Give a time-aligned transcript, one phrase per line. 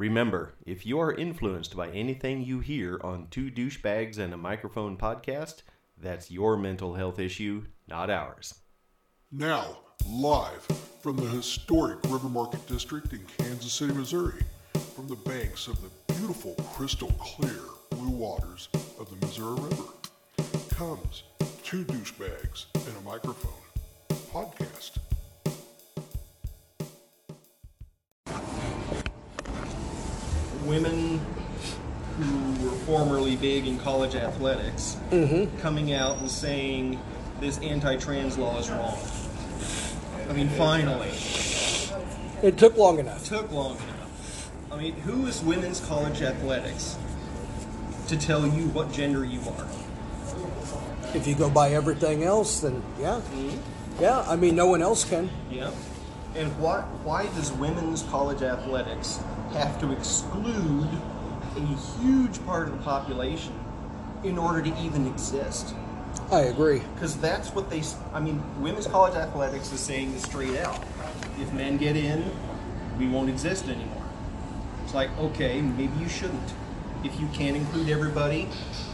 [0.00, 4.96] Remember, if you are influenced by anything you hear on Two Douchebags and a Microphone
[4.96, 5.56] podcast,
[5.98, 8.54] that's your mental health issue, not ours.
[9.30, 10.66] Now, live
[11.02, 14.40] from the historic River Market District in Kansas City, Missouri,
[14.96, 17.60] from the banks of the beautiful crystal clear
[17.90, 19.92] blue waters of the Missouri River,
[20.70, 21.24] comes
[21.62, 23.52] Two Douchebags and a Microphone
[24.32, 24.92] podcast.
[30.70, 31.20] Women
[32.16, 35.58] who were formerly big in college athletics mm-hmm.
[35.58, 36.96] coming out and saying
[37.40, 38.96] this anti-trans law is wrong.
[40.28, 41.10] I mean, finally,
[42.40, 43.20] It took long enough.
[43.24, 44.50] It took long enough.
[44.70, 46.96] I mean, who is women's college athletics
[48.06, 49.66] to tell you what gender you are?
[51.16, 54.02] If you go by everything else, then yeah, mm-hmm.
[54.02, 54.20] yeah.
[54.20, 55.28] I mean, no one else can.
[55.50, 55.72] Yeah.
[56.36, 59.18] And why why does women's college athletics
[59.52, 60.88] have to exclude
[61.56, 61.60] a
[62.00, 63.52] huge part of the population
[64.24, 65.74] in order to even exist?
[66.30, 66.82] I agree.
[66.94, 67.82] Because that's what they.
[68.12, 70.82] I mean, women's college athletics is saying this straight out.
[71.38, 72.30] If men get in,
[72.98, 74.02] we won't exist anymore.
[74.84, 76.52] It's like, okay, maybe you shouldn't.
[77.02, 78.44] If you can't include everybody,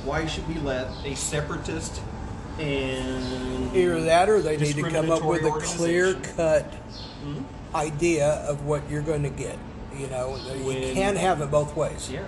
[0.04, 2.00] why should we let a separatist
[2.58, 7.42] and Either that, or they need to come up with a clear cut hmm?
[7.74, 9.58] idea of what you're going to get.
[9.98, 12.08] You know, you When- can't have it both ways.
[12.12, 12.20] Yeah.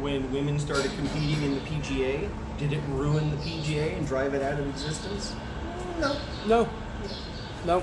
[0.00, 2.28] When women started competing in the PGA,
[2.58, 5.32] did it ruin the PGA and drive it out of existence?
[6.00, 6.16] No.
[6.46, 6.68] No,
[7.64, 7.82] no.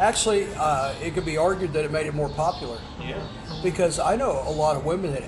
[0.00, 3.16] Actually, uh, it could be argued that it made it more popular Yeah.
[3.62, 5.22] because I know a lot of women that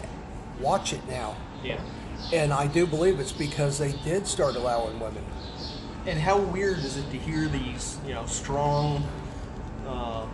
[0.61, 1.79] watch it now, Yeah.
[2.33, 5.25] and I do believe it's because they did start allowing women.
[6.06, 9.05] And how weird is it to hear these, you know, strong,
[9.89, 10.29] um,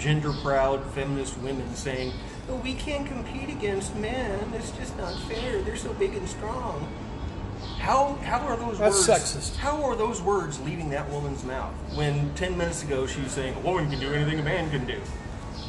[0.00, 2.12] gender proud feminist women saying,
[2.48, 4.52] "Oh, we can't compete against men.
[4.54, 5.60] It's just not fair.
[5.62, 6.88] They're so big and strong."
[7.78, 9.22] How how are those That's words?
[9.22, 9.56] sexist.
[9.56, 13.54] How are those words leaving that woman's mouth when ten minutes ago she was saying
[13.54, 14.98] a woman can do anything a man can do?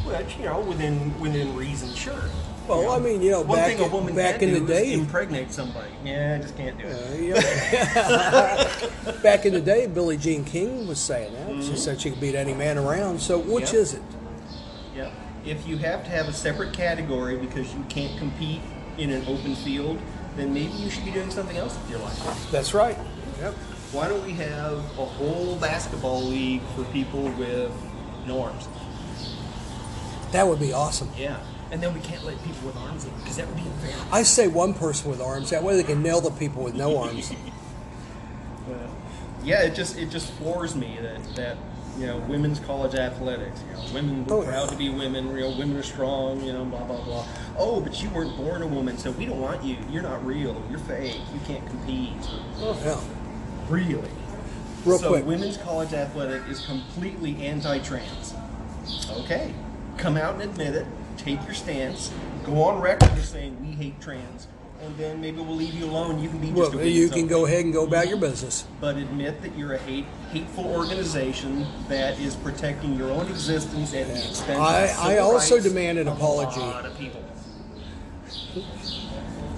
[0.06, 2.24] Which you know, within within reason, sure.
[2.68, 4.60] Well, You I mean, you know, one back thing a in- woman back in the
[4.62, 5.90] day- impregnate somebody.
[6.06, 7.36] Yeah, I just can't do it.
[7.36, 9.12] Uh, yeah.
[9.24, 11.64] Back in the day, Billie Jean King was saying that.
[11.64, 13.20] She said she could beat any man around.
[13.20, 13.76] So which Mm-hmm.
[13.78, 14.02] Is it?
[15.46, 18.62] If you have to have a separate category because you can't compete
[18.98, 20.00] in an open field,
[20.36, 22.52] then maybe you should be doing something else with your life.
[22.52, 22.98] That's right.
[23.40, 23.54] Yep.
[23.92, 27.72] Why don't we have a whole basketball league for people with
[28.28, 28.68] no arms?
[30.32, 31.10] That would be awesome.
[31.18, 31.40] Yeah.
[31.72, 33.96] And then we can't let people with arms in because that would be unfair.
[34.12, 35.50] I say one person with arms.
[35.50, 37.34] That way they can nail the people with no arms.
[39.44, 41.58] Yeah, it just it just floors me that that
[42.02, 43.62] you know women's college athletics.
[43.70, 45.28] You know, women we're Oh, proud to be women.
[45.36, 46.44] You know, women are strong.
[46.44, 47.26] You know, blah blah blah.
[47.58, 49.78] Oh, but you weren't born a woman, so we don't want you.
[49.92, 50.62] You're not real.
[50.70, 51.22] You're fake.
[51.34, 52.14] You can't compete.
[52.58, 53.00] Oh, yeah.
[53.70, 54.10] Really?
[54.84, 55.26] Real so quick.
[55.26, 58.34] women's college athletic is completely anti-trans.
[59.12, 59.54] Okay,
[59.98, 60.88] come out and admit it.
[61.18, 62.12] Take your stance.
[62.44, 64.48] Go on record as saying we hate trans,
[64.84, 66.22] and then maybe we'll leave you alone.
[66.22, 68.66] You can be just Well, you can go ahead and go about your business.
[68.80, 74.08] But admit that you're a hate, hateful organization that is protecting your own existence at
[74.08, 76.60] the expense I- I also demand an apology.
[76.62, 77.22] A lot of people.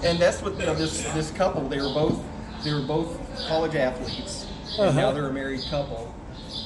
[0.04, 1.66] And that's what you know, this this couple.
[1.68, 2.20] They were both
[2.62, 3.18] they were both
[3.48, 4.46] college athletes,
[4.78, 5.12] and now Uh-huh.
[5.12, 6.13] they're a married couple.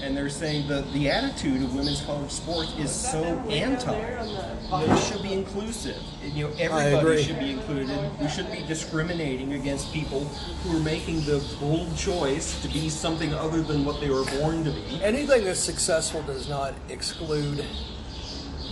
[0.01, 3.93] And they're saying that the attitude of women's college sports is so anti.
[3.93, 6.01] It should be inclusive.
[6.23, 7.89] You know, everybody should be included.
[8.21, 13.35] We shouldn't be discriminating against people who are making the bold choice to be something
[13.35, 15.03] other than what they were born to be.
[15.03, 17.65] Anything that's successful does not exclude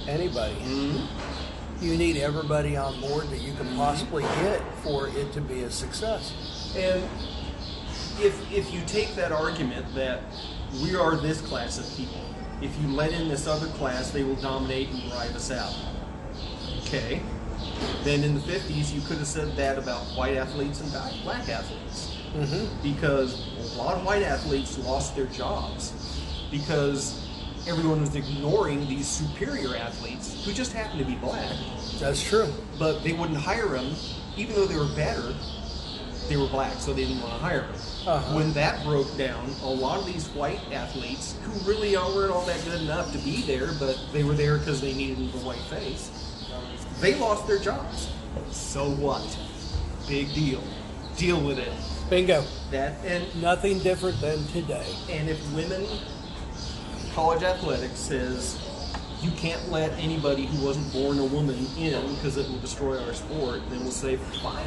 [0.07, 0.55] anybody.
[0.55, 1.85] Mm-hmm.
[1.85, 4.45] You need everybody on board that you can possibly mm-hmm.
[4.45, 6.33] get for it to be a success.
[6.77, 7.03] And
[8.21, 10.23] if if you take that argument that
[10.83, 12.21] we are this class of people,
[12.63, 15.75] if you let in this other class, they will dominate and drive us out.
[16.83, 17.23] Okay.
[18.05, 20.91] Then in the 50s, you could have said that about white athletes and
[21.23, 22.17] black- athletes.
[22.35, 22.83] Mm-hmm.
[22.83, 25.93] Because a lot of white athletes lost their jobs
[26.51, 27.27] because
[27.69, 31.51] everyone was ignoring these superior athletes who just happened to be black
[31.99, 32.47] That's true.
[32.79, 33.95] but they wouldn't hire them,
[34.37, 35.35] even though they were better.
[36.29, 37.75] They were black, so they didn't want to hire them.
[38.07, 38.37] Uh-huh.
[38.37, 42.65] When that broke down, a lot of these white athletes, who really weren't all that
[42.65, 46.11] good enough to be there, but they were there because they needed the white face,
[47.01, 48.13] they lost their jobs.
[48.51, 49.39] So what?
[50.09, 50.63] Big deal.
[51.17, 51.73] Deal with it.
[52.09, 52.45] Bingo.
[52.71, 54.87] That and Nothing different than today.
[55.11, 55.85] and if women
[57.13, 58.59] college athletics says
[59.23, 63.15] you can't let anybody who wasn't born a woman in because it will destroy our
[63.15, 64.67] sport, then we'll say, fine.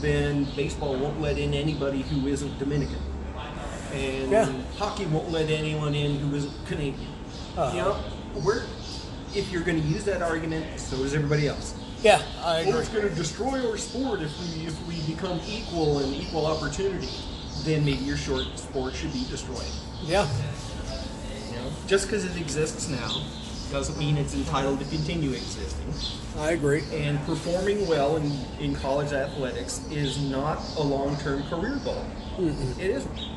[0.00, 2.98] Then baseball won't let in anybody who isn't Dominican.
[3.92, 4.48] And Yeah.
[4.78, 7.08] hockey won't let anyone in who isn't Canadian.
[7.56, 7.76] Uh-huh.
[7.76, 7.96] You know,
[8.44, 8.62] we're,
[9.34, 11.74] if you're going to use that argument, so does everybody else.
[12.02, 12.72] Yeah, I agree.
[12.80, 17.08] it's going to destroy our sport if we if we become equal and equal opportunity.
[17.64, 19.68] Then maybe your short sport should be destroyed.
[20.02, 20.26] Yeah,
[21.50, 23.22] You know, just because it exists now
[23.70, 25.92] doesn't mean it's entitled to continue existing.
[26.38, 26.82] I agree.
[26.92, 32.04] And performing well in, in college athletics is not a long term career goal.
[32.36, 32.80] Mm-hmm.
[32.80, 33.28] It isn't.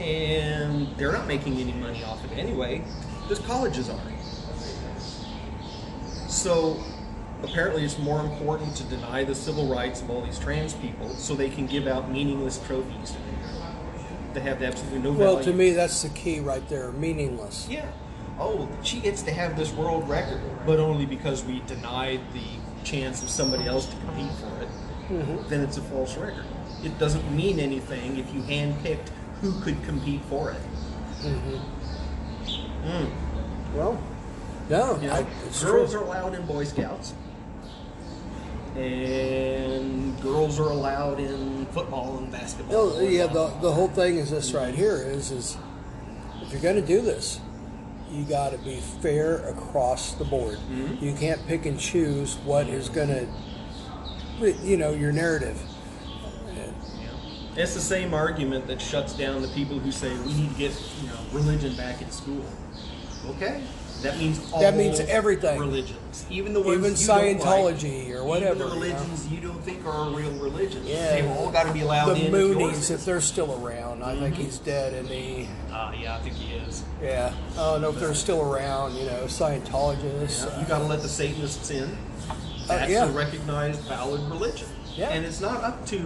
[0.00, 2.82] And they're not making any money off it anyway,
[3.22, 4.00] because colleges are.
[6.28, 6.82] So
[7.42, 11.34] apparently it's more important to deny the civil rights of all these trans people so
[11.34, 13.16] they can give out meaningless trophies
[14.32, 15.34] that have absolutely no value.
[15.34, 16.90] Well, to me, that's the key right there.
[16.92, 17.68] Meaningless.
[17.68, 17.86] Yeah.
[18.38, 22.44] Oh, she gets to have this world record, but only because we denied the
[22.84, 24.68] chance of somebody else to compete for it.
[25.08, 25.48] Mm-hmm.
[25.48, 26.44] Then it's a false record.
[26.82, 29.08] It doesn't mean anything if you handpicked
[29.40, 30.60] who could compete for it.
[31.22, 31.56] Mm-hmm.
[32.88, 33.76] Hmm.
[33.76, 34.02] Well,
[34.68, 35.22] no, You know, I,
[35.60, 35.60] girls
[35.92, 36.00] true.
[36.00, 37.14] are allowed in Boy Scouts,
[38.76, 42.90] and girls are allowed in football and basketball.
[42.90, 45.56] No, yeah, the, the whole thing is this right here is is
[46.42, 47.40] if you're going to do this,
[48.12, 50.58] you got to be fair across the board.
[50.58, 51.04] Mm-hmm.
[51.04, 55.60] You can't pick and choose what is going to, you know, your narrative.
[57.54, 60.72] It's the same argument that shuts down the people who say we need to get
[61.02, 62.42] you know religion back in school.
[63.26, 63.62] Okay,
[64.02, 65.58] that means all That means everything.
[65.60, 68.98] religions, even the ones Even Scientology like, or whatever, Even the you know.
[68.98, 70.82] religions you don't think are a real religion.
[70.84, 71.10] Yeah.
[71.12, 72.26] they've all got to be allowed The in.
[72.26, 72.90] if Moonies, is.
[72.90, 74.22] if they're still around, I Mm-hmm.
[74.22, 76.82] think he's dead, and he, Uh, yeah, I think he is.
[77.02, 78.94] yeah, I don't know if they're still around.
[78.96, 80.46] You know, Scientologists.
[80.46, 81.96] Yeah, you got to let the Satanists in.
[82.68, 83.04] That's Uh, yeah.
[83.04, 84.68] a recognized valid religion.
[84.96, 85.08] Yeah.
[85.08, 85.98] And it's not up to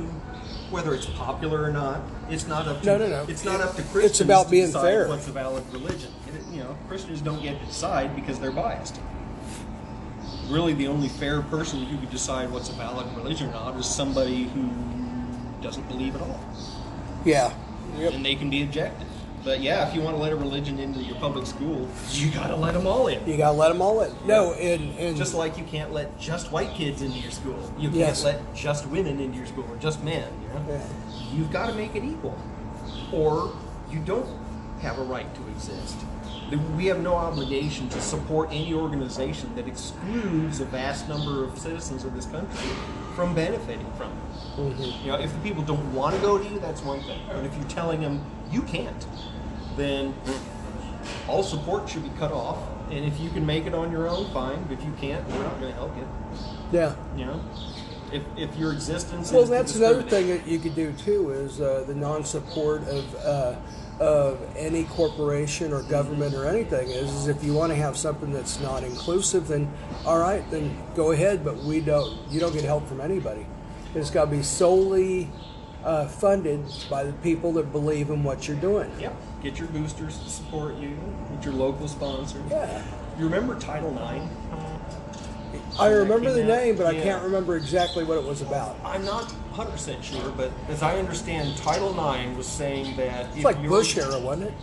[0.71, 2.01] whether it's popular or not.
[2.29, 3.25] It's not up to No, no, no.
[3.29, 4.21] It's not up to It's Christians.
[4.23, 5.09] about to being decide fair.
[5.09, 6.11] What's a valid religion?
[6.27, 8.99] And it- you know, Christians don't get to decide because they're biased.
[10.49, 13.87] Really, the only fair person who could decide what's a valid religion or not is
[13.87, 14.69] somebody who
[15.61, 16.39] doesn't believe at all,
[17.25, 17.53] yeah.
[17.99, 18.13] Yep.
[18.15, 19.09] and they can be objective.
[19.43, 22.49] But yeah, if you want to let a religion into your public school, you got
[22.49, 23.25] to let them all in.
[23.29, 24.13] You got to let them all in.
[24.27, 27.59] No, and and Just like you can't let just white kids into your school.
[27.79, 28.25] You can't Yes.
[28.25, 30.25] let just women into your school or just men.
[30.43, 30.65] You know?
[30.69, 30.79] Yeah.
[31.33, 32.39] You've got to make it equal.
[33.13, 33.57] Or
[33.91, 34.29] you don't
[34.81, 35.97] have a right to exist.
[36.77, 42.05] We have no obligation to support any organization that excludes a vast number of citizens
[42.05, 42.71] of this country
[43.17, 44.19] from benefiting from it.
[44.57, 45.05] Mm-hmm.
[45.05, 47.21] You know, if the people don't want to go to you, that's one thing.
[47.27, 49.07] But if you're telling them you can't,
[49.77, 50.15] then
[51.27, 52.59] all support should be cut off.
[52.91, 54.63] And if you can make it on your own, fine.
[54.65, 56.07] But if you can't, we're not going to help you.
[56.71, 56.95] yeah.
[57.17, 57.41] You know,
[58.13, 61.85] if, if your existence Well, that's another thing that you could do too is uh,
[61.87, 63.57] the non-support of uh,
[63.99, 68.31] of any corporation or government or anything is, is if you want to have something
[68.31, 69.73] that's not inclusive, then
[70.05, 71.45] all right, then go ahead.
[71.45, 72.17] But we don't.
[72.31, 73.47] You don't get help from anybody.
[73.95, 75.31] It's got to be solely
[75.83, 78.91] uh, funded by the people that believe in what you're doing.
[79.01, 79.13] Yeah,
[79.43, 80.97] get your boosters to support you.
[81.35, 82.43] Get your local sponsors.
[82.51, 82.83] Yeah.
[83.19, 84.27] You remember Title IX?
[85.79, 86.49] I remember the out?
[86.49, 88.77] name, but I can't remember exactly what it was about.
[88.85, 93.45] I'm not 100% sure, but as I understand, Title IX was saying that It's if
[93.45, 94.55] like Bush era, wasn't it?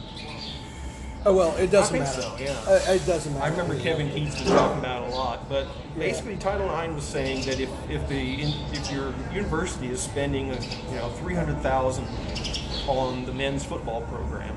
[1.25, 2.21] Oh well, it doesn't think matter.
[2.21, 2.51] so, yeah.
[2.67, 3.45] Uh, it doesn't matter.
[3.45, 5.67] I remember Kevin Keats was talking about it a lot, but
[5.97, 10.51] basically Title IX was saying that if, if the in, if your university is spending
[10.51, 12.05] uh, you know three hundred thousand
[12.89, 14.53] on the men's football program,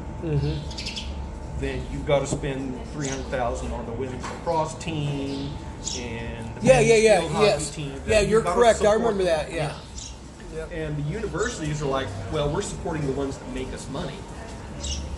[1.60, 5.52] then you've got to spend three hundred thousand on the women's lacrosse team
[5.98, 7.70] and the Yeah, men's yeah, yeah, yes.
[7.70, 7.92] team.
[8.06, 8.84] Yeah, You've you're correct.
[8.84, 9.52] I remember that.
[9.52, 9.76] Yeah.
[10.54, 10.64] yeah.
[10.66, 14.16] And the universities are like, well, we're supporting the ones that make us money.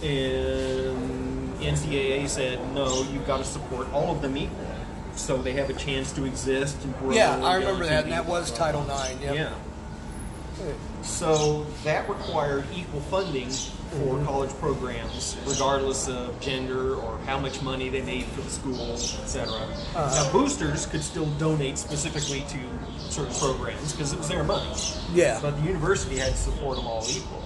[0.02, 4.66] And NCAA said, no, you've got to support all of them equally.
[5.14, 7.10] So they have a chance to exist and grow.
[7.12, 9.20] Yeah, I remember that, and that was Title IX.
[9.20, 9.34] Yep.
[9.34, 9.52] Yeah.
[11.02, 13.48] So that required equal funding
[13.90, 18.92] for college programs, regardless of gender or how much money they made for the school,
[18.92, 19.52] etc.
[19.52, 20.24] Uh-huh.
[20.24, 22.58] Now, boosters could still donate specifically to
[23.10, 24.70] certain programs because it was their money.
[25.12, 25.38] Yeah.
[25.40, 27.44] But the university had to support them all equally.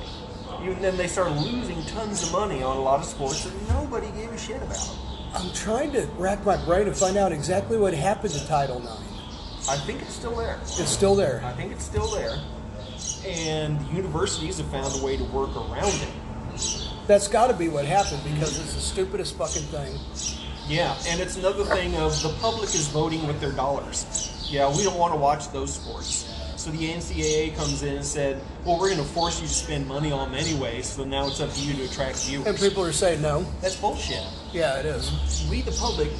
[0.63, 4.11] Even then, they started losing tons of money on a lot of sports that nobody
[4.13, 4.97] gave a shit about.
[5.35, 9.69] I'm trying to rack my brain to find out exactly what happened to Title IX.
[9.69, 10.59] I think it's still there.
[10.63, 11.43] It's still there.
[11.45, 12.37] I think it's still there.
[13.27, 16.09] And universities have found a way to work around it.
[17.07, 19.99] That's got to be what happened because it's the stupidest fucking thing.
[20.69, 24.47] Yeah, and it's another thing of the public is voting with their dollars.
[24.49, 26.29] Yeah, we don't want to watch those sports.
[26.57, 29.89] So the NCAA comes in and said, "Well, we're going to force you to spend
[29.89, 30.81] money on them anyway.
[30.83, 33.45] So now it's up to you to attract viewers." And people are saying no.
[33.61, 34.23] That's bullshit.
[34.53, 35.11] Yeah, it is.
[35.51, 36.11] We, the public,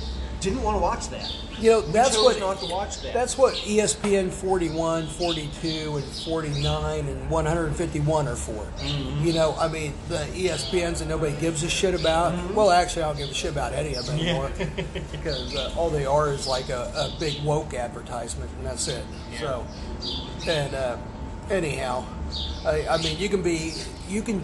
[0.43, 1.33] didn't want to watch that.
[1.59, 3.15] You know, We that's what not to watch that.
[3.15, 8.53] That's what ESPN 41, 42, and 49 and 151 are for.
[8.53, 9.25] Mm-hmm.
[9.25, 12.33] You know, I mean, the ESPNs that nobody gives a shit about.
[12.53, 14.51] Well, actually, I don't give a shit about any of them anymore
[15.13, 19.05] because uh, all they are is like a, a big woke advertisement, and that's it.
[19.39, 19.65] So,
[20.49, 20.97] and uh,
[21.49, 22.05] anyhow,
[22.67, 23.75] I, I mean, you can be,
[24.09, 24.43] you can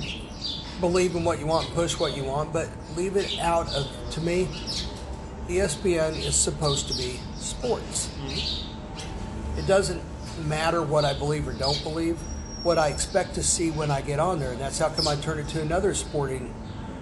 [0.81, 4.21] believe in what you want, push what you want, but leave it out of, to
[4.21, 4.49] me,
[5.49, 8.11] ESPN is supposed to be sports.
[9.57, 10.03] It doesn't
[10.45, 12.19] matter what I believe or don't believe.
[12.63, 15.17] What I expect to see when I get on there, and that's how come I
[15.17, 16.53] turn it to another sporting,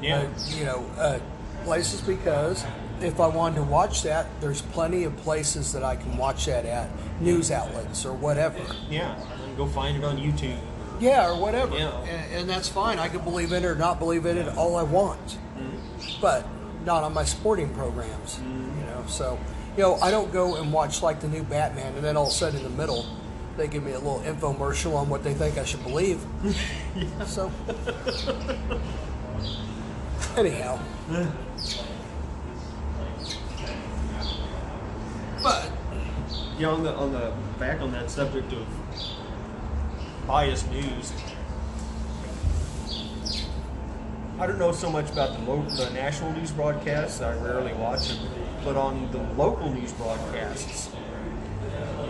[0.01, 0.19] Yeah.
[0.19, 1.19] uh, you know, uh,
[1.65, 2.65] places because
[3.01, 6.65] if I wanted to watch that, there's plenty of places that I can watch that
[6.67, 6.89] at,
[7.21, 8.59] news outlets or whatever.
[8.89, 10.59] yeah, and go find it on YouTube.
[11.01, 11.77] Yeah, or whatever.
[11.77, 11.91] Yeah.
[12.05, 12.99] And, and that's fine.
[12.99, 15.37] I can believe in it or not believe in it all I want.
[16.21, 16.47] But
[16.87, 18.41] not on my sporting programs.
[18.41, 19.39] You know, so
[19.77, 22.31] you know, I don't go and watch like the new Batman and then all of
[22.31, 23.05] a sudden in the middle
[23.57, 26.25] they give me a little infomercial on what they think I should believe.
[27.27, 27.51] So
[30.37, 30.79] anyhow.
[35.43, 35.71] but
[36.59, 38.67] Yeah, on the on the back on that subject of
[40.27, 41.13] biased news.
[44.39, 47.21] I don't know so much about the lo- the national news broadcasts.
[47.23, 48.19] I rarely watch them,
[48.65, 50.91] but on the local news broadcasts,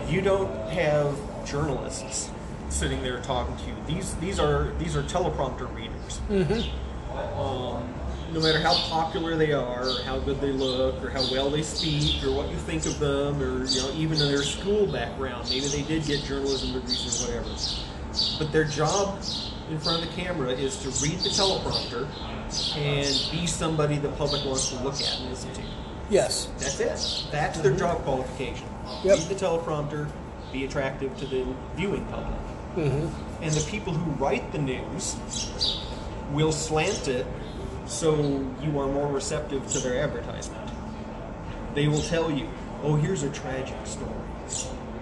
[0.09, 1.15] you don't have
[1.45, 2.29] journalists
[2.69, 3.73] sitting there talking to you.
[3.87, 6.19] These these are these are teleprompter readers.
[7.37, 7.93] Um,
[8.33, 11.63] no matter how popular they are, or how good they look, or how well they
[11.63, 15.47] speak, or what you think of them, or you know even in their school background,
[15.49, 17.55] maybe they did get journalism degrees or whatever.
[18.37, 19.17] But their job
[19.69, 22.07] in front of the camera is to read the teleprompter
[22.77, 25.61] and be somebody the public wants to look at and listen to.
[26.09, 26.49] yes.
[26.57, 27.31] That's it.
[27.31, 27.79] That's their mm-hmm.
[27.79, 28.67] job qualification.
[29.03, 29.17] Yep.
[29.17, 30.09] Read the teleprompter,
[30.51, 31.45] be attractive to the
[31.75, 32.39] viewing public.
[32.75, 33.43] Mm-hmm.
[33.43, 35.15] And the people who write the news
[36.31, 37.25] will slant it
[37.85, 38.15] so
[38.61, 40.69] you are more receptive to their advertisement.
[41.73, 42.49] They will tell you,
[42.83, 44.11] oh, here's a tragic story.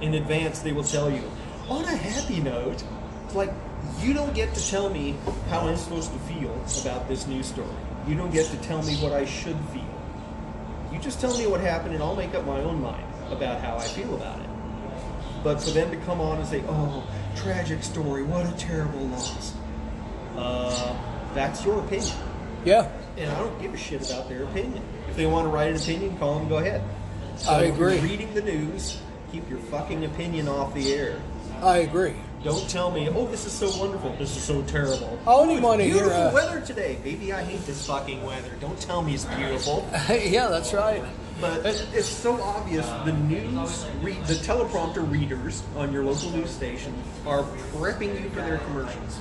[0.01, 1.24] In advance, they will tell you,
[1.69, 2.84] on a happy note,
[3.25, 3.51] it's like,
[4.01, 5.15] you don't get to tell me
[5.49, 7.67] how I'm supposed to feel about this news story.
[8.07, 9.81] You don't get to tell me what I should feel.
[10.91, 13.77] You just tell me what happened, and I'll make up my own mind about how
[13.77, 14.49] I feel about it.
[15.43, 17.03] But for them to come on and say, "Oh,
[17.35, 19.53] tragic story, what a terrible loss,"
[20.37, 20.95] uh,
[21.33, 22.15] that's your opinion,
[22.63, 22.87] Yeah.
[23.17, 24.81] and I don't give a shit about their opinion.
[25.09, 26.81] If they want to write an opinion, call them, go ahead.
[27.47, 28.09] I if you're agree.
[28.09, 28.97] reading the news,
[29.31, 31.19] keep your fucking opinion off the air.
[31.61, 32.15] I agree.
[32.45, 34.15] Don't tell me, "Oh, this is so wonderful.
[34.19, 37.33] This is so terrible." I only "Oh, it's wanna hear, beautiful uh, weather today, baby.
[37.33, 38.51] I hate this fucking weather.
[38.61, 39.89] Don't tell me it's beautiful.
[40.09, 41.03] yeah, that's right.
[41.41, 42.87] But it's so obvious.
[43.03, 46.93] The news, re- the teleprompter readers on your local news station
[47.25, 47.41] are
[47.73, 49.19] prepping you for their commercials,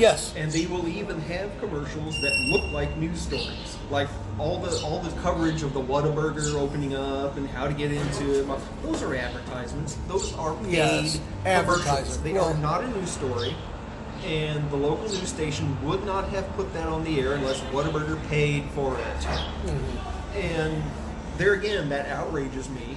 [0.00, 0.34] Yes.
[0.36, 5.00] and they will even have commercials that look like news stories, like all the all
[5.00, 8.46] the coverage of the Whataburger opening up and how to get into it.
[8.82, 9.96] Those are advertisements.
[10.08, 12.22] Those are paid Yes, advertising.
[12.22, 13.54] They Well- are not a news story.
[14.26, 18.18] And the local news station would not have put that on the air unless Whataburger
[18.28, 19.20] paid for it.
[19.24, 20.36] Mm-hmm.
[20.38, 20.82] And
[21.38, 22.96] there again, that outrages me.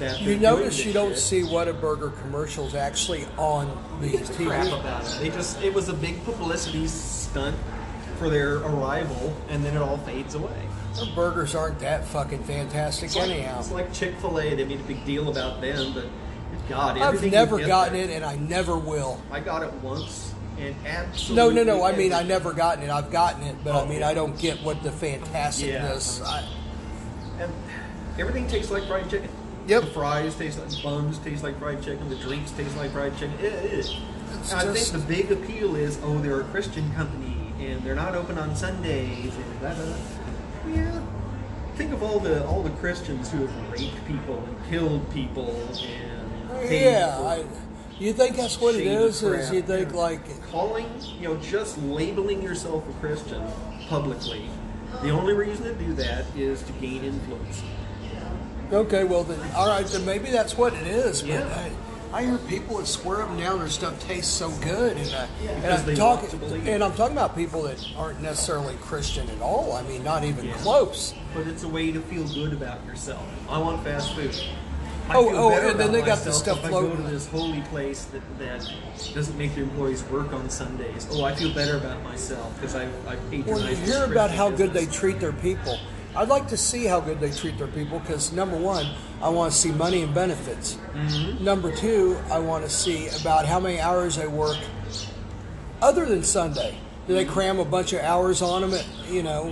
[0.00, 1.18] That You notice you don't shit.
[1.18, 5.18] see Whataburger commercials actually on the gives crap about it?
[5.20, 7.54] They just it was a big publicity stunt
[8.18, 10.66] for their arrival, and then it all fades away.
[10.96, 13.58] Their burgers aren't that fucking fantastic It's like, anyhow.
[13.60, 14.54] it's like Chick Fil A.
[14.54, 16.04] They made a big deal about them, but
[16.68, 19.20] God, I've never gotten there- it, and I never will.
[19.30, 21.36] I got it once, and absolutely.
[21.54, 21.84] No, no, no.
[21.84, 22.90] I mean, I never gotten it.
[22.90, 24.08] I've gotten it, but I Oh, mean, yeah.
[24.08, 26.24] I don't get what the fantasticness.
[26.24, 26.44] I,
[27.40, 27.52] And
[28.18, 29.28] everything tastes like fried chicken.
[29.66, 29.82] Yep.
[29.82, 32.08] The fries taste like buns taste like fried chicken.
[32.08, 33.34] The drinks taste like fried chicken.
[33.40, 33.94] It is.
[34.54, 38.14] I just- think the big appeal is, oh, they're a Christian company and they're not
[38.14, 39.84] open on Sundays and blah blah.
[39.84, 40.74] blah.
[40.74, 41.00] Yeah.
[41.76, 46.70] Think of all the all the Christians who have raped people and killed people and
[46.70, 47.44] yeah, I,
[47.98, 49.22] you think that's what it is?
[49.22, 49.96] Is you think Yeah.
[49.96, 50.86] like calling,
[51.18, 53.42] you know, just labeling yourself a Christian
[53.88, 54.46] publicly.
[55.02, 57.62] The only reason to do that is to gain influence.
[58.72, 61.22] Okay, well then, all right, then maybe that's what it is.
[61.22, 61.70] But Yeah.
[62.12, 65.14] I, I hear people that swear up and down their stuff tastes so good, and,
[65.14, 66.70] uh, and I'm talking, want to believe it.
[66.72, 69.74] and I'm talking about people that aren't necessarily Christian at all.
[69.74, 70.54] I mean, not even Yeah.
[70.54, 71.14] close.
[71.34, 73.22] But it's a way to feel good about yourself.
[73.48, 74.34] I want fast food.
[75.08, 77.62] I Oh, oh, and then they got the stuff if I go to this holy
[77.62, 78.68] place that, that
[79.12, 81.08] doesn't make their employees work on Sundays.
[81.10, 84.50] Oh, I feel better about myself because I, I patronize Well, you hear about how
[84.50, 85.78] good they treat their people.
[86.16, 88.86] I'd like to see how good they treat their people because number one,
[89.22, 90.76] I want to see money and benefits.
[90.92, 91.44] Mm-hmm.
[91.44, 94.56] Number two, I want to see about how many hours they work
[95.80, 96.76] other than Sunday.
[97.06, 98.74] Do they cram a bunch of hours on them?
[98.74, 99.48] At, you know,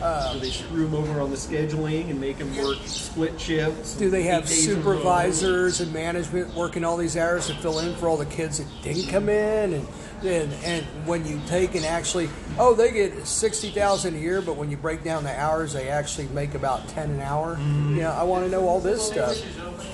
[0.00, 0.32] Yeah.
[0.32, 3.94] do they screw them over on the scheduling and make them work split shifts?
[3.94, 4.82] do they have eight days in a row?
[4.96, 8.66] supervisors and management working all these hours to fill in for all the kids that
[8.82, 9.74] didn't come in?
[9.74, 9.86] And
[10.22, 14.56] and, and when you take and actually, oh, they get sixty thousand a year, but
[14.56, 17.56] when you break down the hours, they actually make about ten an hour.
[17.56, 17.96] Mm-hmm.
[17.96, 19.36] You know, I want to know all this stuff.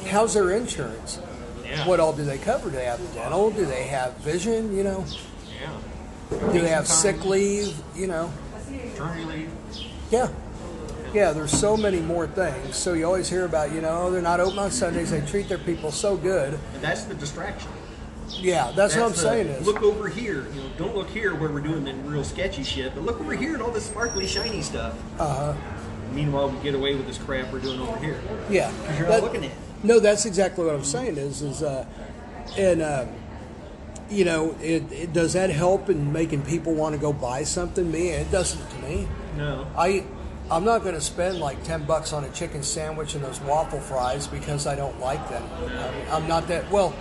[0.07, 1.21] How's their insurance?
[1.65, 1.87] Yeah.
[1.87, 2.71] What all do they cover?
[2.71, 3.51] Do they have dental?
[3.51, 4.77] Do they have vision?
[4.77, 5.05] You know,
[5.61, 6.53] Yeah.
[6.53, 7.75] do they have sick leave?
[7.97, 8.33] You know,
[8.71, 9.51] Maternity leave.
[10.11, 10.29] yeah.
[11.15, 12.77] Yeah, there's so many more things.
[12.77, 15.13] So you always hear about, you know, they're not open on Sundays.
[15.13, 16.59] They treat their people so good.
[16.75, 17.71] And that's the distraction.
[18.41, 19.67] Yeah, that's, what I'm the- saying is.
[19.67, 20.47] look over here.
[20.55, 23.35] You know, don't look here where we're doing the real sketchy shit, but look over
[23.35, 24.95] here at all this sparkly, shiny stuff.
[25.19, 25.55] Uh huh.
[26.13, 28.21] Meanwhile, we get away with this crap we're doing over here.
[28.51, 28.71] Yeah.
[28.87, 29.57] 'Cause you're not looking at it.
[29.83, 31.17] No, that's exactly what I'm saying.
[31.19, 31.85] Is is uh,
[32.57, 33.07] and uh,
[34.09, 37.91] you know, it, it does that help in making people want to go buy something?
[37.91, 39.07] Me, it doesn't to me.
[39.37, 39.67] No.
[39.77, 40.05] I
[40.51, 43.81] I'm not going to spend like ten bucks on a chicken sandwich and those waffle
[43.81, 45.43] fries because I don't like them.
[46.11, 46.95] I'm, I'm not that well.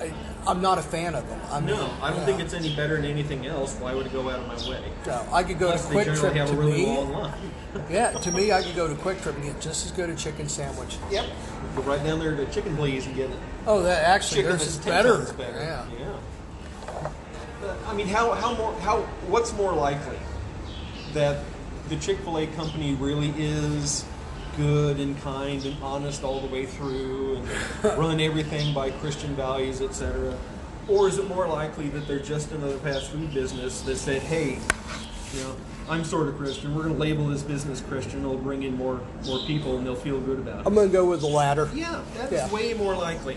[0.00, 0.12] I,
[0.46, 1.40] I'm not a fan of them.
[1.50, 2.26] I'm No, I don't yeah.
[2.26, 3.76] think it's any better than anything else.
[3.76, 4.82] Why would it go out of my way?
[5.06, 6.86] No, I could go Plus, to they Quick generally Trip have to a really me.
[6.86, 7.34] long line.
[7.90, 10.48] Yeah, to me, I could go to QuikTrip and get just as good a chicken
[10.48, 10.96] sandwich.
[11.10, 11.26] Yep.
[11.74, 13.36] Go right down there to Chicken Please and get it.
[13.66, 15.16] Oh, that actually Chicken theirs is is better.
[15.16, 15.58] times better.
[15.58, 15.84] Yeah.
[17.60, 20.18] But, I mean, how how more how what's more likely
[21.14, 21.42] that
[21.88, 24.04] the Chick Fil A company really is
[24.56, 27.48] good and kind and honest all the way through and
[27.98, 30.36] run everything by Christian values, etc.
[30.88, 34.58] Or is it more likely that they're just another fast food business that said, "Hey,
[35.32, 35.56] you know,
[35.88, 36.74] I'm sort of Christian.
[36.74, 38.20] We're going to label this business Christian.
[38.20, 40.92] It'll bring in more more people, and they'll feel good about it." I'm going to
[40.92, 41.70] go with the latter.
[41.74, 42.50] yeah, that's Yeah.
[42.50, 43.36] way more likely.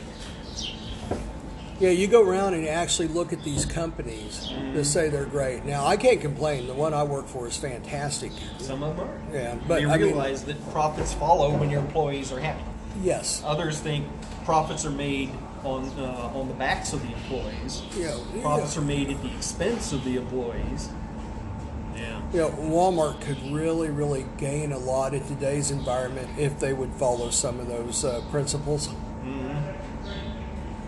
[1.79, 5.63] Yeah, you go around and actually look at these companies that say they're great.
[5.63, 6.65] Now, I can't complain.
[6.65, 8.31] The one I work for is fantastic.
[8.57, 9.19] Some of them are.
[9.31, 12.63] Yeah, but they I mean- realize that profits follow when your employees are happy.
[13.03, 13.43] Yes.
[13.45, 14.07] Others think
[14.43, 15.29] profits are made
[15.63, 17.83] on uh, on the backs of the employees.
[17.95, 18.81] Yeah, Profits yeah.
[18.81, 20.89] are made at the expense of the employees.
[21.95, 22.21] Yeah.
[22.33, 26.91] You know, Walmart could really, really gain a lot in today's environment if they would
[26.93, 28.89] follow some of those uh, principles.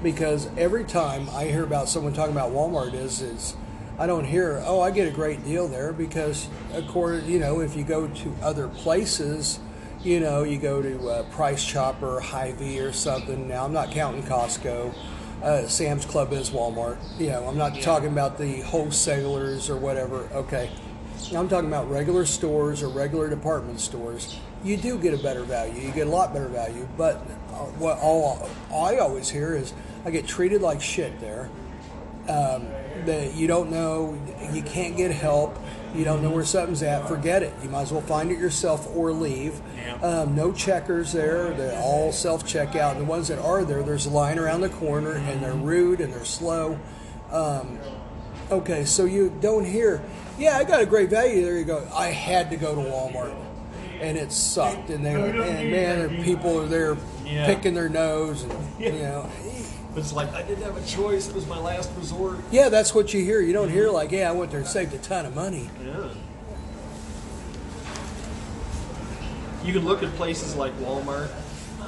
[0.02, 3.56] Because every time I hear about someone talking about Walmart is is
[4.00, 7.60] I don't hear, oh, I get a great deal there because, of course, you know,
[7.60, 9.60] if you go to other places,
[10.02, 13.50] you know, you go to uh, Price Chopper, Hy-Vee or something.
[13.50, 14.96] Now, I'm not counting Costco.
[15.44, 16.98] Uh, Sam's Club is Walmart.
[17.20, 20.30] You know, I'm not talking about the wholesalers or whatever.
[20.32, 20.70] Okay.
[21.36, 24.40] I'm talking about regular stores or regular department stores.
[24.64, 25.82] You do get a better value.
[25.82, 26.88] You get a lot better value.
[26.98, 27.16] But
[27.52, 29.74] uh, what all I always hear is
[30.06, 31.50] I get treated like shit there.
[32.28, 32.68] Um,
[33.06, 34.20] that you don't know,
[34.52, 35.58] you can't get help.
[35.96, 37.08] You don't know where something's at.
[37.08, 37.54] Forget it.
[37.64, 39.60] You might as well find it yourself or leave.
[40.04, 41.52] Um, no checkers there.
[41.54, 42.92] They're all self checkout.
[42.92, 46.02] And the ones that are there, there's a line around the corner, and they're rude
[46.02, 46.78] and they're slow.
[47.32, 47.80] Um,
[48.52, 50.02] Okay, so you don't hear,
[50.40, 51.44] yeah, I got a great value.
[51.44, 51.88] There you go.
[51.94, 53.36] I had to go to Walmart,
[54.02, 54.90] and it sucked.
[54.90, 57.46] And they, and man, people are there Yeah.
[57.46, 59.30] picking their nose, and you know,
[59.94, 61.28] But it's like I didn't have a choice.
[61.30, 62.38] It was my last resort.
[62.52, 63.42] yeah, that's what you hear.
[63.42, 65.70] You don't hear like, yeah, I went there and saved a ton of money.
[65.84, 66.10] Yeah.
[69.64, 71.30] You can look at places like Walmart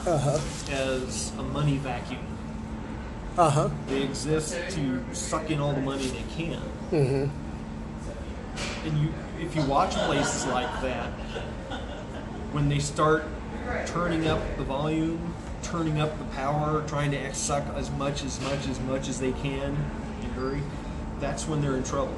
[0.06, 0.40] Uh huh.
[0.72, 2.20] as a money vacuum.
[3.38, 3.70] Uh huh.
[3.88, 6.60] They exist to suck in all the money they can.
[6.92, 8.88] Mm-hmm.
[8.88, 11.12] And you, if you watch places like that,
[12.52, 13.24] when they start
[13.86, 15.34] turning up the volume,
[15.64, 19.32] turning up the power, trying to suck as much, as much, as much as they
[19.34, 19.78] can
[20.22, 20.62] in hurry,
[21.20, 22.18] that's when they're in trouble.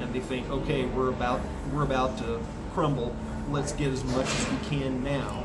[0.00, 1.40] And they think, okay, we're about
[1.72, 2.40] we're about to
[2.72, 3.14] crumble.
[3.50, 5.44] Let's get as much as we can now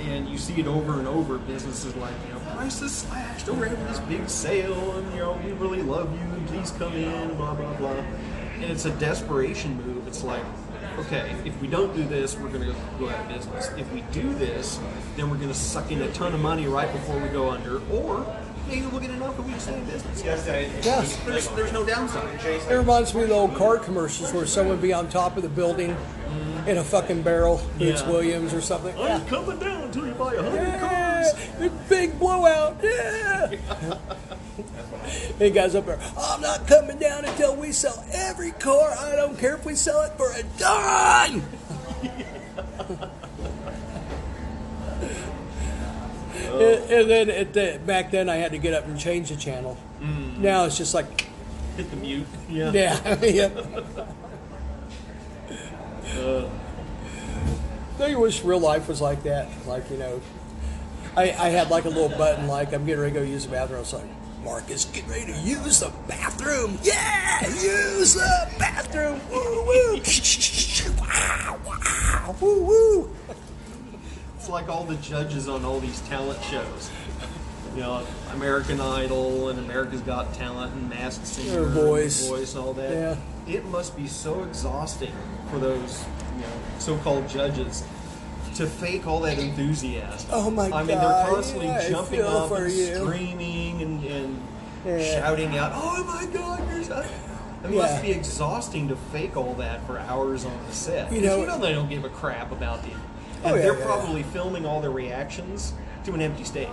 [0.00, 1.38] and you see it over and over.
[1.38, 3.48] Businesses like, you know, prices slashed.
[3.48, 6.46] We're having this big sale, and you know, we really love you.
[6.46, 7.34] Please come in.
[7.36, 7.90] Blah blah blah.
[7.90, 10.06] And it's a desperation move.
[10.08, 10.42] It's like,
[11.00, 13.70] okay, if we don't do this, we're going to go out of business.
[13.76, 14.78] If we do this,
[15.16, 17.80] then we're going to suck in a ton of money right before we go under,
[17.90, 18.26] or
[18.68, 20.22] maybe we'll get enough that we can stay in business.
[20.24, 21.16] Yes.
[21.24, 22.28] There's, there's no downside.
[22.44, 25.42] It reminds me of the old car commercials where someone would be on top of
[25.42, 25.96] the building
[26.66, 28.10] in a fucking barrel, Boots Yeah.
[28.10, 28.94] Williams or something.
[28.98, 31.07] I ain't coming down until you buy a hundred Yeah, cars.
[31.58, 32.76] The big blowout.
[32.82, 33.54] Yeah.
[35.38, 38.90] Hey guys up there, I'm not coming down until we sell every car.
[38.98, 41.44] I don't care if we sell it for a dime.
[46.44, 49.36] and, and then at the, back then, I had to get up and change the
[49.36, 49.78] channel.
[50.00, 50.38] Mm.
[50.38, 51.28] Now it's just like,
[51.76, 52.26] Hit the mute.
[52.50, 52.72] Yeah.
[52.72, 53.56] yeah, yep.
[56.16, 56.48] Uh.
[57.98, 59.48] Don't you wish real life was like that?
[59.66, 60.20] Like, you know,
[61.18, 63.50] I, I had like a little button, like, I'm getting ready to go use the
[63.50, 63.78] bathroom.
[63.78, 64.04] I was like,
[64.44, 66.78] Marcus, get ready to use the bathroom.
[66.80, 69.20] Yeah, use the bathroom.
[69.28, 69.96] Woo, woo.
[71.00, 73.16] wow, wow, woo, woo.
[74.36, 76.88] It's like all the judges on all these talent shows.
[77.74, 82.28] You know, American Idol and America's Got Talent and Masked Singer, and Voice.
[82.28, 82.92] Voice, and all that.
[82.92, 83.52] Yeah.
[83.52, 85.12] It must be so exhausting
[85.50, 86.04] for those,
[86.36, 87.82] you know, so-called judges
[88.58, 90.30] to fake all that enthusiasm.
[90.32, 90.76] Oh my god.
[90.76, 92.94] I mean, they're constantly yeah, jumping up and you.
[92.96, 94.42] screaming and, and
[94.84, 95.20] Yeah.
[95.20, 96.98] shouting out, "Oh my God, you're!" So...
[97.64, 97.76] It Yeah.
[97.82, 101.12] must be exhausting to fake all that for hours on the set.
[101.12, 102.94] You know- you know they don't give a crap about you.
[103.44, 105.72] Oh, And yeah, they're probably filming all their reactions
[106.04, 106.68] to an empty stage.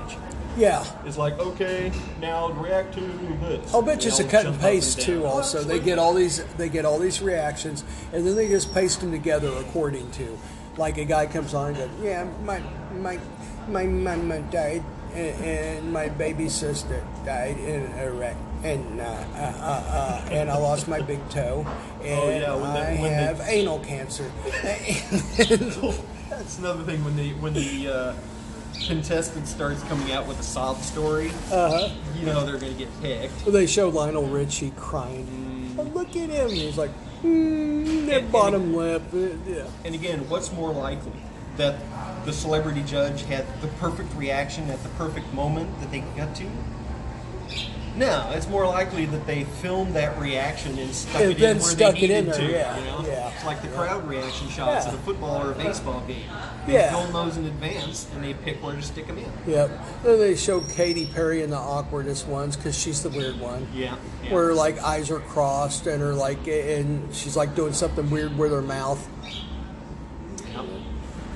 [0.57, 0.83] Yeah.
[1.05, 3.01] It's like, okay, now react to
[3.41, 3.73] this.
[3.73, 5.05] I'll bet you it's a cut and paste down.
[5.05, 5.25] too.
[5.25, 9.01] Also, they get all these they get all these reactions, and then they just paste
[9.01, 10.37] them together according to.
[10.77, 12.61] Like a guy comes on and goes, "Yeah, my
[12.99, 13.19] my
[13.69, 14.83] my mama died,
[15.13, 19.83] and, and my baby sister died in a wreck, and uh, uh, uh,
[20.25, 21.65] uh, and I lost my big toe,
[22.03, 24.29] and Oh, yeah, when they- I when they- have anal cancer."
[26.29, 28.13] That's another thing when the when the uh,
[28.85, 31.29] contestant starts coming out with a sob story.
[31.51, 31.89] Uh-huh.
[32.19, 33.43] You know they're gonna get picked.
[33.45, 35.75] Well, they show Lionel Richie crying.
[35.79, 36.49] Oh, look at him.
[36.49, 36.91] He's like,
[37.23, 39.03] mm, that And- bottom lip.
[39.13, 39.63] uh, Yeah.
[39.83, 41.11] And again, what's more likely?
[41.57, 41.75] That
[42.25, 46.45] the celebrity judge had the perfect reaction at the perfect moment that they got to?
[47.95, 51.61] No, it's more likely that they filmed that reaction and stuck And it then in
[51.61, 52.51] where stuck they it in there, to.
[52.51, 53.03] yeah, you know?
[53.07, 53.31] yeah.
[53.33, 54.91] It's like the crowd reaction shots Yeah.
[54.91, 56.25] at a football or a baseball game.
[56.67, 56.91] They Yeah.
[56.91, 59.31] film those in advance and they pick where to stick them in.
[59.47, 59.71] Yep.
[60.03, 63.65] Then they show Katy Perry in the awkwardest ones because she's the weird one.
[63.73, 63.95] Yeah.
[64.23, 64.33] yeah.
[64.33, 68.51] Where like eyes are crossed and her like and she's like doing something weird with
[68.51, 69.07] her mouth.
[69.23, 70.61] Yeah.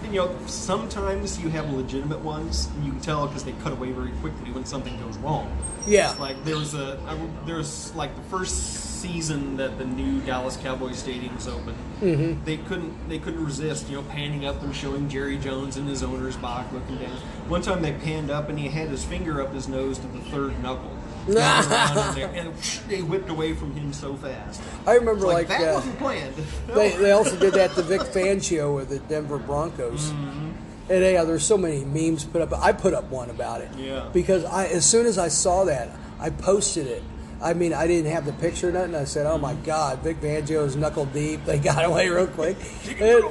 [0.10, 3.92] You know, sometimes you have legitimate ones, and you can tell because they cut away
[3.92, 5.56] very quickly when something goes wrong.
[5.86, 6.16] Yeah.
[6.20, 10.58] Like there was a, I, there was like the first season that the new Dallas
[10.58, 11.76] Cowboys stadium was open.
[12.02, 12.44] Mm-hmm.
[12.44, 16.04] They couldn't, they couldn't resist, you know, panning up and showing Jerry Jones in his
[16.04, 17.16] owner's box looking down.
[17.48, 20.20] One time they panned up and he had his finger up his nose to the
[20.20, 20.98] third knuckle.
[21.26, 22.54] Going around in there, and
[22.88, 24.62] they whipped away from him so fast.
[24.88, 26.36] I remember like, like, that uh, wasn't planned.
[26.68, 30.12] they they also did that to Vic Fangio with the Denver Broncos.
[30.12, 30.50] Mm-hmm.
[30.92, 32.52] And yeah, there's so many memes put up.
[32.54, 33.70] I put up one about it.
[33.78, 34.10] Yeah.
[34.12, 37.04] Because I as soon as I saw that, I posted it.
[37.42, 38.96] I mean, I didn't have the picture or nothing.
[38.96, 42.58] I said, "Oh my God, Vic Fangio's knuckle deep." They got away real quick.
[43.00, 43.26] And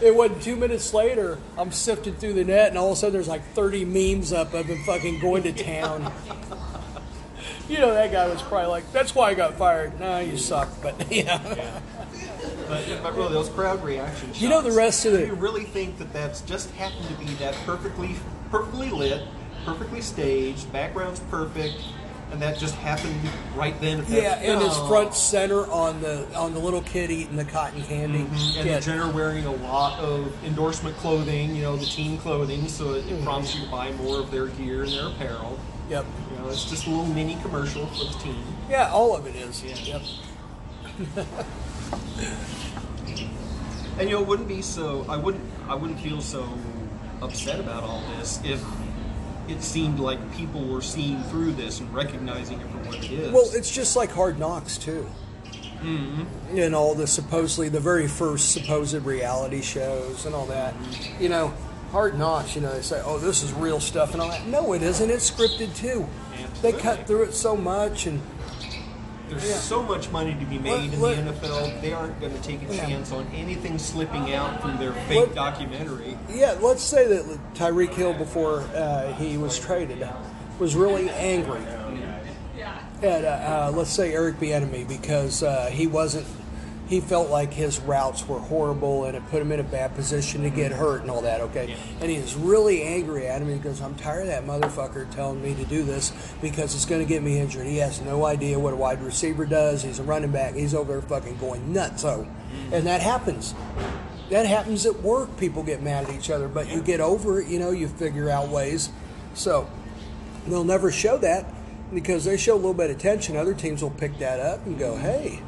[0.00, 1.38] it wasn't two minutes later.
[1.56, 4.52] I'm sifting through the net, and all of a sudden, there's like 30 memes up
[4.54, 6.12] of him fucking going to town.
[7.68, 10.68] you know, that guy was probably like, "That's why I got fired." No, you suck,
[10.82, 11.80] but yeah.
[12.68, 14.42] But, but really, those crowd reaction shots.
[14.42, 17.32] You know the rest of do You really think that that's just happened to be
[17.34, 18.14] that perfectly,
[18.50, 19.22] perfectly lit,
[19.64, 21.76] perfectly staged, background's perfect,
[22.30, 23.14] and that just happened
[23.56, 24.00] right then.
[24.00, 27.44] At that, Yeah, and it's front center on the on the little kid eating the
[27.44, 28.20] cotton candy.
[28.20, 28.78] And Yeah.
[28.78, 33.04] the Jenner wearing a lot of endorsement clothing, you know, the team clothing, so it,
[33.04, 33.14] Mm-hmm.
[33.16, 35.58] it prompts you to buy more of their gear and their apparel.
[35.88, 36.04] Yep.
[36.32, 38.42] You know, it's just a little mini commercial for the team.
[38.68, 39.62] Yeah, all of it is.
[39.64, 39.76] Yeah.
[39.76, 40.02] Yep.
[43.98, 45.04] And you know, it wouldn't be so.
[45.08, 45.42] I wouldn't.
[45.68, 46.46] I wouldn't feel so
[47.22, 48.62] upset about all this if
[49.48, 53.32] it seemed like people were seeing through this and recognizing it for what it is.
[53.32, 55.08] Well, it's just like Hard Knocks too.
[55.80, 56.58] Mm-hmm.
[56.58, 60.74] And all the supposedly the very first supposed reality shows and all that.
[61.20, 61.54] You know,
[61.92, 62.54] Hard Knocks.
[62.54, 64.46] You know, they say, "Oh, this is real stuff" and all that.
[64.46, 65.10] No, it isn't.
[65.10, 66.08] It's scripted too.
[66.62, 68.20] They cut through it so much, and
[69.28, 69.56] There's yeah.
[69.56, 71.80] so much money to be made in Let- the NFL.
[71.80, 72.86] They aren't going to take a Yeah.
[72.86, 76.16] chance on anything slipping out from their fake Let- documentary.
[76.28, 80.06] Yeah, let's say that Tyreek Hill, before uh, he was traded,
[80.58, 81.60] was really angry
[83.02, 86.26] at, uh, uh, let's say, Eric Bieniemy because uh, he wasn't
[86.88, 90.42] he felt like his routes were horrible and it put him in a bad position
[90.42, 90.80] to get mm-hmm.
[90.80, 91.42] hurt and all that.
[91.42, 91.76] Okay, Yeah.
[92.00, 93.48] and he was really angry at him.
[93.48, 97.02] He goes, "I'm tired of that motherfucker telling me to do this because it's going
[97.02, 97.66] to get me injured.
[97.66, 99.82] He has no idea what a wide receiver does.
[99.82, 100.54] He's a running back.
[100.54, 102.74] He's over there fucking going nuts." So, mm-hmm.
[102.74, 103.54] and that happens.
[104.30, 105.36] That happens at work.
[105.38, 107.48] People get mad at each other, but you get over it.
[107.48, 108.90] You know, you figure out ways.
[109.34, 109.68] So
[110.46, 111.46] they'll never show that
[111.92, 113.36] because they show a little bit of tension.
[113.36, 115.40] Other teams will pick that up and go, "Hey,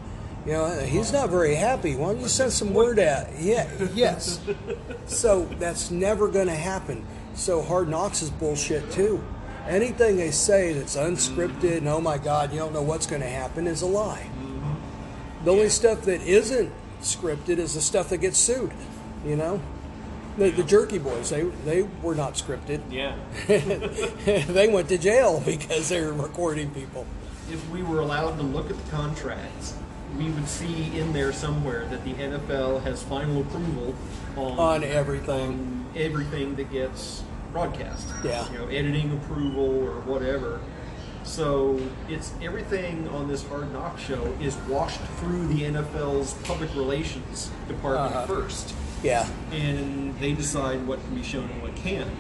[0.47, 1.97] you know, he's not very happy.
[1.97, 4.41] Why don't you send some word out?" Yeah, yes.
[5.07, 7.07] so that's never going to happen.
[7.35, 9.23] So Hard Knocks is bullshit too.
[9.67, 13.29] Anything they say that's unscripted and oh my god, you don't know what's going to
[13.29, 14.29] happen is a lie.
[15.45, 18.73] The only stuff that isn't scripted is the stuff that gets sued.
[19.25, 19.61] You know,
[20.37, 22.81] the, the Jerky Boys they they were not scripted.
[22.91, 23.17] Yeah.
[23.47, 27.07] they went to jail because they were recording people.
[27.51, 29.75] if we were allowed to look at the contracts,
[30.19, 33.95] we would see in there somewhere that the NFL has final approval
[34.37, 35.41] on, On everything.
[35.41, 38.09] on everything that gets broadcast.
[38.25, 38.51] Yeah.
[38.53, 40.61] You know, editing approval or whatever.
[41.23, 47.51] So it's everything on this Hard Knock show is washed through the NFL's public relations
[47.69, 48.27] department Uh-huh.
[48.27, 52.11] first Yeah, and they decide what can be shown and what can't.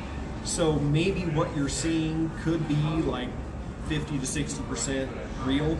[0.44, 3.29] So maybe what you're seeing could be like
[3.88, 5.11] 50 to 60 percent
[5.44, 5.76] real.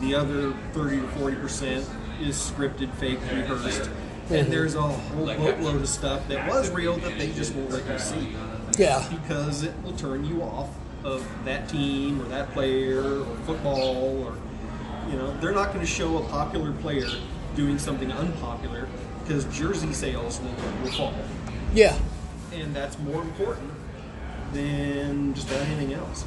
[0.00, 3.90] The other 30 to 40 percent is scripted, fake, rehearsed.
[4.30, 4.50] And mhm.
[4.50, 7.98] there's a whole boatload of stuff that was real that they just won't let you
[7.98, 8.36] see
[8.78, 10.68] yeah, because it will turn you off
[11.04, 14.34] of that team or that player or football or
[15.10, 17.08] you know they're not going to show a popular player
[17.54, 18.88] doing something unpopular
[19.22, 21.14] because jersey sales will, will fall
[21.72, 21.96] yeah.
[22.52, 23.70] and that's more important
[24.52, 26.24] than just about anything else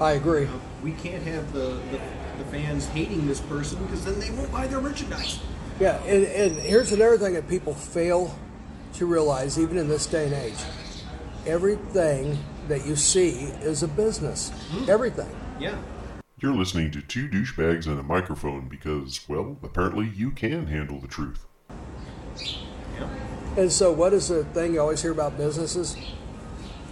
[0.00, 0.48] I agree.
[0.82, 2.00] we can't have the, the,
[2.38, 5.38] the fans hating this person because then they won't buy their merchandise
[5.80, 8.36] Yeah, and, and here's another thing that people fail
[8.94, 10.56] to realize, even in this day and age.
[11.46, 13.30] Everything that you see
[13.62, 14.50] is a business.
[14.50, 14.90] Mm-hmm.
[14.90, 15.30] Everything.
[15.60, 15.76] yeah
[16.40, 21.08] You're listening to two douchebags and a microphone because, well, apparently you can handle the
[21.08, 21.46] truth.
[22.40, 23.08] yeah
[23.56, 25.96] And so, what is the thing you always hear about businesses?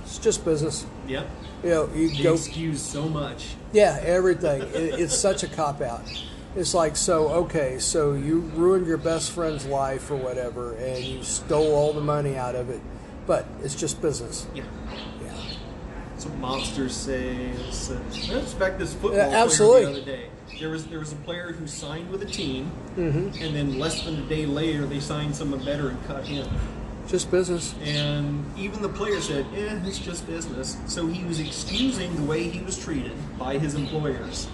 [0.04, 0.86] It's just business.
[1.08, 1.24] yeah
[1.66, 2.34] You know, you they go.
[2.34, 4.62] excuse so much Yeah, everything.
[4.62, 6.02] It, it's such a cop out.
[6.54, 11.22] It's like, so, okay, so you ruined your best friend's life or whatever, and you
[11.22, 12.80] stole all the money out of it,
[13.26, 14.46] but it's just business.
[14.54, 14.62] yeah
[15.22, 15.32] Yeah.
[16.24, 17.34] What monsters say.
[17.68, 17.98] It's, uh,
[18.30, 19.84] I respect this football Yeah, absolutely.
[19.84, 20.30] the other day.
[20.58, 23.42] There was there was a player who signed with a team, Mm-hmm.
[23.44, 26.48] and then less than a day later they signed someone better and cut him.
[27.06, 27.74] Just business.
[27.84, 32.44] And even the player said, "Eh, it's just business." So he was excusing the way
[32.48, 34.48] he was treated by his employers.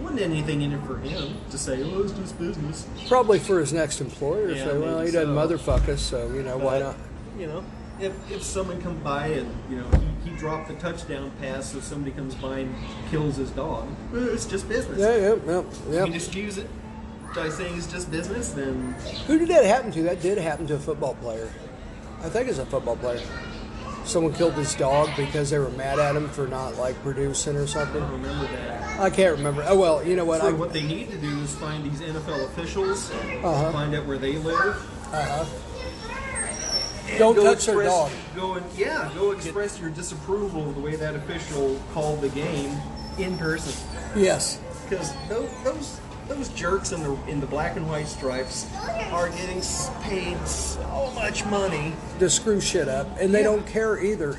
[0.00, 3.72] Wasn't anything in it for him to say, "Oh, it's just business." Probably for his
[3.72, 4.50] next employer.
[4.50, 5.56] Yeah, say, well, he doesn't so.
[5.56, 6.96] motherfuck us, so, you know, why not?
[7.36, 7.64] You know,
[8.00, 9.88] if, if someone comes by and you know
[10.22, 12.74] he, he dropped the touchdown pass, so somebody comes by and
[13.10, 15.00] kills his dog, eh, it's just business.
[15.00, 16.00] Yeah, yeah, yeah, yeah.
[16.00, 16.68] You can excuse it
[17.34, 18.94] by saying it's just business, then
[19.26, 20.02] Who did that happen to?
[20.02, 21.50] That did happen to a football player.
[22.22, 23.20] I think it's a football player.
[24.04, 27.62] Someone killed his dog because they were mad at him for not like producing or
[27.62, 28.00] I something.
[28.00, 29.00] don't remember that.
[29.00, 29.64] I can't remember.
[29.68, 30.40] Oh well, you know what?
[30.40, 33.72] So I, what they need to do is find these NFL officials, Uh-huh.
[33.72, 34.76] find out where they live.
[35.12, 35.44] uh
[37.08, 38.10] and Don't touch their dog.
[38.34, 42.76] Go and yeah, go express your disapproval of the way that official called the game
[43.18, 43.72] in person.
[44.16, 48.66] yes, because those, those those jerks in the in the black and white stripes
[49.12, 49.60] are getting
[50.02, 51.92] paid so much money.
[52.18, 53.44] to screw shit up, and they Yeah.
[53.44, 54.38] don't care either.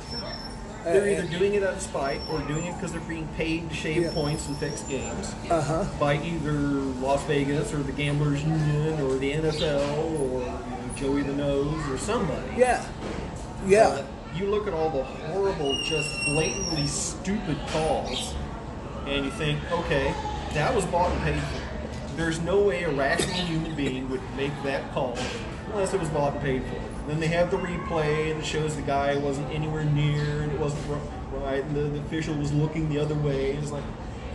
[0.84, 3.70] They're Uh, either doing it out of spite or doing it because they're being paid
[3.70, 4.12] to shave Yeah.
[4.12, 5.84] points and fix games Uh huh.
[6.00, 9.82] by either Las Vegas or the Gamblers Union or the NFL
[10.22, 10.54] or you know,
[10.96, 12.42] Joey the Nose or somebody.
[12.58, 12.82] Yeah,
[13.68, 13.90] yeah.
[14.02, 14.06] But
[14.40, 18.34] you look at all the horrible, just blatantly stupid calls,
[19.08, 20.14] and you think, okay,
[20.54, 21.67] that was bought and paid for.
[22.18, 25.16] There's no way a rational human being would make that call
[25.68, 26.82] unless it was bought and paid for.
[27.08, 30.60] Then they have the replay, and it shows the guy wasn't anywhere near, and it
[30.60, 30.84] wasn't
[31.32, 33.52] right, and the, the official was looking the other way.
[33.52, 33.84] It's like,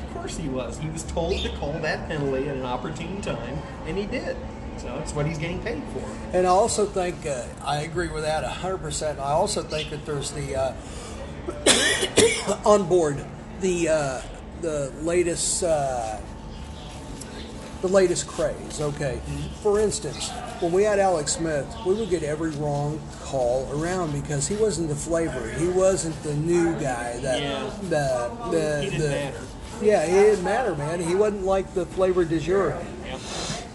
[0.06, 0.78] of course he was.
[0.78, 4.36] He was told to call that penalty at an opportune time, and he did.
[4.78, 6.04] So that's what he's getting paid for.
[6.32, 9.18] And I also think uh, I agree with that hundred percent.
[9.18, 10.74] I also think that there's the uh,
[12.64, 13.24] on board
[13.60, 14.22] the uh,
[14.60, 16.18] the latest uh,
[17.82, 18.80] the latest craze.
[18.80, 19.20] Okay,
[19.62, 24.48] for instance, when we had Alex Smith, we would get every wrong call around because
[24.48, 25.48] he wasn't the flavor.
[25.50, 27.18] He wasn't the new guy.
[27.18, 27.70] That Yeah.
[27.82, 29.40] the the He didn't the, matter.
[29.82, 31.00] Yeah, he didn't matter, man.
[31.00, 32.76] He wasn't like the flavor du jour.
[33.04, 33.18] Yeah.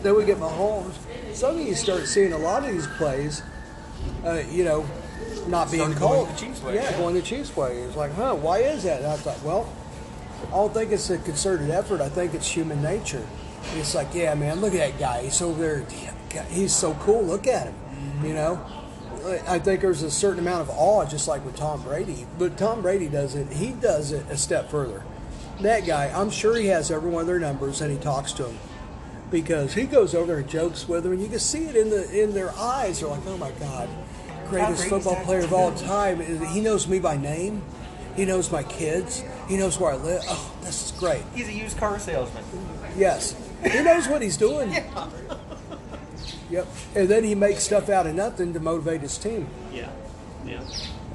[0.03, 0.93] Then we get Mahomes.
[1.33, 3.41] Suddenly you start seeing a lot of these plays,
[4.25, 4.85] uh, you know,
[5.47, 6.29] not being going called.
[6.29, 6.97] the Chiefs way, yeah, yeah.
[6.97, 7.77] going the Chiefs way.
[7.79, 8.35] It's like, huh?
[8.35, 9.01] Why is that?
[9.01, 9.67] And I thought, well,
[10.47, 11.99] I don't think it's a concerted effort.
[11.99, 13.25] I think it's human nature.
[13.75, 15.23] It's like, yeah, man, look at that guy.
[15.23, 15.83] He's over
[16.29, 16.43] there.
[16.49, 17.23] He's so cool.
[17.23, 17.75] Look at him.
[18.23, 18.65] You know.
[19.45, 22.25] I think there's a certain amount of awe, just like with Tom Brady.
[22.39, 23.51] But Tom Brady does it.
[23.51, 25.03] He does it a step further.
[25.61, 28.43] That guy, I'm sure he has every one of their numbers, and he talks to
[28.43, 28.57] them
[29.29, 31.89] because he goes over there and jokes with them, and you can see it in
[31.89, 32.99] the in their eyes.
[33.01, 33.89] They're like, "Oh my God,
[34.49, 37.63] greatest football player of all time." He knows me by name.
[38.15, 39.23] He knows my kids.
[39.49, 40.21] He knows where I live.
[40.29, 41.23] Oh, this is great.
[41.35, 42.43] He's a used car salesman.
[42.95, 44.75] Yes, he knows what he's doing.
[46.49, 46.67] Yep.
[46.95, 49.49] And then he makes stuff out of nothing to motivate his team.
[49.73, 49.89] Yeah.
[50.45, 50.63] Yeah.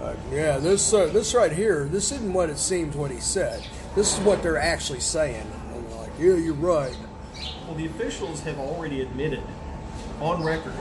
[0.01, 3.65] Uh, yeah, this uh, this right here, this isn't what it seems what he said.
[3.95, 5.47] This is what they're actually saying.
[5.75, 6.97] And they're like, yeah, you're right.
[7.67, 9.43] Well, the officials have already admitted
[10.21, 10.75] on record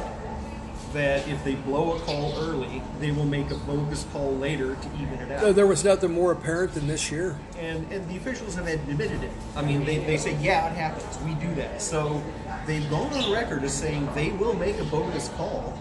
[0.93, 4.87] that if they blow a call early, they will make a bogus call later to
[4.95, 5.55] even it out.
[5.55, 7.37] There was nothing more apparent than this year.
[7.57, 9.31] and, and the officials have admitted it.
[9.55, 11.17] I mean, they, they say, yeah, it happens.
[11.23, 11.81] We do that.
[11.81, 12.21] So
[12.67, 15.77] they've gone on record as saying they will make a bogus call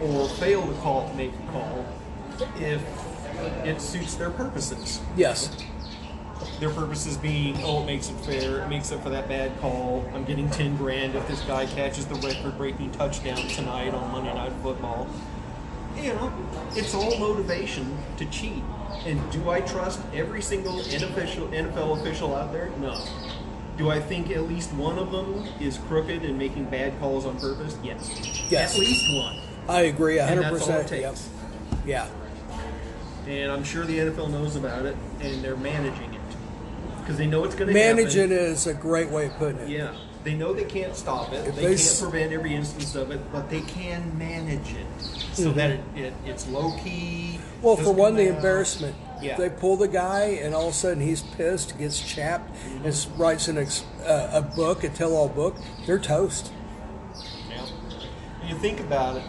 [0.00, 1.84] or fail to call make a call
[2.56, 2.82] if
[3.64, 5.00] it suits their purposes.
[5.16, 5.50] Yes.
[6.60, 8.62] Their purposes being, oh, it makes it fair.
[8.62, 10.04] It makes up for that bad call.
[10.14, 14.52] I'm getting 10 grand if this guy catches the record-breaking touchdown tonight on Monday Night
[14.62, 15.06] Football.
[15.96, 16.32] You know,
[16.74, 18.62] it's all motivation to cheat.
[19.06, 22.70] And do I trust every single NFL, NFL official out there?
[22.80, 23.00] No.
[23.76, 27.38] Do I think at least one of them is crooked and making bad calls on
[27.38, 27.76] purpose?
[27.82, 28.10] Yes.
[28.50, 28.74] Yes.
[28.74, 29.38] At least one.
[29.68, 30.40] I agree 100%.
[30.50, 31.14] that's all it Yep.
[31.14, 31.28] takes.
[31.86, 32.08] Yeah.
[33.26, 36.17] And I'm sure the NFL knows about it, and they're managing it
[37.08, 38.44] because they know it's going to Managing happen.
[38.44, 39.68] is a great way of putting it.
[39.70, 39.94] Yeah,
[40.24, 41.48] they know they can't stop it.
[41.48, 44.86] If they they can't s- prevent every instance of it, but they can manage it
[45.32, 47.38] so that it, it, it's low key.
[47.40, 47.62] Mm-hmm.
[47.62, 48.36] Well, for one, the out.
[48.36, 48.94] embarrassment.
[49.22, 49.38] Yeah.
[49.38, 53.48] They pull the guy, and all of a sudden he's pissed, gets chapped, and writes
[53.48, 55.56] an ex- uh, a book, a tell-all book.
[55.86, 56.52] They're toast.
[57.48, 57.64] Yeah.
[58.46, 59.22] You think about it,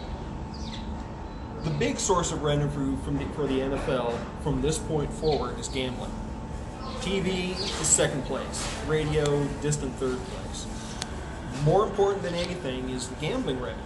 [1.64, 5.68] the big source of revenue from the, for the NFL from this point forward is
[5.68, 6.12] gambling.
[7.00, 8.66] TV is second place.
[8.86, 10.66] Radio, distant third place.
[11.64, 13.84] More important than anything is the gambling revenue.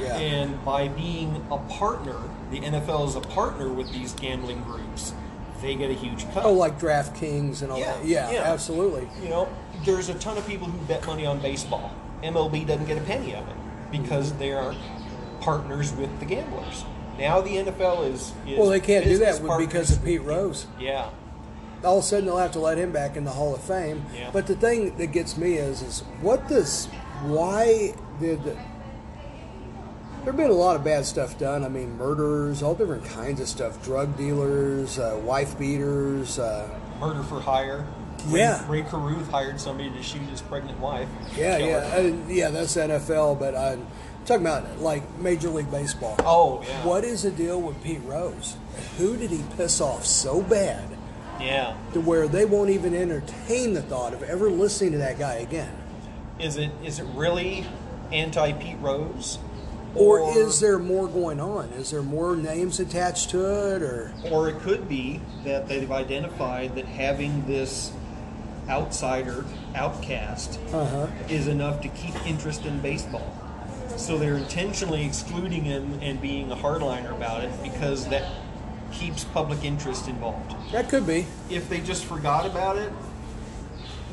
[0.00, 0.16] Yeah.
[0.16, 2.16] And by being a partner,
[2.50, 5.12] the NFL is a partner with these gambling groups.
[5.60, 6.44] They get a huge cut.
[6.44, 8.04] oh, like DraftKings and all Yeah, that.
[8.04, 8.42] Yeah, yeah.
[8.52, 9.08] absolutely.
[9.20, 9.48] you know,
[9.84, 11.92] there's a ton of people who bet money on baseball.
[12.22, 13.56] MLB doesn't get a penny of it
[13.90, 14.74] because they are
[15.40, 16.84] partners with the gamblers.
[17.18, 18.32] Now the NFL is.
[18.46, 20.66] is Well, they can't do that with- because of Pete Rose.
[20.78, 21.10] Yeah,
[21.84, 24.04] all of a sudden they'll have to let him back in the Hall of Fame.
[24.14, 24.30] Yeah.
[24.32, 26.86] But the thing that gets me is, is what this?
[27.24, 28.40] Why did?
[30.24, 31.64] There've been a lot of bad stuff done.
[31.64, 36.38] I mean, murders, all different kinds of stuff, drug dealers, uh, wife beaters.
[36.38, 36.68] Uh,
[37.00, 37.86] murder for hire.
[38.26, 38.64] Rae, Yeah.
[38.68, 41.08] Rae Carruth hired somebody to shoot his pregnant wife.
[41.36, 42.50] yeah, yeah, uh, yeah.
[42.50, 43.86] That's NFL, but I'm
[44.26, 46.16] talking about like Major League Baseball.
[46.24, 46.84] Oh yeah.
[46.84, 48.56] What is the deal with Pete Rose?
[48.98, 50.97] Who did he piss off so bad
[51.40, 51.76] Yeah.
[51.92, 55.72] to where they won't even entertain the thought of ever listening to that guy again?
[56.38, 57.66] Is it is it really
[58.12, 59.38] anti Pete Rose?
[59.94, 61.70] Or, is there more going on?
[61.70, 66.74] Is there more names attached to it, or Or it could be that they've identified
[66.76, 67.90] that having this
[68.68, 71.06] outsider, outcast, uh-huh.
[71.28, 73.34] is enough to keep interest in baseball.
[73.96, 78.30] So they're intentionally excluding him and being a hardliner about it because that
[78.92, 80.54] keeps public interest involved.
[80.72, 81.26] that could be?
[81.50, 82.92] If they just forgot about it,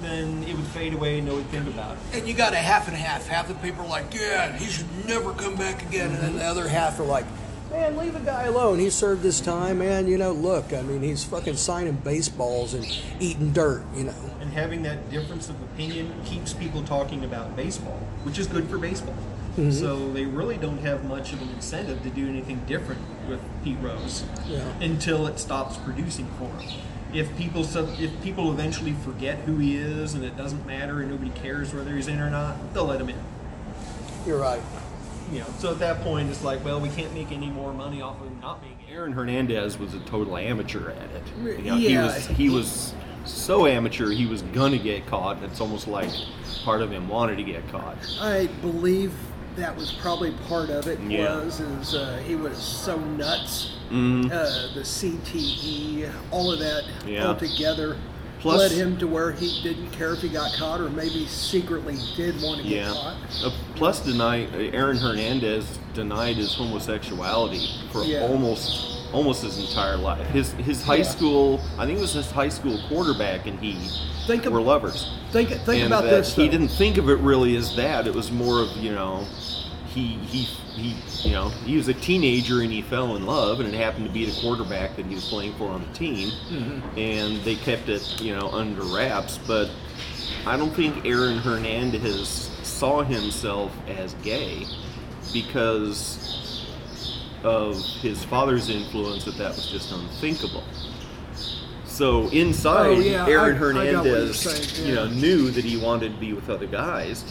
[0.01, 2.19] then it would fade away and no one would think about it.
[2.19, 3.27] And you got a half and a half.
[3.27, 6.43] Half the people are like, "Yeah, he should never come back again," and then the
[6.43, 7.25] other half are like,
[7.71, 8.79] "Man, leave a guy alone.
[8.79, 10.07] He served his time, man.
[10.07, 12.85] You know, look, I mean, he's fucking signing baseballs and
[13.19, 13.83] eating dirt.
[13.95, 18.47] You know." And having that difference of opinion keeps people talking about baseball, which is
[18.47, 19.15] good for baseball.
[19.57, 19.71] Mm-hmm.
[19.71, 23.77] So they really don't have much of an incentive to do anything different with Pete
[23.81, 24.59] Rose Yeah.
[24.81, 26.81] until it stops producing for him.
[27.13, 31.31] If people if people eventually forget who he is and it doesn't matter and nobody
[31.31, 33.15] cares whether he's in or not, they'll let him in.
[34.25, 34.61] You're right.
[35.31, 38.01] You know, so at that point it's like, well, we can't make any more money
[38.01, 38.93] off of not being in.
[38.93, 41.23] Aaron Hernandez was a total amateur at it.
[41.41, 41.89] You know, Yeah.
[41.89, 45.41] he was he was so amateur he was gonna get caught.
[45.43, 46.09] It's almost like
[46.65, 47.97] part of him wanted to get caught.
[48.19, 49.13] I believe
[49.55, 50.99] that was probably part of it.
[51.01, 51.35] Yeah.
[51.43, 53.71] Was is uh, he was so nuts.
[53.91, 54.25] Mhm.
[54.31, 57.27] Uh, the CTE, all of that Yeah.
[57.27, 57.97] all together.
[58.41, 61.95] Plus- led him to where he didn't care if he got caught, or maybe secretly
[62.15, 62.89] did want to get Yeah.
[62.93, 63.15] caught.
[63.43, 68.21] Uh, plus, deny Aaron Hernandez denied his homosexuality for Yeah.
[68.27, 70.25] almost almost his entire life.
[70.27, 71.03] His his high Yeah.
[71.03, 73.77] school, I think it was his high school quarterback, and he
[74.27, 75.07] Think of- were lovers.
[75.31, 76.35] Think think and about this.
[76.35, 76.51] he though.
[76.51, 78.07] didn't think of it really as that.
[78.07, 79.25] It was more of you know,
[79.93, 80.95] he he he
[81.27, 84.11] you know he was a teenager and he fell in love, and it happened to
[84.11, 86.99] be the quarterback that he was playing for on the team, Mm-hmm.
[86.99, 89.39] and they kept it you know under wraps.
[89.47, 89.69] But
[90.45, 94.65] I don't think Aaron Hernandez saw himself as gay
[95.33, 96.17] because
[97.45, 100.63] of his father's influence that that was just unthinkable.
[101.85, 105.63] So inside, Oh, yeah, Aaron I- I got what you're Hernandez, you know, knew that
[105.63, 107.23] he wanted to be with other guys,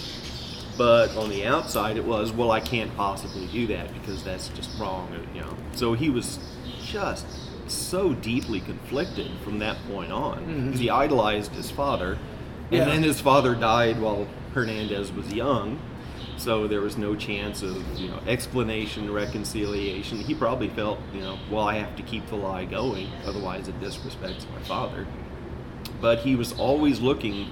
[0.78, 4.70] but on the outside, it was, well, I can't possibly do that because that's just
[4.78, 5.54] wrong, you know.
[5.74, 6.38] So he was
[6.86, 7.26] just
[7.66, 12.18] so deeply conflicted from that point on because he idolized his father, and
[12.64, 12.74] Mm-hmm.
[12.76, 12.84] Yeah.
[12.86, 15.78] then his father died while Hernandez was young.
[16.36, 20.18] So there was no chance of you know explanation, reconciliation.
[20.18, 23.80] He probably felt you know, well, I have to keep the lie going, otherwise it
[23.80, 25.06] disrespects my father.
[26.00, 27.50] But he was always looking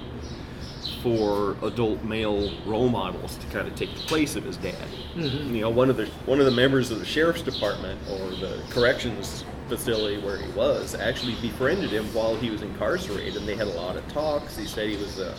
[1.02, 4.88] for adult male role models to kind of take the place of his dad.
[5.14, 5.54] Mm-hmm.
[5.54, 8.62] You know, one of the one of the members of the sheriff's department or the
[8.70, 13.68] corrections facility where he was actually befriended him while he was incarcerated, and they had
[13.68, 14.56] a lot of talks.
[14.56, 15.34] He said he was a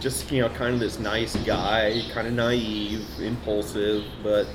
[0.00, 4.46] just you know kind of this nice guy, kind of naive, impulsive, but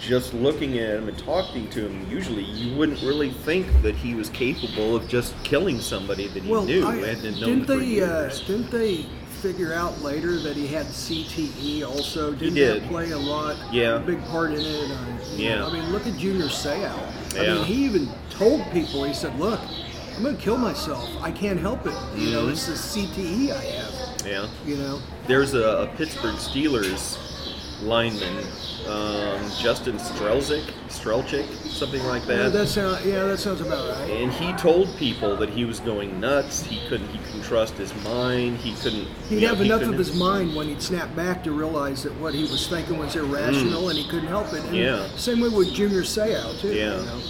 [0.00, 4.14] just looking at him and talking to him, usually you wouldn't really think that he
[4.14, 7.64] was capable of just killing somebody that he well, knew I- and had known didn't
[7.66, 8.00] for they?
[8.02, 9.06] Uh, didn't they
[9.42, 12.32] figure out later that he had CTE also?
[12.32, 12.82] Didn't did.
[12.82, 13.56] that play a lot?
[13.72, 13.96] Yeah.
[13.96, 14.90] A big part in it.
[14.90, 14.96] Uh,
[15.36, 15.58] Yeah.
[15.60, 16.90] know, I mean, look at Junior Seau.
[17.36, 17.54] I Yeah.
[17.54, 19.04] mean, he even told people.
[19.04, 19.60] He said, "Look,
[20.16, 21.08] I'm going to kill myself.
[21.22, 21.94] I can't help it.
[22.16, 22.52] You know, Mhm.
[22.52, 23.94] it's the CTE I have."
[24.28, 24.46] Yeah.
[24.66, 25.00] You know.
[25.26, 27.18] There's a, a Pittsburgh Steelers
[27.82, 28.36] lineman,
[28.88, 32.52] um, Justin Strzelczyk, Strelchik, something like Yeah, that.
[32.52, 33.04] that sounds.
[33.06, 34.10] Yeah, that sounds about right.
[34.10, 36.62] and he told people that he was going nuts.
[36.64, 37.08] He couldn't.
[37.08, 38.56] He couldn't trust his mind.
[38.58, 39.06] He couldn't.
[39.28, 42.02] He'd you know, have he enough of his mind when he'd snap back to realize
[42.02, 44.64] that what he was thinking was irrational, and he couldn't help it.
[44.64, 44.84] And Mm.
[44.84, 45.16] Yeah.
[45.16, 46.74] Same way with Junior Seau too.
[46.74, 46.98] Yeah.
[46.98, 47.20] You know?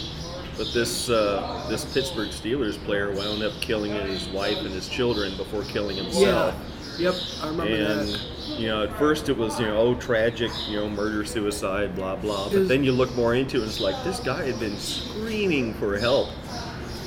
[0.56, 5.36] But this uh, this Pittsburgh Steelers player wound up killing his wife and his children
[5.36, 6.52] before killing Yeah.
[6.98, 7.14] Yep.
[7.42, 8.20] I remember And that.
[8.58, 12.16] you know, at first it was you know, oh tragic, you know, murder, suicide, blah
[12.16, 12.48] blah.
[12.48, 14.76] But Is- then you look more into it, and it's like this guy had been
[14.76, 16.30] screaming for help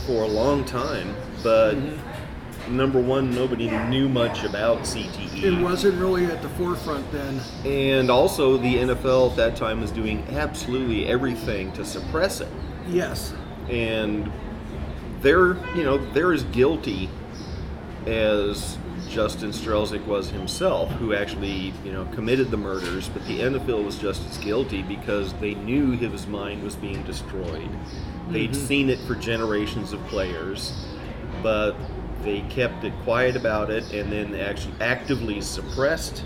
[0.08, 2.76] for a long time, but mm-hmm.
[2.78, 5.44] number one, nobody knew much about CTE.
[5.44, 7.39] It wasn't really at the forefront then.
[7.66, 12.50] And also, the NFL at that time was doing absolutely everything to suppress it.
[12.88, 13.34] Yes.
[13.70, 14.32] and
[15.22, 17.08] they're you know they're as guilty
[18.08, 18.80] as
[19.12, 23.09] Justin Strzelczyk was himself, who actually you know committed the murders.
[23.09, 27.70] But the NFL was just as guilty because they knew his mind was being destroyed.
[28.30, 28.66] They'd mm-hmm.
[28.66, 30.74] seen it for generations of players,
[31.43, 31.76] but
[32.24, 36.24] they kept it quiet about it, and then actually actively suppressed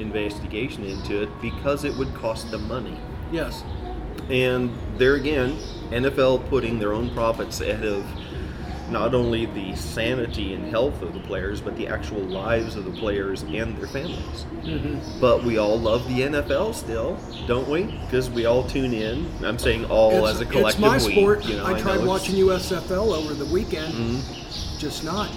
[0.00, 2.98] investigation into it because it would cost them money.
[3.30, 3.62] Yes.
[4.30, 5.58] And there again,
[5.90, 8.04] NFL putting their own profits ahead of
[8.90, 12.90] not only the sanity and health of the players, but the actual lives of the
[12.92, 14.46] players and their families.
[15.20, 17.84] But we all love the NFL still, don't we?
[17.84, 19.26] Because we all tune in.
[19.44, 21.12] I'm saying all as a collective it's my we.
[21.14, 21.44] sport.
[21.44, 22.06] You know, I know tried it's- Mm-hmm.
[22.08, 23.92] watching USFL over the weekend.
[24.78, 25.30] Just not.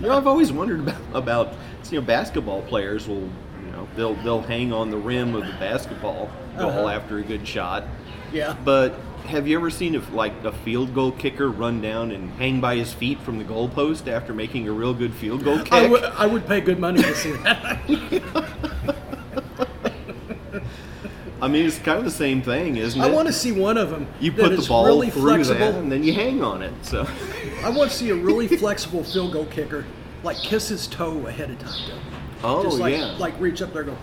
[0.00, 1.54] You know, I've always wondered about, about
[1.90, 3.28] you know basketball players will
[3.64, 6.88] you know they'll they'll hang on the rim of the basketball goal Uh-huh.
[6.88, 7.84] after a good shot.
[8.32, 8.54] Yeah.
[8.64, 8.94] But
[9.26, 12.76] have you ever seen if like a field goal kicker run down and hang by
[12.76, 15.72] his feet from the goalpost after making a real good field goal kick?
[15.72, 17.80] I would pay good money to see that.
[21.40, 23.04] I mean, it's kind of the same thing, isn't it?
[23.04, 24.08] I want to see one of them.
[24.18, 25.58] you put the ball really through flexible.
[25.58, 26.72] that and then you hang on it.
[26.82, 27.06] So
[27.62, 29.86] I want to see a really flexible field goal kicker,
[30.24, 31.88] like kiss his toe ahead of time.
[31.88, 32.48] Though.
[32.48, 33.98] oh Just like, yeah, like reach up there, and go.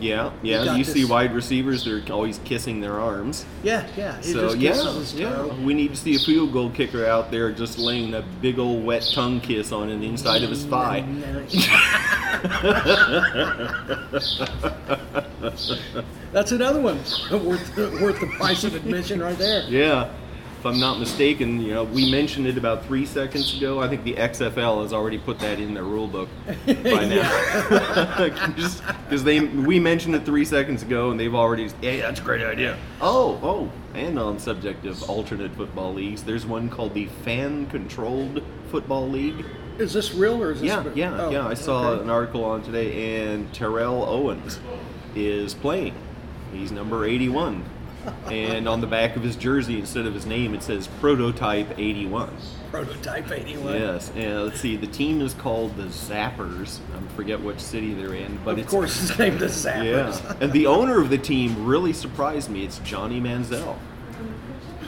[0.00, 0.74] Yeah, yeah.
[0.74, 3.44] You see wide receivers; they're always kissing their arms.
[3.62, 4.16] Yeah, yeah.
[4.18, 7.52] He So just yeah, yeah, we need to see a field goal kicker out there
[7.52, 11.00] just laying a big old wet tongue kiss on the inside of his mm, thigh.
[14.10, 14.46] That's mm,
[15.40, 16.04] mm.
[16.32, 16.96] That's another one
[17.30, 19.62] worth worth the price of admission right there.
[19.68, 20.10] Yeah,
[20.66, 23.80] if I'm not mistaken, you know, we mentioned it about three seconds ago.
[23.80, 26.28] I think the XFL has already put that in their rule book
[26.66, 28.30] by now.
[29.08, 31.70] Because they we mentioned it three seconds ago, and they've already.
[31.80, 32.78] Yeah, that's a great idea.
[33.00, 39.08] Oh, oh, and on subject of alternate football leagues, there's one called the Fan-Controlled Football
[39.08, 39.44] League.
[39.78, 40.68] Is this real or is this?
[40.68, 41.46] Yeah, yeah, oh, yeah.
[41.46, 42.02] I saw okay.
[42.02, 44.58] an article on today, and Terrell Owens
[45.14, 45.94] is playing.
[46.52, 47.64] He's number 81.
[48.30, 52.30] And on the back of his jersey, instead of his name, it says Prototype 81.
[52.70, 53.74] prototype 81.
[53.74, 56.80] Yes, and let's see, the team is called the Zappers.
[56.94, 60.22] I forget which city they're in, but Of it's course, his name is Zappers.
[60.22, 60.32] yeah.
[60.40, 62.64] and the owner of the team really surprised me.
[62.64, 63.76] It's Johnny Manziel,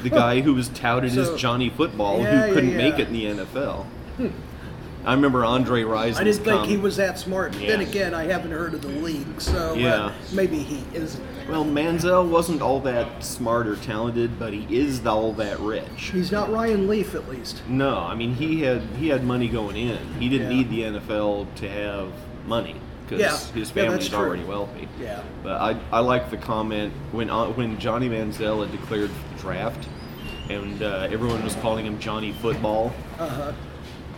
[0.02, 3.08] the guy who was touted So- as Johnny Football, Yeah, who couldn't yeah, make it
[3.08, 3.84] in the NFL.
[4.16, 4.26] Hmm.
[5.04, 6.16] I remember Andre Rison.
[6.16, 7.52] I didn't think he was that smart.
[7.52, 10.12] But Then again, I haven't heard of the league, so uh, Yeah.
[10.32, 11.24] maybe he isn't.
[11.48, 15.86] Well, Manziel wasn't all that smart or talented, but he is all that rich.
[16.12, 17.62] He's not Ryan Leaf, at least.
[17.68, 19.98] No, I mean he had he had money going in.
[20.20, 20.56] He didn't Yeah.
[20.58, 22.08] need the NFL to have
[22.46, 22.74] money
[23.06, 23.58] because Yeah.
[23.58, 24.18] his Yeah, family's true.
[24.18, 24.88] already wealthy.
[25.00, 25.20] Yeah.
[25.42, 29.86] But I, I like the comment when uh, when Johnny Manziel had declared the draft,
[30.50, 32.92] and uh, everyone was calling him Johnny Football.
[33.18, 33.52] Uh-huh.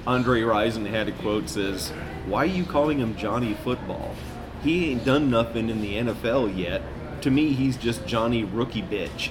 [0.06, 1.90] Andre Rison had a quote says,
[2.26, 4.14] "Why are you calling him Johnny Football?
[4.62, 6.82] He ain't done nothing in the NFL yet.
[7.22, 9.30] To me, he's just Johnny Rookie Bitch."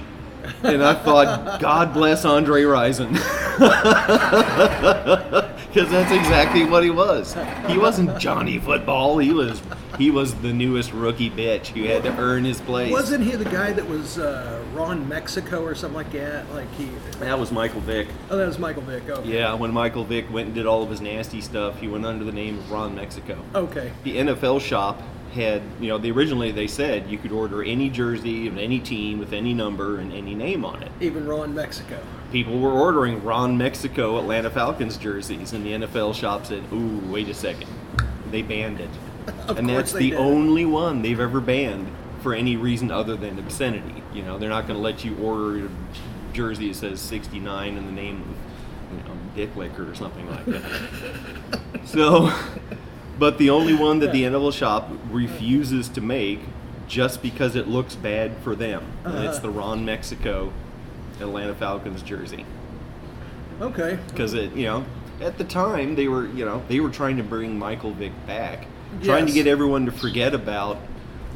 [0.63, 3.17] And I thought, God bless Andre Rison.
[5.71, 7.35] Because that's exactly what he was.
[7.67, 9.19] He wasn't Johnny Football.
[9.19, 9.61] He was
[9.99, 12.91] he was the newest rookie bitch who had to earn his place.
[12.91, 16.49] Wasn't he the guy that was uh, Ron Mexico or something like that?
[16.53, 16.85] Like he.
[17.19, 18.07] That was Michael Vick.
[18.31, 19.03] Oh, that was Michael Vick.
[19.09, 19.21] Oh.
[19.23, 22.23] Yeah, when Michael Vick went and did all of his nasty stuff, he went under
[22.23, 23.37] the name of Ron Mexico.
[23.53, 23.91] Okay.
[24.03, 25.01] The NFL shop
[25.33, 29.19] had, you know, they originally they said you could order any jersey of any team
[29.19, 30.91] with any number and any name on it.
[30.99, 31.99] Even Ron Mexico.
[32.31, 37.27] People were ordering Ron Mexico Atlanta Falcons jerseys, and the NFL shop said, "Ooh, wait
[37.29, 37.69] a second,
[38.31, 38.89] they banned it."
[39.49, 40.19] And that's the did.
[40.19, 41.87] only one they've ever banned
[42.21, 44.01] for any reason other than obscenity.
[44.13, 45.69] You know, they're not going to let you order a
[46.33, 50.45] jersey that says 69 in the name of, you know, Dick Licker or something like
[50.45, 51.59] that.
[51.85, 52.31] so,
[53.19, 56.39] but the only one that the NFL shop refuses to make
[56.87, 59.27] just because it looks bad for them, and Uh-huh.
[59.29, 60.51] it's the Ron Mexico
[61.21, 62.45] Atlanta Falcons jersey
[63.61, 63.99] Okay.
[64.07, 64.85] because it you know
[65.21, 68.67] at the time they were you know they were trying to bring Michael Vick back,
[69.03, 70.77] trying to get everyone to forget about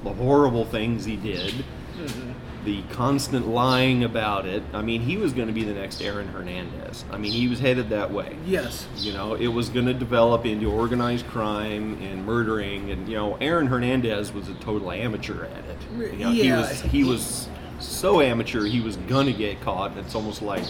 [0.04, 1.66] the horrible things he did,
[1.98, 2.32] Mm-hmm.
[2.66, 4.64] the constant lying about it.
[4.74, 7.06] I mean, he was going to be the next Aaron Hernandez.
[7.12, 8.36] I mean, he was headed that way.
[8.48, 8.88] Yes.
[8.98, 13.36] You know, it was going to develop into organized crime and murdering, and you know,
[13.36, 15.78] Aaron Hernandez was a total amateur at it.
[16.14, 16.62] You know, he Yeah.
[16.62, 17.48] was he was
[17.86, 19.92] so amateur he was gonna get caught.
[19.92, 20.64] And it's almost like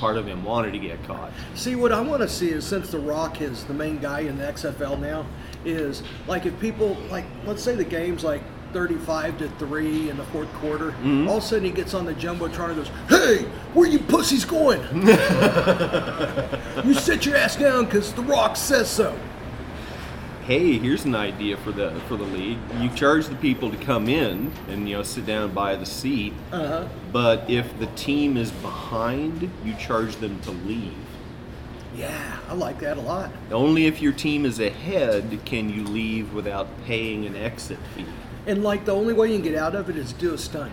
[0.00, 1.32] part of him wanted to get caught.
[1.54, 4.38] See, what I want to see is since The Rock is the main guy in
[4.38, 5.24] the XFL now,
[5.64, 8.42] is like if people like, let's say the game's like
[8.72, 11.28] 35 to three in the fourth quarter, Mm-hmm.
[11.28, 14.44] all of a sudden he gets on the jumbotron and goes, "Hey, where you pussies
[14.44, 14.80] going?
[16.84, 19.16] you sit your ass down because The Rock says so."
[20.46, 22.58] Hey, here's an idea for the for the league.
[22.78, 26.34] You charge the people to come in and you know sit down by the seat,
[26.52, 26.86] Uh-huh.
[27.12, 30.92] but if the team is behind, you charge them to leave.
[31.96, 33.30] Yeah, I like that a lot.
[33.52, 38.04] Only if your team is ahead can you leave without paying an exit fee.
[38.46, 40.72] And like the only way you can get out of it is do a stunt.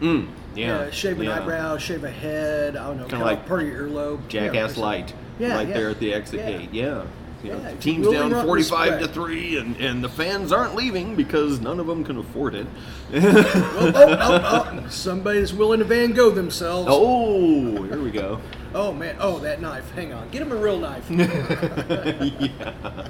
[0.00, 1.36] Mm, yeah, shave an yeah.
[1.40, 2.76] eyebrow, shave a head.
[2.76, 4.28] I don't know, Kinda like part of your earlobe.
[4.28, 4.76] Jackass.
[4.76, 5.74] Light, Yeah, right yeah.
[5.74, 6.68] there at the exit gate.
[6.72, 7.04] Yeah.
[7.42, 10.74] You know, Yeah, team's really down not 45 to 3 and, and the fans aren't
[10.74, 12.66] leaving because none of them can afford it.
[13.14, 16.88] oh, oh, oh, oh somebody's willing to Van Gogh themselves.
[16.90, 18.40] oh, here we go.
[18.74, 19.16] Oh, man.
[19.20, 19.90] Oh, that knife.
[19.92, 20.28] Hang on.
[20.30, 21.08] Get him a real knife.
[21.10, 23.08] yeah.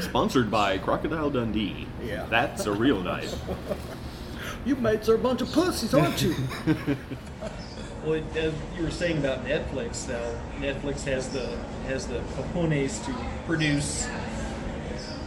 [0.00, 1.86] Sponsored by Crocodile Dundee.
[2.02, 2.26] Yeah.
[2.28, 3.34] That's a real knife.
[4.64, 6.34] you mates are a bunch of pussies, aren't you?
[8.04, 10.08] Well, it, uh, you were saying about Netflix.
[10.08, 13.14] Now, Netflix has the has the cojones to
[13.46, 14.08] produce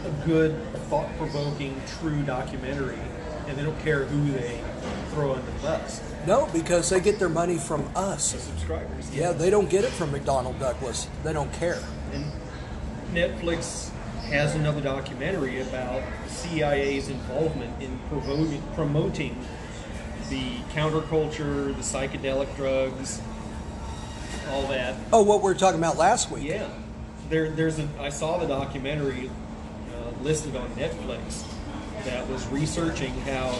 [0.04, 2.98] a good, thought-provoking, true documentary,
[3.48, 4.60] and they don't care who they
[5.10, 6.02] throw under the bus.
[6.26, 8.32] No, because they get their money from us.
[8.32, 9.14] The subscribers.
[9.14, 11.08] Yeah, they don't get it from McDonnell Douglas.
[11.24, 11.82] They don't care.
[12.12, 12.26] And
[13.12, 13.90] Netflix
[14.28, 19.46] has another documentary about CIA's involvement in promoting, promoting
[20.28, 23.20] the counterculture, the psychedelic drugs,
[24.50, 24.94] all that.
[25.12, 26.44] Oh, what we were talking about last week.
[26.44, 26.68] Yeah,
[27.28, 27.88] there, there's a.
[27.98, 29.30] I saw the documentary
[29.94, 31.44] uh, listed on Netflix
[32.04, 33.50] that was researching how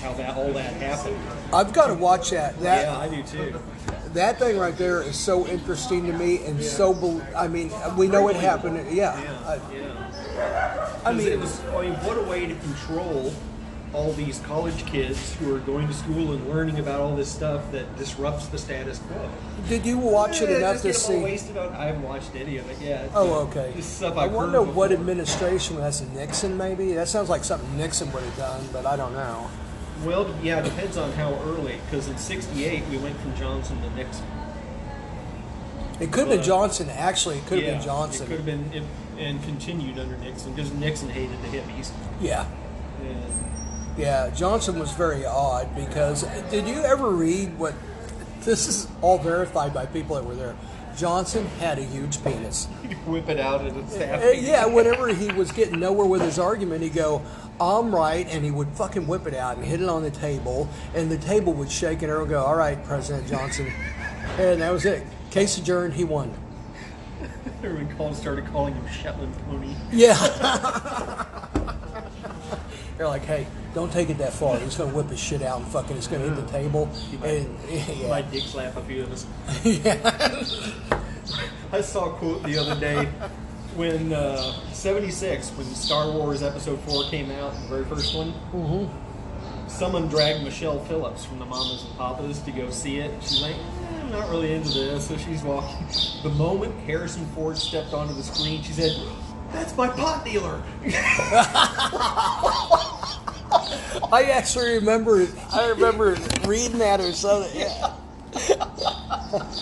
[0.00, 1.18] how that all that happened.
[1.52, 2.58] I've got to watch that.
[2.60, 3.60] That yeah, I do too.
[4.14, 6.94] that thing right there is so interesting to me and so.
[6.94, 8.94] bel I mean, we know it happened.
[8.94, 9.20] Yeah.
[9.20, 11.00] Yeah, I, yeah.
[11.04, 11.60] I mean- it was.
[11.66, 13.32] I mean, what a way to control
[13.94, 17.72] all these college kids who are going to school and learning about all this stuff
[17.72, 19.30] that disrupts the status quo.
[19.68, 21.58] did you watch it Yeah, enough to get them all see?
[21.58, 23.10] I haven't watched any of it yet.
[23.14, 23.72] Oh, okay.
[23.74, 25.76] This stuff I I've wonder what administration.
[25.76, 26.92] That's a Nixon, maybe.
[26.92, 29.48] That sounds like something Nixon would have done, but I don't know.
[30.04, 31.80] Well, yeah, it depends on how early.
[31.86, 34.26] Because in '68 we went from Johnson to Nixon.
[35.98, 36.90] It could have been uh, Johnson.
[36.90, 38.26] Actually, it could have yeah, been Johnson.
[38.26, 38.82] It could have been it,
[39.18, 41.90] and continued under Nixon because Nixon hated the hippies.
[42.20, 42.46] Yeah.
[43.02, 43.47] And
[43.98, 47.74] Yeah, Johnson was very odd because did you ever read what
[48.48, 50.56] this is all verified by people that were there.
[50.96, 52.66] Johnson had a huge penis.
[52.88, 54.22] he'd whip it out at a staff.
[54.36, 57.22] Yeah, whenever he was getting nowhere with his argument, he'd go,
[57.60, 60.68] I'm right, and he would fucking whip it out and hit it on the table,
[60.94, 63.70] and the table would shake, and everyone would go, All right, President Johnson.
[64.38, 65.04] And that was it.
[65.30, 66.34] Case adjourned, he won.
[67.62, 69.74] Everyone called, started calling him Shetland Pony.
[69.92, 70.16] Yeah.
[72.98, 74.58] They're like, hey, don't take it that far.
[74.58, 76.90] He's going to whip his shit out and fucking it's going to hit the table.
[77.22, 78.08] And, yeah.
[78.08, 79.26] My dick slap a few of us.
[79.64, 81.00] yeah.
[81.72, 83.04] I saw a quote the other day
[83.76, 88.32] when uh, 76, when Star Wars Episode 4 came out, the very first one.
[88.52, 89.68] Mm-hmm.
[89.68, 93.12] Someone dragged Michelle Phillips from the Mamas and Papas to go see it.
[93.22, 95.06] She's like, eh, I'm not really into this.
[95.06, 95.86] So she's walking.
[96.24, 99.00] The moment Harrison Ford stepped onto the screen, she said,
[99.52, 100.62] That's my pot dealer.
[104.10, 107.58] I actually remember, I remember reading that or something.
[107.58, 107.94] Yeah.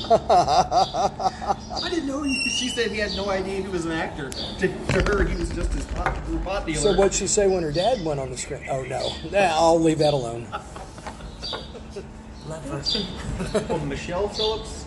[0.09, 4.31] I didn't know he, she said he had no idea he was an actor.
[4.31, 6.81] To, to her, he was just his pot, her pot dealer.
[6.81, 8.67] So what'd she say when her dad went on the screen?
[8.71, 9.13] Oh, no.
[9.31, 10.47] Nah, I'll leave that alone.
[12.47, 12.83] Love her.
[13.71, 14.86] Oh, Michelle Phillips?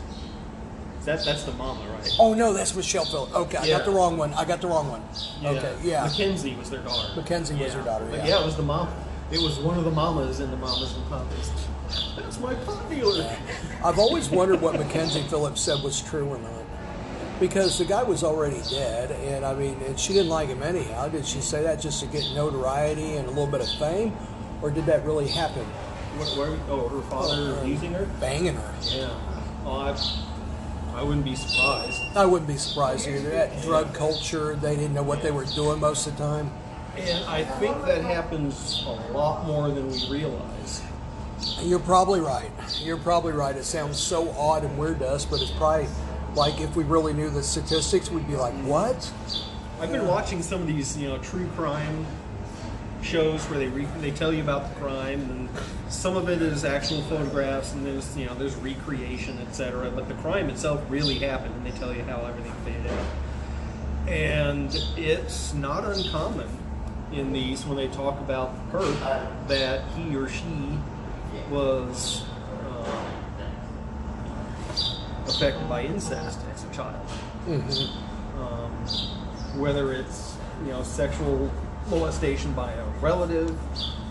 [1.06, 2.16] That, that's the mama, right?
[2.20, 3.34] Oh, no, that's Michelle Phillips.
[3.34, 3.78] Okay, I Yeah.
[3.78, 4.34] got the wrong one.
[4.34, 5.02] I got the wrong one.
[5.44, 6.04] Okay, yeah.
[6.04, 7.10] Mackenzie was their daughter.
[7.16, 8.28] Mackenzie was her daughter, But yeah.
[8.28, 8.90] yeah, it was the mom.
[9.32, 11.52] It was one of the mamas in the mamas and papas.
[12.18, 13.30] That's my pot dealer.
[13.84, 16.52] I've always wondered what Mackenzie Phillips said was true or not.
[17.40, 21.08] Because the guy was already dead, and I mean, and she didn't like him anyhow.
[21.08, 24.14] Did she say that just to get notoriety and a little bit of fame?
[24.62, 25.64] Or did that really happen?
[26.18, 28.06] What, where, oh, her father Oh, abusing her?
[28.20, 28.74] Banging her.
[28.82, 29.10] Yeah.
[29.66, 29.96] Oh, I,
[31.00, 32.02] I wouldn't be surprised.
[32.14, 33.30] I wouldn't be surprised either.
[33.30, 36.52] That drug culture, they didn't know what they were doing most of the time.
[36.98, 40.82] And I think that happens a lot more than we realize.
[41.62, 42.52] You're probably right.
[42.82, 43.56] You're probably right.
[43.56, 45.88] It sounds so odd and weird to us, but it's probably
[46.36, 49.10] like if we really knew the statistics, we'd be like, what?
[49.80, 52.06] I've been watching some of these, you know, true crime
[53.02, 55.50] shows where they re- they tell you about the crime, and
[55.90, 59.90] some of it is actual photographs, and there's you know there's recreation, etc.
[59.92, 63.06] But the crime itself really happened, and they tell you how everything played out.
[64.10, 66.50] And it's not uncommon
[67.12, 68.86] in these when they talk about her
[69.48, 70.78] that he or she
[71.50, 72.24] was
[72.68, 73.02] uh,
[75.28, 76.96] affected by incest as a child
[78.40, 78.72] um,
[79.60, 80.36] whether it's
[80.66, 81.52] you know sexual
[81.90, 83.50] molestation by a relative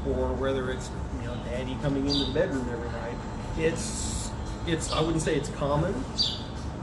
[0.06, 3.14] or whether it's you know daddy coming into the bedroom every night.
[3.56, 4.30] It's
[4.66, 5.94] it's I wouldn't say it's common,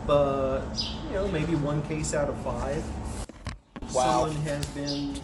[0.07, 0.63] but
[1.07, 2.83] you know maybe one case out of five.
[3.93, 4.27] Wow.
[4.27, 5.19] Someone has been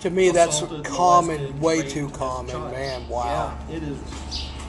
[0.00, 3.08] To me, that's common, way too common, man.
[3.08, 3.56] Wow.
[3.68, 3.98] Yeah, it is.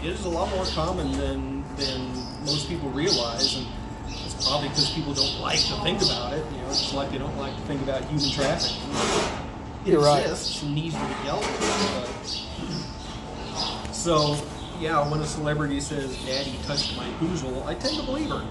[0.03, 2.11] It is a lot more common than than
[2.45, 3.67] most people realize, and
[4.07, 6.43] it's probably because people don't like to think about it.
[6.51, 9.40] You know, it's like they don't like to think about human trafficking.
[9.85, 10.21] You're right.
[10.21, 12.27] exists and needs to be dealt with.
[13.91, 14.37] So,
[14.79, 18.45] yeah, when a celebrity says, "Daddy touched my poozle," I tend to believe her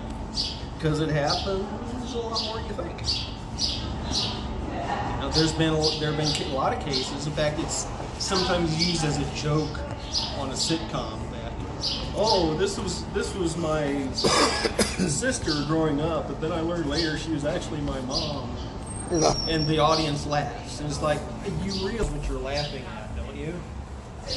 [0.77, 3.03] because it happens a lot more than you think.
[5.21, 7.27] Know, there's been a, there have been a lot of cases.
[7.27, 7.87] In fact, it's
[8.19, 9.79] sometimes used as a joke
[10.39, 11.53] on a sitcom that,
[12.17, 17.31] oh, this was this was my sister growing up, but then I learned later she
[17.31, 18.57] was actually my mom,
[19.11, 21.19] and the audience laughs, and it's like
[21.63, 23.55] you realize what you're laughing at, don't you?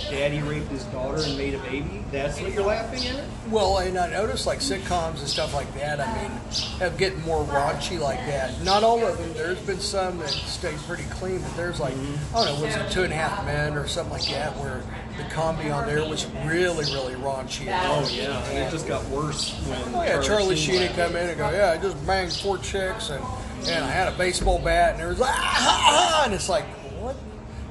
[0.10, 2.04] Daddy raped his daughter and made a baby.
[2.12, 3.26] That's what you're laughing at.
[3.50, 6.00] Well, and I noticed like sitcoms and stuff like that.
[6.00, 6.32] I mean,
[6.80, 8.60] have getting more raunchy like that.
[8.64, 9.34] Not all of them.
[9.34, 11.94] There's been some that stay pretty clean, but there's like
[12.34, 14.84] I don't know, was it Two and a Half Men or something like that, where
[15.18, 17.68] the comedy on there was really, really raunchy.
[17.70, 19.94] Oh yeah, and it just got worse when.
[19.94, 23.10] Oh yeah, Charlie Sheen would come in and go, yeah, I just banged four chicks
[23.12, 23.24] and
[23.68, 26.50] and I had a baseball bat and it was like, ah, ha, ha, and it's
[26.50, 26.66] like,
[27.00, 27.16] what?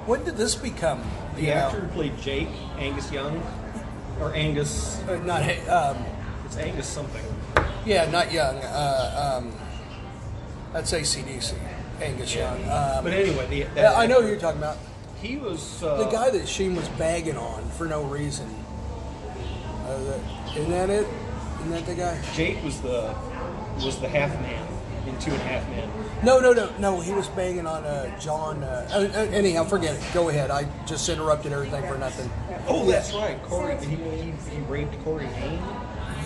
[0.06, 1.02] When did this become
[1.36, 1.54] The you know.
[1.54, 3.42] actor who played Jake, Angus Young,
[4.20, 6.04] or Angus, Uh, not um,
[6.44, 7.24] it's Angus something.
[7.84, 8.56] yeah, not young.
[8.58, 9.52] Uh, um,
[10.72, 11.54] that's ACDC.
[12.00, 12.56] Angus Young.
[12.68, 14.78] Um, But anyway, the, that yeah, I know who you're talking about.
[15.20, 18.48] He was uh, The guy that Sheen was bagging on for no reason.
[19.86, 20.18] Uh,
[20.56, 21.06] isn't that it?
[21.60, 22.20] Isn't that the guy?
[22.34, 23.14] Jake was the
[23.76, 24.61] was the half man
[25.22, 25.88] Two and a Half Men.
[26.24, 27.00] No, no, no, no.
[27.00, 28.64] He was banging on uh, John.
[28.64, 30.02] Uh, uh, uh, anyhow, forget it.
[30.12, 30.50] Go ahead.
[30.50, 32.28] I just interrupted everything for nothing.
[32.66, 33.40] Oh, that's right.
[33.44, 35.62] Corey, he, he, he raped Corey Haim.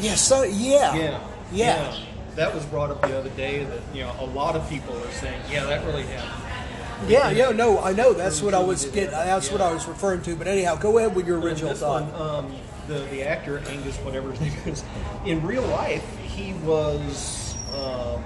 [0.01, 0.95] Yes, so, yeah.
[0.95, 1.21] Yeah.
[1.53, 1.97] Yeah.
[2.37, 5.13] That was brought up the other day that, you know, a lot of people are
[5.13, 7.11] saying, yeah, that really happened.
[7.11, 8.15] Yeah, yeah, no, I know.
[8.15, 9.11] That's what I was getting.
[9.11, 10.35] That's what I was referring to.
[10.37, 12.05] But anyhow, go ahead with your original this thought.
[12.05, 12.55] one, um,
[12.89, 14.85] the, the actor, Angus, whatever his name is,
[15.27, 18.25] in real life, he was um,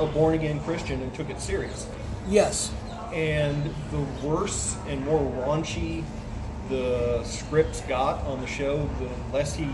[0.00, 1.88] a born again Christian and took it serious.
[2.28, 2.72] Yes.
[3.12, 6.04] And the worse and more raunchy
[6.70, 9.68] the scripts got on the show, the less he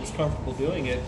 [0.00, 1.00] was comfortable doing it.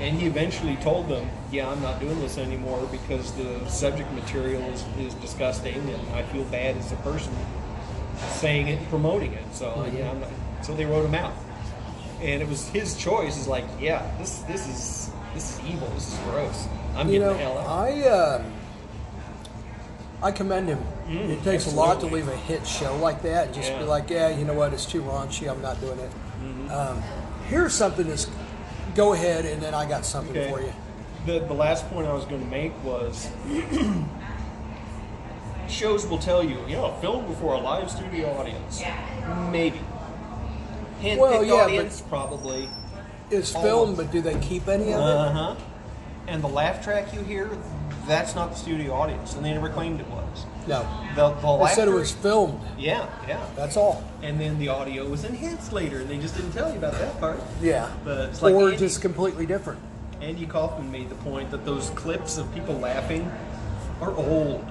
[0.00, 4.60] And he eventually told them, "Yeah, I'm not doing this anymore because the subject material
[4.62, 7.32] is, is disgusting, and I feel bad as a person
[8.32, 9.44] saying it and promoting it.
[9.52, 10.30] So oh, yeah, I'm not,
[10.62, 11.34] so they wrote him out."
[12.20, 13.38] And it was his choice.
[13.38, 15.88] Is like, "Yeah, this this is this is evil.
[15.94, 16.66] This is gross.
[16.96, 18.44] I'm You know, the hell out." I um,
[20.22, 20.78] I commend him.
[21.08, 23.46] Mm, it takes a lot to leave a hit show like that.
[23.46, 24.72] And just be like, yeah, you know what?
[24.72, 25.50] It's too raunchy.
[25.50, 26.10] I'm not doing it.
[26.10, 26.70] Mm-hmm.
[26.70, 27.02] Um,
[27.48, 28.28] here's something that's.
[28.94, 30.50] Go ahead, and then I got something Okay.
[30.50, 30.72] for you.
[31.24, 33.30] The, the last point I was going to make was
[35.68, 38.82] shows will tell you, you know, film before a live studio audience.
[39.50, 39.80] Maybe.
[41.00, 42.68] Hand Well, yeah, but- audience, probably.
[43.30, 45.02] It's filmed, but do they keep any of it?
[45.02, 45.54] Uh huh.
[46.26, 47.50] And the laugh track you hear,
[48.06, 50.46] that's not the studio audience, and they never claimed it was.
[50.66, 50.86] No.
[51.16, 52.60] The, the They said it was filmed.
[52.78, 53.44] Yeah, yeah.
[53.56, 54.04] That's all.
[54.22, 57.18] And then the audio was enhanced later, and they just didn't tell you about that
[57.20, 57.40] part.
[57.60, 57.90] Yeah.
[58.04, 59.80] But it's like or Andy- just completely different.
[60.20, 63.30] Andy Kaufman made the point that those clips of people laughing
[64.00, 64.64] are old.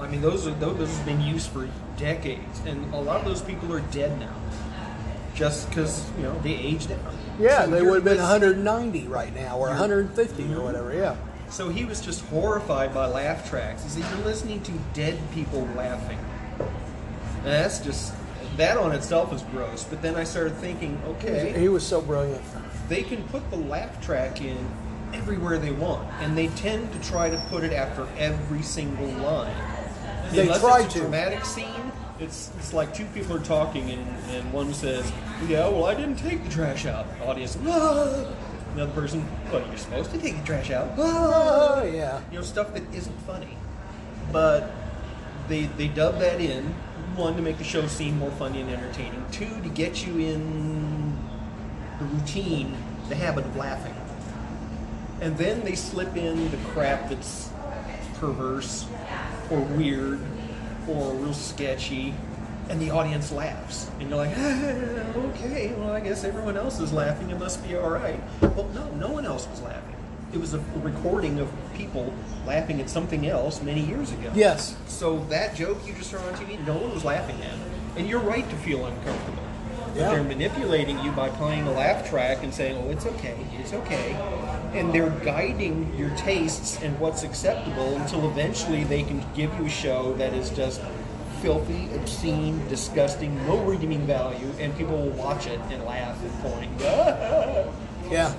[0.00, 3.42] I mean, those are those have been used for decades, and a lot of those
[3.42, 4.34] people are dead now,
[5.36, 6.98] just because you know they aged out.
[7.38, 10.92] Yeah, So they would have been listening- 190 right now, or 150 or whatever.
[10.92, 11.14] Yeah.
[11.50, 13.84] So he was just horrified by laugh tracks.
[13.84, 16.18] He said, "You're listening to dead people laughing."
[16.58, 18.12] And that's just
[18.56, 19.84] that on itself is gross.
[19.84, 22.42] But then I started thinking, okay, He was so brilliant.
[22.88, 24.56] they can put the laugh track in
[25.14, 29.54] everywhere they want, and they tend to try to put it after every single line.
[30.32, 31.00] They Unless try it's a to.
[31.04, 31.85] dramatic scene.
[32.18, 35.10] It's it's like two people are talking, and, and one says,
[35.48, 38.26] "Yeah, well, I didn't take the trash out." The Audience, "Ah."
[38.74, 42.20] Another person, "Well, you're supposed to take the trash out." "Ah." Oh, yeah.
[42.30, 43.58] You know, stuff that isn't funny,
[44.32, 44.70] but
[45.48, 46.74] they they dub that in.
[47.16, 49.24] One to make the show seem more funny and entertaining.
[49.30, 51.18] Two to get you in
[51.98, 52.76] the routine,
[53.08, 53.94] the habit of laughing.
[55.20, 57.50] And then they slip in the crap that's
[58.18, 58.86] perverse
[59.50, 60.20] or weird
[60.88, 62.14] or real sketchy,
[62.68, 63.90] and the audience laughs.
[64.00, 64.60] And you're like, ah,
[65.16, 67.30] okay, well, I guess everyone else is laughing.
[67.30, 68.20] It must be all right.
[68.40, 69.94] Well, no, no one else was laughing.
[70.32, 72.12] It was a recording of people
[72.46, 74.30] laughing at something else many years ago.
[74.34, 74.76] Yes.
[74.86, 77.54] So that joke you just saw on TV, no one was laughing at.
[77.96, 79.35] And you're right to feel uncomfortable.
[79.96, 80.10] But Yeah.
[80.10, 84.12] they're manipulating you by playing a laugh track and saying, oh, it's okay, it's okay.
[84.74, 89.70] And they're guiding your tastes and what's acceptable until eventually they can give you a
[89.70, 90.82] show that is just
[91.40, 96.70] filthy, obscene, disgusting, no redeeming value, and people will watch it and laugh and point.
[98.10, 98.32] Yeah.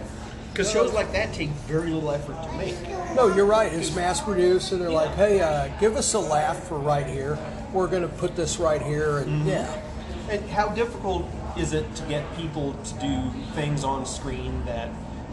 [0.53, 2.75] Because shows like that take very little effort to make.
[3.15, 3.71] No, you're right.
[3.71, 7.37] It's mass produced, and they're like, hey, uh, give us a laugh for right here.
[7.73, 9.19] We're going to put this right here.
[9.19, 9.49] And Mm-hmm.
[9.49, 9.81] yeah.
[10.31, 11.25] And how difficult
[11.57, 14.89] is it to get people to do things on screen that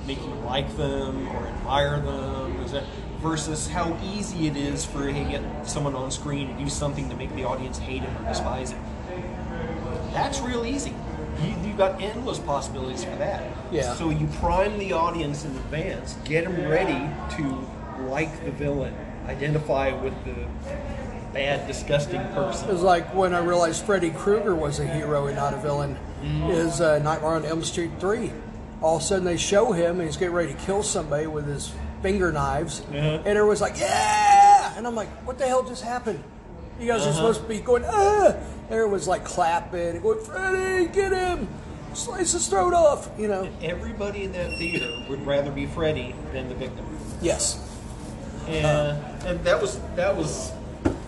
[0.07, 2.61] make you like them or admire them?
[2.61, 2.85] Is that
[3.18, 7.16] versus how easy it is for to get someone on screen to do something to
[7.16, 8.83] make the audience hate him or despise him?
[10.12, 10.95] That's real easy.
[11.43, 13.43] You, you've got endless possibilities for that.
[13.72, 13.95] Yeah.
[13.95, 17.66] So you prime the audience in advance, get them ready to
[18.09, 18.95] like the villain,
[19.27, 20.35] identify with the
[21.33, 22.68] bad, disgusting person.
[22.68, 25.99] It was like when I realized Freddy Krueger was a hero and not a villain.
[26.51, 28.31] Is uh, Nightmare on Elm Street 3.
[28.81, 31.47] All of a sudden they show him and he's getting ready to kill somebody with
[31.47, 31.72] his
[32.03, 32.81] finger knives.
[32.81, 32.97] Uh-huh.
[32.99, 34.75] And everyone's like, yeah!
[34.77, 36.22] And I'm like, what the hell just happened?
[36.81, 37.16] You guys are Uh-huh.
[37.16, 38.35] supposed to be going, ah!
[38.70, 41.47] Everyone's like clapping and going, Freddy, get him!
[41.95, 43.09] Slice his throat off!
[43.18, 43.49] You know?
[43.62, 46.85] Everybody in that theater would rather be Freddy than the victim.
[47.22, 47.61] Yes.
[48.49, 50.53] And, and that was that was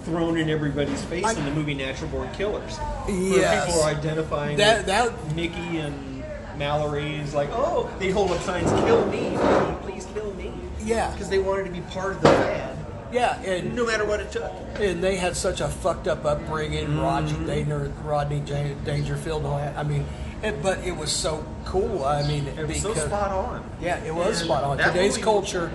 [0.06, 2.78] thrown in everybody's face I- in the movie Natural Born Killers.
[3.08, 3.08] Yes.
[3.08, 6.22] Where people are identifying That- that- Mickey and
[6.56, 9.36] Mallory is like, oh, they hold up signs, kill me,
[9.82, 10.52] please, kill me.
[10.84, 11.10] Yeah.
[11.10, 12.76] Because they wanted to be part of the fad,
[13.12, 14.52] Yeah, and no matter what it took.
[14.80, 16.86] and they had such a fucked up upbringing.
[16.86, 17.00] Mm-hmm.
[17.00, 18.40] Rodney, Danger, Rodney
[18.84, 19.76] Dangerfield, all that.
[19.76, 20.06] I mean,
[20.42, 22.04] it, but it was so cool.
[22.04, 23.64] I mean, It was so spot on.
[23.80, 24.78] Yeah, it was And spot on.
[24.78, 25.72] Today's movie- culture,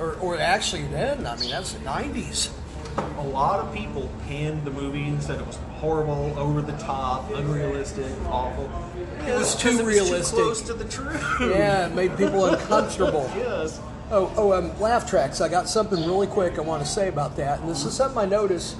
[0.00, 2.48] or, or actually then, I mean, that's the '90s.
[2.96, 7.30] A lot of people panned the movie and said it was horrible, over the top,
[7.30, 8.70] unrealistic, awful.
[9.26, 10.34] It was too Too realistic.
[10.38, 11.22] close to the truth.
[11.40, 13.30] Yeah, it made people uncomfortable.
[13.36, 13.80] yes.
[14.10, 15.40] Oh, oh, um, laugh tracks.
[15.40, 18.18] I got something really quick I want to say about that, and this is something
[18.18, 18.76] I noticed.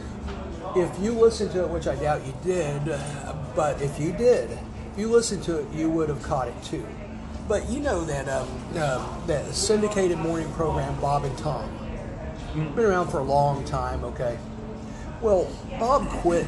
[0.77, 4.51] If you listened to it, which I doubt you did, uh, but if you did,
[4.51, 6.87] if you listened to it, you would have caught it too.
[7.49, 11.69] But you know that um, uh, that syndicated morning program, Bob and Tom,
[12.55, 14.05] been around for a long time.
[14.05, 14.39] Okay,
[15.21, 16.47] well, Bob quit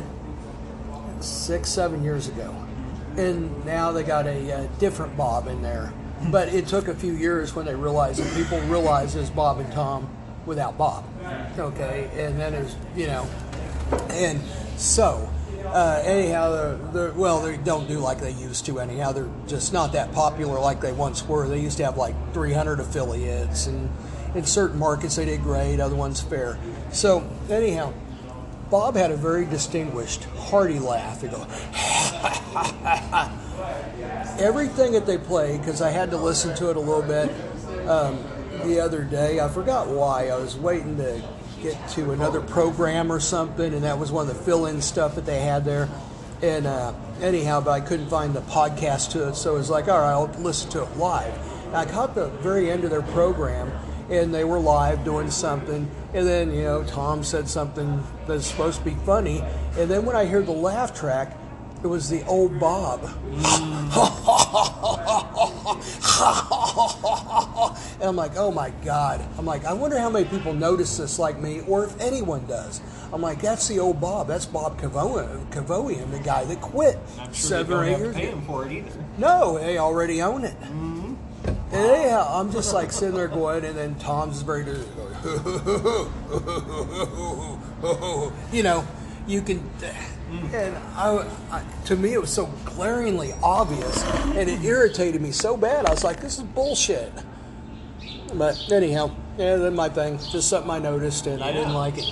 [1.21, 2.55] six, seven years ago,
[3.17, 5.93] and now they got a, uh different Bob in there.
[6.31, 9.71] But it took a few years when they realized that people realized it's Bob and
[9.73, 10.09] Tom
[10.47, 11.05] without Bob.
[11.59, 13.29] Okay, and then it's you know,
[14.11, 14.41] and
[14.77, 15.29] so
[15.67, 18.79] uh, anyhow, they're, they're, well, they don't do like they used to.
[18.79, 21.49] Anyhow, they're just not that popular like they once were.
[21.49, 23.91] They used to have like 300 affiliates, and
[24.35, 26.59] in certain markets they did great, other ones fair.
[26.93, 27.93] So anyhow,
[28.71, 31.21] Bob had a very distinguished, hearty laugh.
[31.21, 31.43] He'd go,
[34.39, 37.31] everything that they played, because I had to listen to it a little bit
[37.89, 38.19] um,
[38.65, 39.41] the other day.
[39.41, 40.29] I forgot why.
[40.29, 41.23] I was waiting to
[41.63, 45.15] get to another program or something, and that was one of the fill in stuff
[45.15, 45.89] that they had there.
[46.43, 49.89] And uh, anyhow, but I couldn't find the podcast to it, so it was like,
[49.89, 51.33] all right, I'll listen to it live.
[51.67, 53.73] And I caught the very end of their program,
[54.11, 55.89] and they were live doing something.
[56.13, 59.43] And then, you know, Tom said something that's supposed to be funny.
[59.79, 61.37] And then when I heard the laugh track,
[61.83, 63.03] it was the old Bob.
[68.01, 69.23] and I'm like, oh my God.
[69.39, 72.81] I'm like, I wonder how many people notice this like me, or if anyone does.
[73.13, 74.29] I'm like, that's the old Bob.
[74.29, 78.05] That's Bob Kevoian, Kevoian the guy that quit I'm sure seven they don't have to
[78.05, 78.37] years pay ago.
[78.37, 79.05] him for it either.
[79.19, 80.59] No, they already own it.
[80.63, 81.04] Mm-hmm.
[81.73, 84.85] And anyhow, I'm just like sitting there going, and then Tom's very, going,
[88.53, 88.87] you know,
[89.27, 89.69] you can,
[90.53, 95.57] and I, I, to me, it was so glaringly obvious, and it irritated me so
[95.57, 95.87] bad.
[95.87, 97.13] I was like, this is bullshit.
[98.35, 100.19] But anyhow, yeah, that's my thing.
[100.19, 102.09] Just something I noticed, and I didn't like it.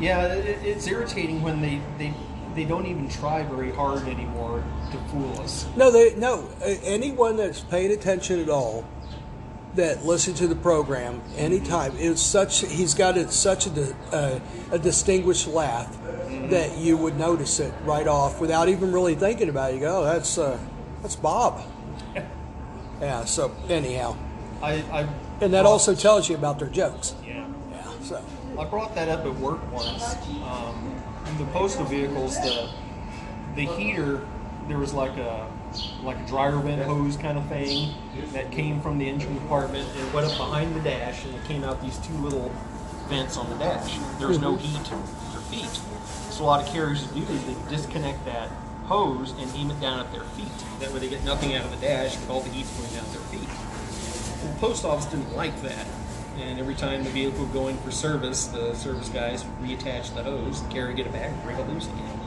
[0.00, 2.12] Yeah, it's irritating when they, they
[2.54, 5.66] they don't even try very hard anymore to fool us.
[5.76, 6.48] No, they no.
[6.62, 8.84] Anyone that's paid attention at all
[9.74, 14.38] that listened to the program anytime it's such he's got it such a uh,
[14.70, 15.96] a distinguished laugh
[16.48, 19.74] that you would notice it right off without even really thinking about it.
[19.74, 20.58] You go, oh, that's uh,
[21.02, 21.62] that's Bob.
[23.00, 23.24] Yeah.
[23.24, 24.16] So anyhow,
[24.62, 25.08] I, I
[25.40, 27.14] and that also tells you about their jokes.
[27.26, 27.44] yeah.
[27.72, 27.90] Yeah.
[28.02, 28.24] So
[28.56, 30.14] I brought that up at work once.
[30.46, 30.93] Um,
[31.38, 32.70] the postal vehicles, the
[33.54, 34.26] the heater,
[34.68, 35.46] there was like a
[36.02, 37.94] like a dryer vent hose kind of thing
[38.32, 41.64] that came from the engine compartment and went up behind the dash, and it came
[41.64, 42.50] out these two little
[43.08, 43.98] vents on the dash.
[44.18, 44.64] There was no mm-hmm.
[44.64, 44.90] heat to
[45.32, 45.80] their feet,
[46.30, 48.48] so a lot of carriers do is they disconnect that
[48.84, 50.46] hose and aim it down at their feet.
[50.80, 53.10] That way they get nothing out of the dash, but all the heat's going down
[53.12, 53.48] their feet.
[54.44, 55.86] The post office didn't like that.
[56.40, 60.14] And every time the vehicle would go in for service, the service guys would reattach
[60.14, 62.18] the hose, the carrier get it back, and bring it loose again.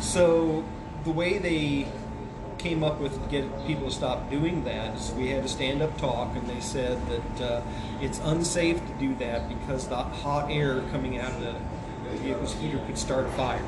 [0.00, 0.64] So
[1.04, 1.88] the way they
[2.58, 5.96] came up with to get people to stop doing that is we had a stand-up
[5.98, 7.62] talk, and they said that uh,
[8.02, 11.54] it's unsafe to do that because the hot air coming out of the
[12.18, 13.62] vehicle's heater could start a fire.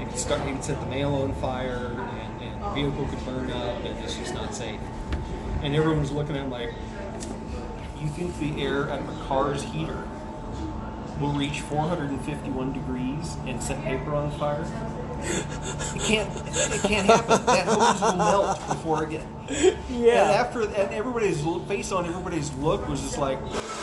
[0.00, 3.24] It could start, it could set the mail on fire, and, and the vehicle could
[3.26, 4.80] burn up, and it's just not safe.
[5.62, 6.72] And everyone was looking at him like,
[8.02, 10.06] you think the air at the car's heater
[11.20, 14.64] will reach 451 degrees and set paper on fire?
[15.22, 16.30] It can't.
[16.46, 17.44] It can't happen.
[17.46, 19.26] That hose will melt before it gets.
[19.90, 20.22] Yeah.
[20.22, 23.79] And after, and everybody's face on everybody's look was just like, "Do you seriously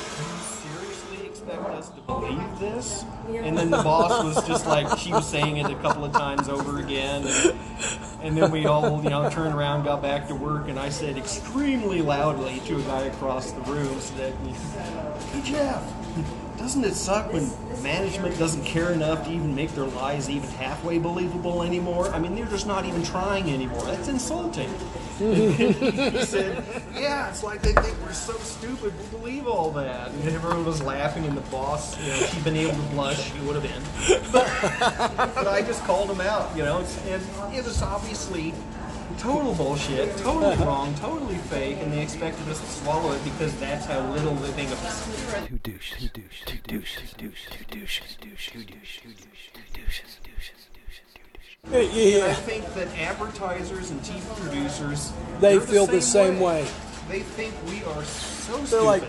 [1.48, 5.58] expect us to believe this?" And then the boss was just like, she was saying
[5.58, 7.56] it a couple of times over again, and,
[8.22, 11.18] and then we all, you know, turned around, got back to work, and I said
[11.18, 14.34] extremely loudly to a guy across the room, said,
[15.34, 15.84] "Hey Jeff."
[16.58, 17.52] Doesn't it suck when
[17.84, 22.10] management doesn't care enough to even make their lies even halfway believable anymore?
[22.10, 23.84] I mean, they're just not even trying anymore.
[23.84, 24.70] That's insulting.
[25.18, 26.64] He said,
[26.96, 28.94] yeah, it's like they think we're so stupid.
[28.98, 30.12] We believe all that.
[30.12, 33.32] And everyone was laughing, and the boss, you know, if she'd been able to blush,
[33.32, 33.82] she would have been.
[34.32, 34.48] But,
[35.36, 38.54] but I just called him out, you know, and it was obviously
[39.18, 43.86] total bullshit, totally wrong, totally fake, and they expected us to swallow it because that's
[43.86, 45.48] how little they think of us.
[45.48, 49.00] Two douches, two douches, two douches, two douches, two douches, two douches,
[49.54, 50.17] two douches,
[51.72, 52.24] two douches, two douches, two douches.
[52.24, 56.68] And I think that advertisers and TV producers They feel the same way.
[57.10, 58.86] They think we are so they're stupid.
[58.86, 59.04] like,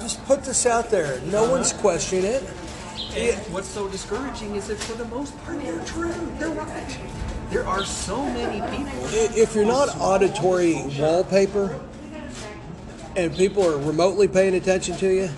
[0.00, 1.20] just put this out there.
[1.22, 1.52] No uh-huh.
[1.52, 2.42] one's questioning it.
[3.16, 6.12] and what's so discouraging is that for the most part, they're true.
[6.38, 6.98] They're right.
[7.50, 8.98] There are so many people.
[9.12, 11.80] If you're not auditory wallpaper
[13.16, 15.30] and people are remotely paying attention to you,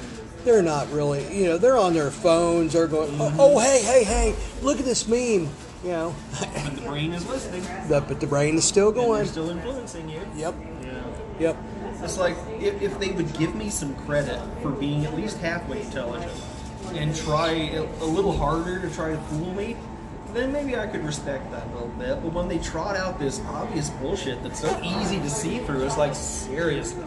[0.44, 2.72] they're not really, you know, they're on their phones.
[2.72, 5.48] They're going, oh, oh hey, hey, hey, look at this meme.
[5.86, 7.62] You know, But the brain is listening.
[7.88, 9.26] the, but the brain is still And they're going.
[9.26, 10.20] still influencing you.
[10.34, 11.02] Yep, Yeah.
[11.38, 11.56] yep.
[12.02, 15.82] It's like if, if they would give me some credit for being at least halfway
[15.82, 16.32] intelligent
[16.92, 19.76] and try a, a little harder to try to fool me,
[20.32, 22.20] then maybe I could respect that a little bit.
[22.20, 25.96] But when they trot out this obvious bullshit that's so easy to see through, it's
[25.96, 27.04] like seriously,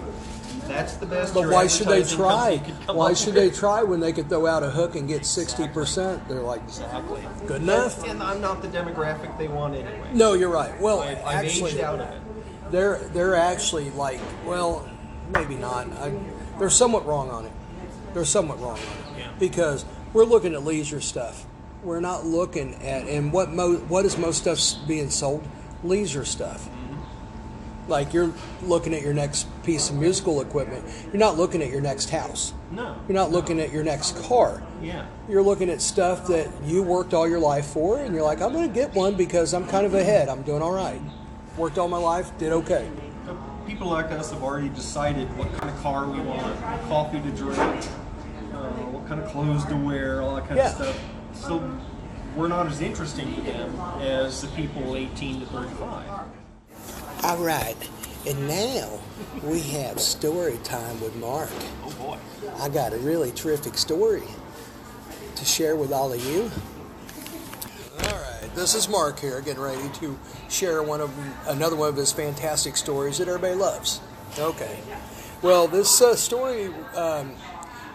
[0.70, 1.34] that's the best.
[1.34, 2.56] But why should they try?
[2.58, 5.08] company could come Why should they try when they could throw out a hook and
[5.08, 6.28] get 60%?
[6.28, 7.22] They're like, Exactly.
[7.48, 8.04] good enough?
[8.08, 10.10] And I'm not the demographic they want anyway.
[10.14, 10.80] No, you're right.
[10.80, 12.22] Well, I've, I've actually, aged out of it.
[12.72, 14.88] they're they're actually like well
[15.34, 16.14] maybe not I,
[16.60, 17.52] they're somewhat wrong on it
[18.14, 19.32] they're somewhat wrong on it Yeah.
[19.40, 21.46] because we're looking at leisure stuff
[21.84, 25.44] we're not looking at and what mo, what is most stuff being sold
[25.84, 26.68] leisure stuff
[27.90, 28.32] like you're
[28.64, 32.54] looking at your next piece of musical equipment you're not looking at your next house
[32.72, 32.96] No.
[33.08, 35.06] you're not looking at your next car Yeah.
[35.28, 38.54] you're looking at stuff that you worked all your life for and you're like i'm
[38.54, 41.02] going to get one because i'm kind of ahead i'm doing all right
[41.58, 42.90] worked all my life did okay
[43.68, 47.30] people like us have already decided what kind of car we want, what coffee to
[47.38, 47.60] drink,
[48.52, 50.70] uh, what kind of clothes to wear, all that kind Yeah.
[50.70, 51.00] of stuff.
[51.34, 51.78] So
[52.36, 56.04] we're not as interesting to them as the people 18 to 35.
[57.22, 57.76] All right,
[58.26, 58.98] and now
[59.44, 61.50] we have story time with Mark.
[61.84, 62.18] Oh boy.
[62.60, 64.24] I got a really terrific story
[65.36, 66.50] to share with all of you.
[68.08, 70.18] All right, this is Mark here, getting ready to
[70.48, 71.12] share one of
[71.50, 74.00] another one of his fantastic stories that everybody loves.
[74.40, 74.80] Okay,
[75.42, 77.34] well, this uh, story um,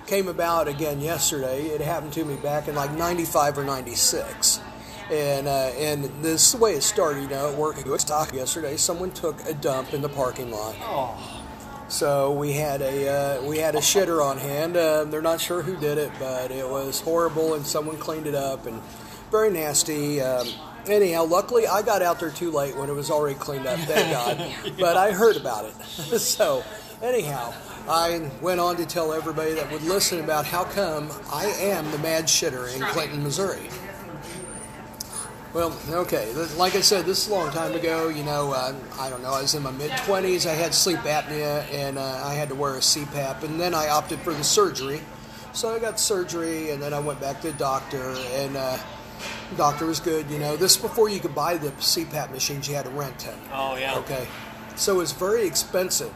[0.06, 1.68] came about again yesterday.
[1.68, 4.60] It happened to me back in like '95 or '96.
[5.10, 7.22] And uh, and this is the way it started.
[7.22, 10.74] You know, at work at stock yesterday, someone took a dump in the parking lot.
[10.80, 11.42] Oh.
[11.88, 14.76] So we had a uh, we had a shitter on hand.
[14.76, 18.34] Uh, they're not sure who did it, but it was horrible, and someone cleaned it
[18.34, 18.80] up and
[19.30, 20.20] very nasty.
[20.20, 20.48] Um,
[20.86, 23.78] anyhow, luckily I got out there too late when it was already cleaned up.
[23.80, 24.74] Thank God.
[24.78, 25.74] But I heard about it.
[26.18, 26.64] so
[27.02, 27.52] anyhow,
[27.88, 31.98] I went on to tell everybody that would listen about how come I am the
[31.98, 33.68] mad shitter in Clinton, Missouri.
[35.54, 36.32] Well, okay.
[36.56, 38.08] Like I said, this is a long time ago.
[38.08, 39.32] You know, uh, I don't know.
[39.32, 40.50] I was in my mid 20s.
[40.50, 43.44] I had sleep apnea and uh, I had to wear a CPAP.
[43.44, 45.00] And then I opted for the surgery.
[45.52, 48.16] So I got surgery and then I went back to the doctor.
[48.32, 48.76] And uh,
[49.50, 50.28] the doctor was good.
[50.28, 53.20] You know, this is before you could buy the CPAP machines, you had to rent
[53.20, 53.38] them.
[53.52, 53.96] Oh, yeah.
[53.98, 54.26] Okay.
[54.74, 56.12] So it was very expensive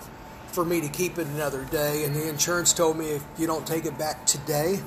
[0.48, 3.66] for me to keep it another day, and the insurance told me if you don't
[3.66, 4.80] take it back today,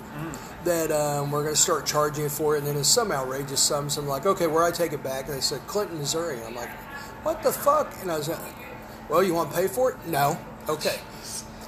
[0.63, 2.59] that um, we're going to start charging you for it.
[2.59, 3.89] And then it's some outrageous sum.
[3.89, 5.25] So I'm like, okay, where I take it back?
[5.25, 6.37] And they said Clinton, Missouri.
[6.37, 6.69] And I'm like,
[7.23, 7.93] what the fuck?
[8.01, 8.39] And I was like,
[9.09, 9.97] well, you want to pay for it?
[10.07, 10.37] No.
[10.69, 10.99] Okay.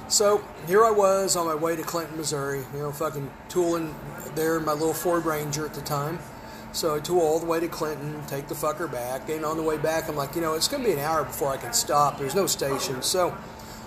[0.08, 2.64] So here I was on my way to Clinton, Missouri.
[2.72, 3.94] You know, fucking tooling
[4.34, 6.18] there in my little Ford Ranger at the time.
[6.72, 9.62] So I tool all the way to Clinton, take the fucker back, and on the
[9.62, 11.72] way back, I'm like, you know, it's going to be an hour before I can
[11.72, 12.18] stop.
[12.18, 13.36] There's no station, so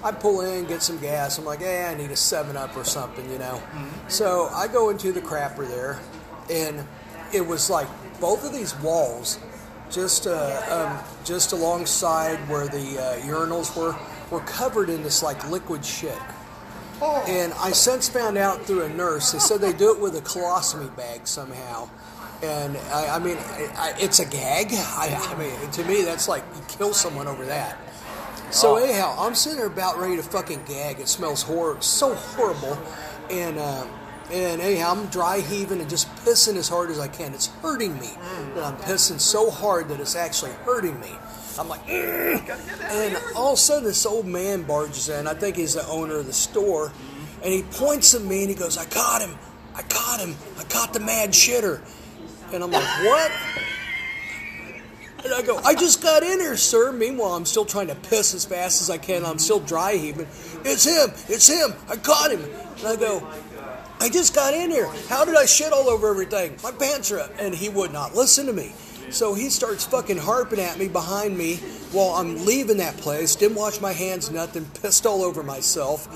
[0.03, 1.37] I pull in, get some gas.
[1.37, 3.61] I'm like, hey, I need a Seven Up or something, you know.
[4.07, 5.99] So I go into the crapper there,
[6.51, 6.85] and
[7.33, 7.87] it was like
[8.19, 9.39] both of these walls,
[9.91, 13.95] just uh, um, just alongside where the uh, urinals were,
[14.31, 16.17] were covered in this like liquid shit.
[17.27, 20.21] And I since found out through a nurse, they said they do it with a
[20.21, 21.89] colostomy bag somehow.
[22.43, 24.67] And I, I mean, I, I, it's a gag.
[24.71, 27.77] I, I mean, to me, that's like you kill someone over that.
[28.51, 30.99] So anyhow, I'm sitting there about ready to fucking gag.
[30.99, 32.77] It smells hor- so horrible,
[33.29, 33.85] and uh,
[34.31, 37.33] and anyhow, I'm dry heaving and just pissing as hard as I can.
[37.33, 38.09] It's hurting me,
[38.53, 41.11] and I'm pissing so hard that it's actually hurting me.
[41.59, 45.27] I'm like, and all of a sudden, this old man barges in.
[45.27, 46.91] I think he's the owner of the store,
[47.43, 49.35] and he points at me and he goes, "I caught him!
[49.75, 50.35] I caught him!
[50.57, 51.81] I caught the mad shitter!"
[52.53, 53.31] And I'm like, "What?"
[55.27, 56.93] And I go, I just got in here, sir.
[56.93, 59.25] Meanwhile, I'm still trying to piss as fast as I can.
[59.25, 60.25] I'm still dry heaving.
[60.63, 61.09] It's him.
[61.27, 61.73] It's him.
[61.89, 62.45] I caught him.
[62.77, 63.27] And I go,
[63.99, 64.89] I just got in here.
[65.09, 66.55] How did I shit all over everything?
[66.63, 67.31] My pants are up.
[67.39, 68.71] And he would not listen to me.
[69.09, 71.57] So he starts fucking harping at me behind me
[71.91, 73.35] while I'm leaving that place.
[73.35, 74.65] Didn't wash my hands, nothing.
[74.81, 76.07] Pissed all over myself.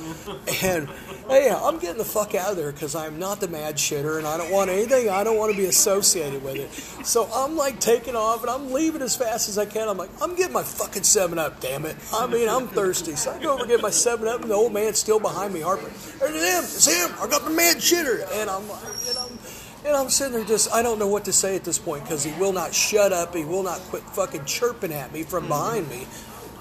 [0.63, 0.89] And
[1.29, 4.27] hey, I'm getting the fuck out of there because I'm not the mad shitter and
[4.27, 5.09] I don't want anything.
[5.09, 7.05] I don't want to be associated with it.
[7.05, 9.87] So I'm like taking off and I'm leaving as fast as I can.
[9.87, 11.95] I'm like, I'm getting my fucking 7 Up, damn it.
[12.13, 13.15] I mean, I'm thirsty.
[13.15, 15.53] So I go over and get my 7 Up and the old man's still behind
[15.53, 15.87] me harping.
[15.87, 16.31] It's him.
[16.31, 17.11] It's him.
[17.19, 18.27] I got the mad shitter.
[18.33, 19.60] And I'm like, and I'm.
[19.83, 22.23] And I'm sitting there just, I don't know what to say at this point because
[22.23, 23.35] he will not shut up.
[23.35, 25.49] He will not quit fucking chirping at me from mm-hmm.
[25.49, 26.07] behind me.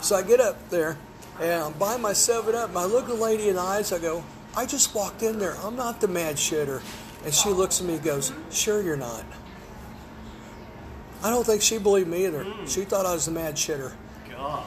[0.01, 0.97] So I get up there
[1.41, 3.93] and I'm buying my 7 Up and I look the lady in the eyes.
[3.93, 4.25] I go,
[4.57, 5.57] I just walked in there.
[5.63, 6.83] I'm not the mad shitter.
[7.25, 9.25] And she looks at me and goes, Sure, you're not.
[11.23, 12.45] I don't think she believed me either.
[12.45, 12.69] Mm.
[12.69, 13.93] She thought I was the mad shitter.
[14.31, 14.65] God.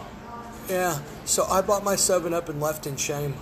[0.69, 3.35] Yeah, so I bought my 7 Up and left in shame.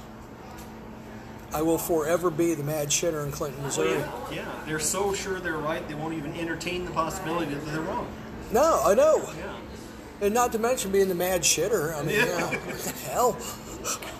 [1.54, 3.97] I will forever be the mad shitter in Clinton, Missouri.
[3.97, 7.66] Well, yeah, yeah, they're so sure they're right, they won't even entertain the possibility that
[7.66, 8.08] they're wrong.
[8.52, 9.30] No, I know.
[9.38, 9.58] Yeah.
[10.22, 11.97] And not to mention being the mad shitter.
[11.97, 13.32] I mean, yeah, what the hell?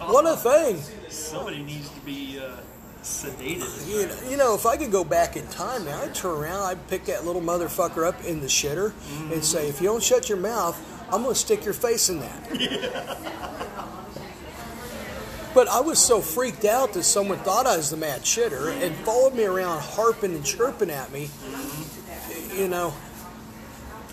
[0.10, 0.82] What a thing.
[1.10, 2.58] Somebody needs to be uh,
[3.04, 3.88] sedated.
[3.88, 6.64] You know, you know, if I could go back in time now, I'd turn around,
[6.64, 8.94] I'd pick that little motherfucker up in the shitter
[9.32, 10.80] and say, if you don't shut your mouth,
[11.12, 13.88] I'm going to stick your face in that.
[15.54, 18.96] But I was so freaked out that someone thought I was the mad shitter and
[18.98, 21.30] followed me around harping and chirping at me.
[22.56, 22.94] You know,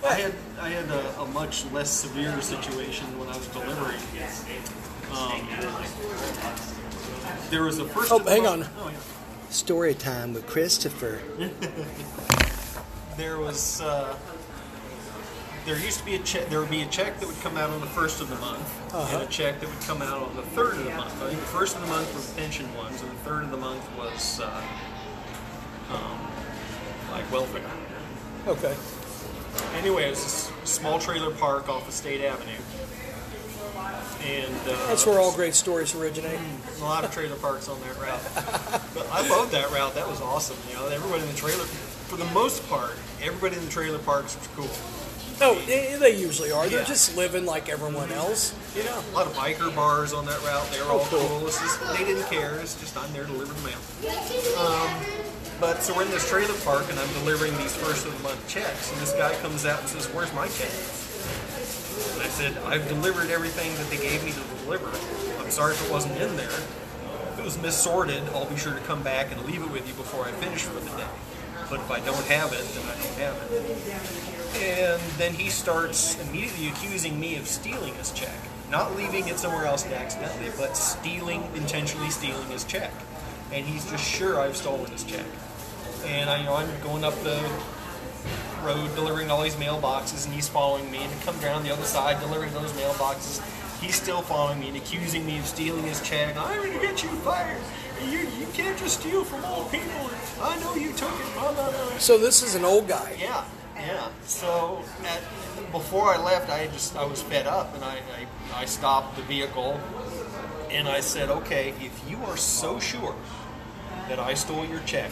[0.05, 4.01] I had I had a, a much less severe situation when I was delivering.
[5.13, 5.49] Um,
[7.51, 8.13] there was a first.
[8.13, 8.65] Oh, hang on.
[8.79, 8.99] Oh, yeah.
[9.51, 11.21] story time with Christopher.
[13.17, 13.81] There was.
[13.81, 14.15] Uh,
[15.69, 16.49] there used to be a check.
[16.49, 18.95] There would be a check that would come out on the first of the month,
[18.95, 19.19] Uh-huh.
[19.19, 21.23] and a check that would come out on the third of the month.
[21.23, 23.59] I think the first of the month was pension ones, and the third of the
[23.59, 24.63] month was uh,
[25.93, 26.19] um,
[27.13, 27.61] like welfare.
[28.47, 28.75] Okay.
[29.77, 32.51] Anyway, it was this small trailer park off of State Avenue,
[34.25, 36.41] and uh, That's where all great stories originate.
[36.81, 38.23] a lot of trailer parks on that route.
[38.95, 39.95] But I loved that route.
[39.95, 40.57] That was awesome.
[40.71, 42.93] You know, everybody in the trailer, for the most part,
[43.23, 44.71] everybody in the trailer parks was cool.
[45.41, 46.67] Oh, they, they usually are.
[46.69, 46.85] They're Yeah.
[46.87, 48.55] just living like everyone else.
[48.75, 49.03] You know.
[49.13, 50.69] A lot of biker bars on that route.
[50.73, 51.29] They were all Oh, cool.
[51.29, 51.47] cool.
[51.47, 52.57] It's just, they didn't care.
[52.61, 53.79] It's just I'm there to deliver the mail.
[54.59, 54.91] Um,
[55.61, 58.47] but so we're in this trailer park and I'm delivering these first of the month
[58.49, 60.71] checks, and this guy comes out and says, "Where's my check?"
[62.15, 64.87] And I said, "I've delivered everything that they gave me to deliver.
[65.41, 66.47] I'm sorry if it wasn't in there.
[67.33, 69.95] If it was missorted, I'll be sure to come back and leave it with you
[69.95, 71.07] before I finish for the day.
[71.71, 76.21] But if I don't have it, then I don't have it." And then he starts
[76.29, 78.35] immediately accusing me of stealing his check.
[78.71, 82.91] Not leaving it somewhere else accidentally, but stealing, intentionally stealing his check.
[83.53, 85.25] And he's just sure I've stolen his check.
[86.05, 87.41] And I, you know, I'm going up the
[88.63, 90.99] road delivering all these mailboxes, and he's following me.
[90.99, 93.43] And I come down the other side delivering those mailboxes.
[93.81, 96.37] He's still following me and accusing me of stealing his check.
[96.37, 97.63] I'm going to get you fired.
[98.05, 100.11] You, you can't just steal from old people.
[100.43, 101.35] I know you took it.
[101.35, 101.99] Blah, blah, blah.
[101.99, 103.17] So this is an old guy.
[103.19, 103.45] Yeah,
[103.79, 104.09] yeah.
[104.23, 105.21] So at,
[105.73, 107.97] before I left, I just I was fed up, and I,
[108.55, 109.81] I I stopped the vehicle,
[110.71, 113.15] and I said, okay, if you are so sure
[114.09, 115.11] that I stole your check,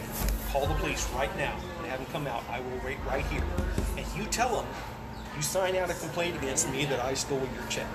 [0.51, 2.43] call the police right now and have them come out.
[2.49, 3.43] I will wait right here,
[3.97, 4.65] and you tell them
[5.35, 7.87] you sign out a complaint against me that I stole your check.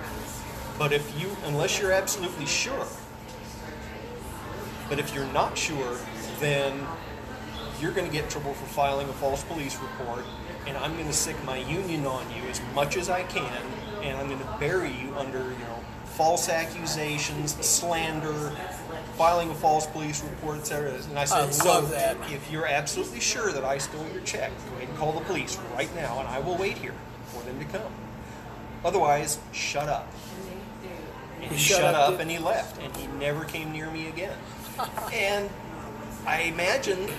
[0.79, 2.87] But if you, unless you're absolutely sure,
[4.89, 5.97] but if you're not sure,
[6.39, 6.87] then
[7.81, 10.25] you're going to get trouble for filing a false police report,
[10.67, 13.63] and I'm going to sic my union on you as much as I can,
[14.03, 18.53] and I'm going to bury you under, you know, false accusations, slander,
[19.17, 20.93] filing a false police report, etc.
[21.09, 22.17] And I said, I so love that.
[22.31, 25.59] if you're absolutely sure that I stole your check, go ahead and call the police
[25.75, 26.95] right now, and I will wait here
[27.27, 27.93] for them to come.
[28.85, 30.13] Otherwise, shut up.
[31.41, 34.09] And he, shut shut, up, up, and he left, and he never came near me
[34.09, 34.37] again.
[35.13, 35.51] and
[36.27, 37.11] I imagine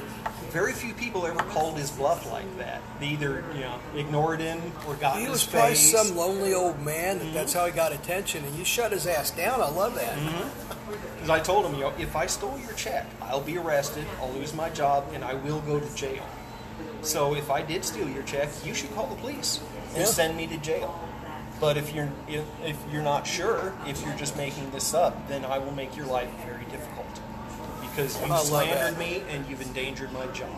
[0.54, 2.82] very few people ever called his bluff like that.
[3.00, 5.92] They either, you know, ignored him or got He was probably face.
[5.92, 7.18] some lonely old man.
[7.18, 7.34] that mm-hmm.
[7.34, 9.62] That's how he got attention, and you shut his ass down.
[9.62, 10.16] I love that.
[10.16, 10.92] Mm-hmm.
[11.16, 14.32] Because I told him, you know, if I stole your check, I'll be arrested, I'll
[14.32, 16.24] lose my job, and I will go to jail.
[17.02, 19.60] So if I did steal your check, you should call the police
[19.90, 20.06] and Yeah.
[20.06, 21.00] send me to jail.
[21.60, 25.46] But if you're if, if you're not sure, if you're just making this up, then
[25.46, 26.53] I will make your life very
[27.96, 30.50] because you I slandered me and you've endangered my job.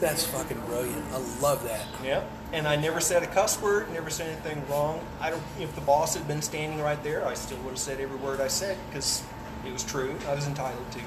[0.00, 1.04] That's fucking brilliant.
[1.12, 1.84] I love that.
[2.04, 2.24] Yeah.
[2.52, 5.04] And I never said a cuss word, never said anything wrong.
[5.20, 5.42] I don't.
[5.60, 8.40] If the boss had been standing right there, I still would have said every word
[8.40, 9.22] I said because
[9.66, 10.14] it was true.
[10.28, 11.00] I was entitled to.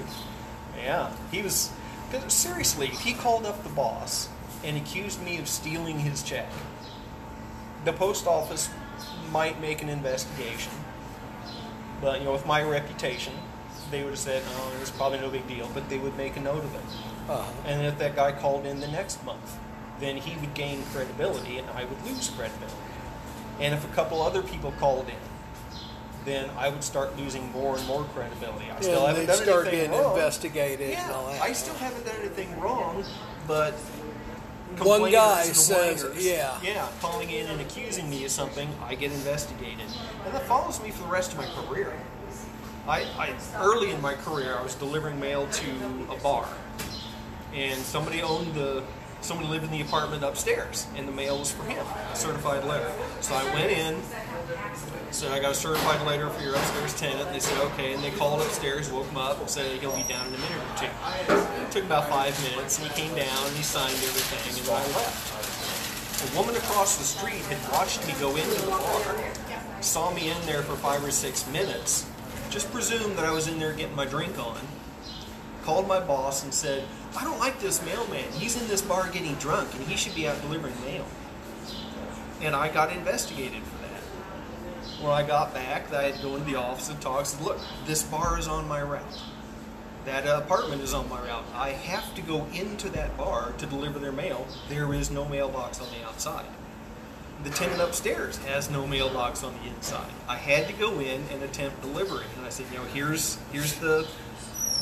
[0.78, 1.12] Yeah.
[1.32, 1.72] He was.
[2.12, 4.28] Cause seriously, if he called up the boss
[4.64, 6.50] and accused me of stealing his check,
[7.86, 8.70] the post office
[9.32, 10.74] might make an investigation.
[12.02, 13.34] But you know, with my reputation,
[13.92, 16.40] they would have said, "Oh, it's probably no big deal," but they would make a
[16.42, 16.82] note of it.
[17.30, 17.44] Uh-huh.
[17.66, 19.58] And if that guy called in the next month,
[20.00, 22.76] then he would gain credibility and I would lose credibility.
[23.60, 25.16] And if a couple other people called in,
[26.26, 28.66] then I would start losing more and more credibility.
[28.76, 30.14] I still and haven't done start anything getting wrong.
[30.16, 31.42] investigated Yeah, and all that.
[31.42, 33.06] I still haven't done anything wrong,
[33.48, 33.74] but
[34.80, 36.58] One guy says- whiners, yeah.
[36.64, 39.86] yeah, calling in and accusing me of something, I get investigated,
[40.26, 41.94] and that follows me for the rest of my career.
[42.88, 45.72] I, I early in my career, I was delivering mail to
[46.10, 46.48] a bar,
[47.54, 48.84] and somebody owned the
[49.22, 52.92] somebody lived in the apartment upstairs, and the mail was for him, a certified letter.
[53.22, 54.02] So I went in,
[55.12, 57.28] said I got a certified letter for your upstairs tenant.
[57.28, 60.04] And they said okay, and they called upstairs, woke him up, and said he'll be
[60.04, 61.64] down in a minute or two.
[61.64, 64.82] It took about five minutes, and he came down and he signed everything, and I
[64.98, 65.42] left.
[66.22, 70.46] A woman across the street had watched me go into the bar, saw me in
[70.46, 72.06] there for five or six minutes,
[72.52, 74.60] just presumed that I was in there getting my drink on,
[75.64, 76.84] called my boss and said,
[77.18, 78.30] I don't like this mailman.
[78.34, 81.06] He's in this bar getting drunk and he should be out delivering mail.
[82.42, 85.02] And I got investigated for that.
[85.02, 87.26] When I got back, I had to go into the office and talk.
[87.26, 89.22] Said, look, this bar is on my route.
[90.04, 91.46] That apartment is on my route.
[91.54, 94.46] I have to go into that bar to deliver their mail.
[94.68, 96.46] There is no mailbox on the outside.
[97.44, 100.12] The tenant upstairs has no mailbox on the inside.
[100.28, 102.28] I had to go in and attempt delivering.
[102.38, 104.08] And I said, you know, here's here's the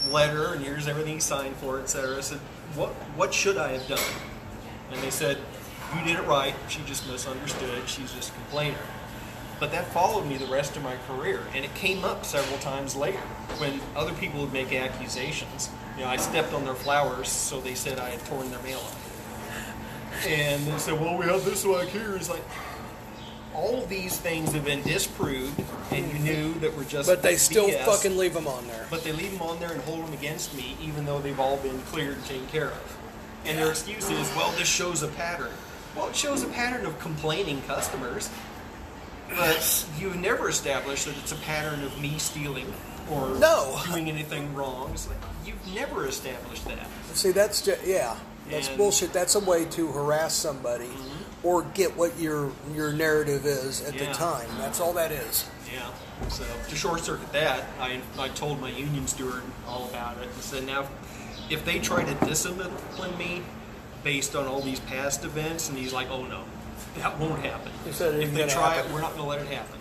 [0.10, 2.18] letter and here's everything signed for, etc.
[2.18, 2.40] I said,
[2.76, 4.14] what what should I have done?
[4.92, 5.38] And they said,
[5.96, 6.54] you did it right.
[6.68, 7.88] She just misunderstood.
[7.88, 8.78] She's just a complainer.
[9.60, 12.96] But that followed me the rest of my career, and it came up several times
[12.96, 13.20] later
[13.58, 15.70] when other people would make accusations.
[15.98, 18.80] You know, I stepped on their flowers, so they said I had torn their mail
[18.80, 18.96] up.
[20.28, 22.44] And they said, "Well, we have this like here." It's like
[23.54, 25.60] all these things have been disproved,
[25.92, 27.10] and you knew that were just.
[27.10, 27.86] But they still BS.
[27.86, 28.86] fucking leave them on there.
[28.90, 31.58] But they leave them on there and hold them against me, even though they've all
[31.58, 32.98] been cleared and taken care of.
[33.46, 35.52] And their excuse is, well, this shows a pattern.
[35.96, 38.30] Well, it shows a pattern of complaining customers,
[39.30, 42.72] but you never establish that it's a pattern of me stealing
[43.10, 43.80] or No.
[43.88, 44.92] doing anything wrong.
[44.94, 46.86] It's like, you've never established that.
[47.14, 48.16] See, that's just yeah,
[48.50, 49.14] that's And- bullshit.
[49.14, 51.48] That's a way to harass somebody mm-hmm.
[51.48, 54.48] or get what your your narrative is at the time.
[54.58, 55.46] That's all that is.
[55.72, 55.90] Yeah.
[56.30, 60.42] So to short circuit that, I, I told my union steward all about it and
[60.42, 60.88] said, now,
[61.50, 63.44] if they try to discipline me
[64.04, 66.44] based on all these past events, and he's like, oh no,
[66.98, 67.72] that won't happen.
[67.88, 68.92] If they try happen.
[68.92, 69.80] it, we're not going to let it happen.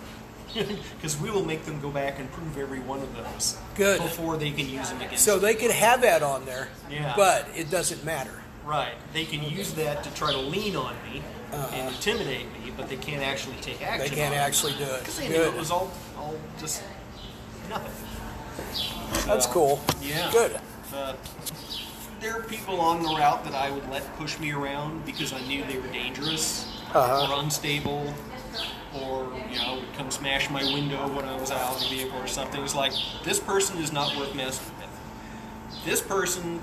[0.95, 4.01] Because we will make them go back and prove every one of those Good.
[4.01, 7.13] before they can use them against So they could have that on there, Yeah.
[7.15, 8.38] but it doesn't matter.
[8.69, 8.93] Right.
[9.13, 12.97] They can use that to try to lean on me and intimidate me, but they
[12.97, 14.01] can't actually take action.
[14.01, 14.03] Uh-huh.
[14.03, 14.45] They can't on me.
[14.45, 14.99] actually do it.
[14.99, 16.83] Because they knew it was all, all just
[17.67, 17.91] nothing.
[19.25, 19.81] That's So, cool.
[20.01, 20.29] Yeah.
[20.31, 20.59] Good.
[20.93, 21.13] Uh,
[22.19, 25.39] there are people on the route that I would let push me around because I
[25.47, 27.33] knew they were dangerous Uh-huh.
[27.33, 28.13] or unstable
[28.93, 32.19] or, you know, would come smash my window when I was out of the vehicle
[32.19, 32.59] or something.
[32.59, 32.91] It was like,
[33.23, 35.85] this person is not worth messing with.
[35.85, 36.59] This person,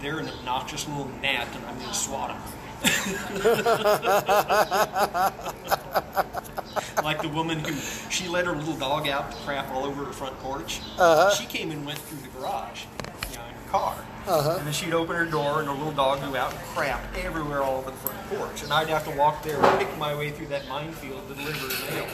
[0.00, 2.40] they're an obnoxious little gnat and I'm going to swat them.
[7.02, 7.74] like the woman who
[8.10, 10.80] she let her little dog out to crap all over her front porch.
[11.38, 12.84] She came and went through the garage,
[13.30, 13.96] you know, in her car.
[14.58, 17.00] And then she'd open her door and her little dog would go out and crap
[17.16, 18.62] everywhere all over the front porch.
[18.62, 21.74] And I'd have to walk there and pick my way through that minefield to deliver
[21.74, 22.06] her mail.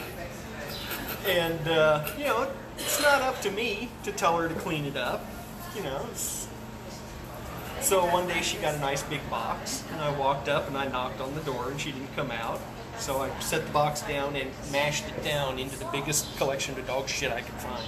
[1.27, 2.47] And, uh, you know,
[2.77, 5.25] it's not up to me to tell her to clean it up.
[5.75, 6.42] You know, it's,
[7.83, 10.87] so one day she got a nice big box, and I walked up and I
[10.87, 12.59] knocked on the door, and she didn't come out.
[12.97, 16.87] So I set the box down and mashed it down into the biggest collection of
[16.87, 17.83] dog shit I could find.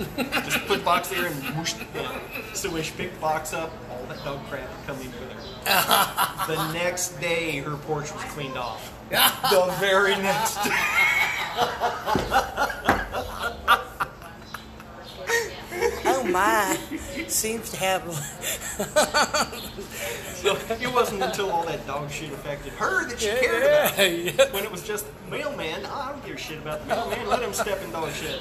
[0.44, 2.20] Just put the box there and whooshed it down.
[2.54, 5.32] So when she picked the box up, all that dog crap had come in with
[5.32, 6.46] her.
[6.54, 8.92] the next day, her porch was cleaned off.
[9.10, 10.70] the very next day.
[16.04, 16.78] Oh my!
[17.28, 18.02] Seems to have.
[20.40, 23.98] So it wasn't until all that dog shit affected her that she cared yeah, about
[23.98, 24.34] it.
[24.38, 24.52] yeah.
[24.52, 27.28] When it was just mailman, I don't give a shit about the mailman.
[27.28, 28.40] Let him step in dog shit.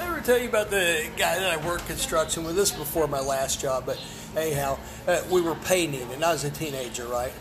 [0.00, 2.56] Every tell you about the guy that I worked construction with?
[2.56, 4.02] This is before my last job, but
[4.34, 7.32] anyhow, uh, we were painting, and I was a teenager, right?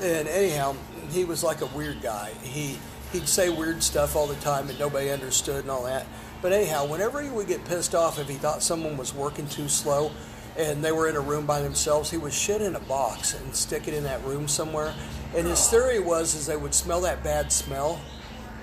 [0.00, 0.76] And anyhow,
[1.10, 2.32] he was like a weird guy.
[2.42, 2.78] He
[3.12, 6.06] he'd say weird stuff all the time, and nobody understood and all that.
[6.44, 9.66] But anyhow, whenever he would get pissed off if he thought someone was working too
[9.66, 10.10] slow,
[10.58, 13.56] and they were in a room by themselves, he would shit in a box and
[13.56, 14.92] stick it in that room somewhere.
[15.34, 17.98] And his theory was is they would smell that bad smell,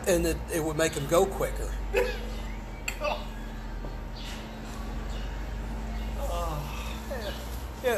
[0.05, 1.71] and that it would make them go quicker.
[7.83, 7.97] Yeah.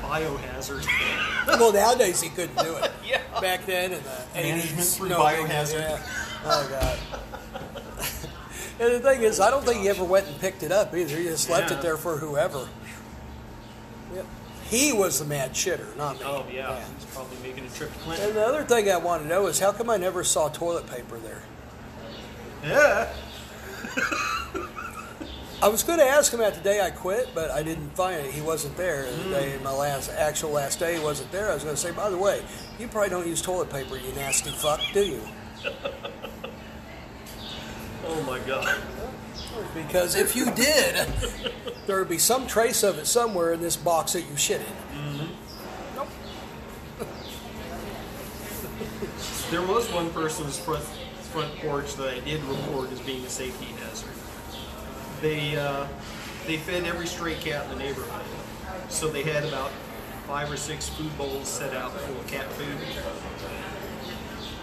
[0.00, 0.86] Biohazard.
[1.48, 2.92] Well, nowadays he couldn't do it.
[3.04, 3.20] Yeah.
[3.40, 5.80] Back then in the Management 80s, through no, biohazard.
[5.80, 6.00] Yeah.
[6.44, 6.98] Oh god.
[8.80, 11.16] and the thing is, I don't think he ever went and picked it up either.
[11.16, 11.78] He just left Yeah.
[11.78, 12.68] it there for whoever.
[14.14, 14.26] Yep.
[14.64, 16.22] He was the mad shitter, not me.
[16.24, 19.28] Oh yeah, he's probably making a trip to And the other thing I want to
[19.28, 21.42] know is how come I never saw toilet paper there?
[22.62, 23.12] Yeah.
[25.62, 28.16] I was going to ask him that the day I quit, but I didn't find
[28.16, 28.32] it.
[28.32, 29.04] He wasn't there.
[29.04, 29.30] The hmm.
[29.30, 31.50] day my last actual last day, he wasn't there.
[31.50, 32.42] I was going to say, by the way,
[32.78, 35.22] you probably don't use toilet paper, you nasty fuck, do you?
[38.06, 38.80] Oh my god.
[39.74, 41.06] Because if you did,
[41.86, 45.28] there would be some trace of it somewhere in this box that you shit in.
[45.96, 46.08] Nope.
[49.50, 50.82] There was one person's front
[51.34, 54.10] front porch that I did report as being a safety hazard.
[55.20, 55.86] They uh,
[56.46, 58.24] they fed every stray cat in the neighborhood,
[58.88, 59.70] so they had about
[60.26, 62.76] five or six food bowls set out full of cat food,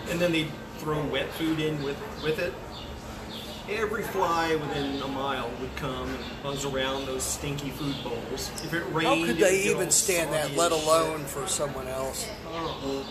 [0.10, 0.48] and then they
[0.78, 2.54] throw wet food in with with it.
[3.72, 8.52] Every fly within a mile would come and buzz around those stinky food bowls.
[8.66, 12.30] If it rained, How could they even stand that, let alone for someone else?
[12.46, 13.04] Uh-huh.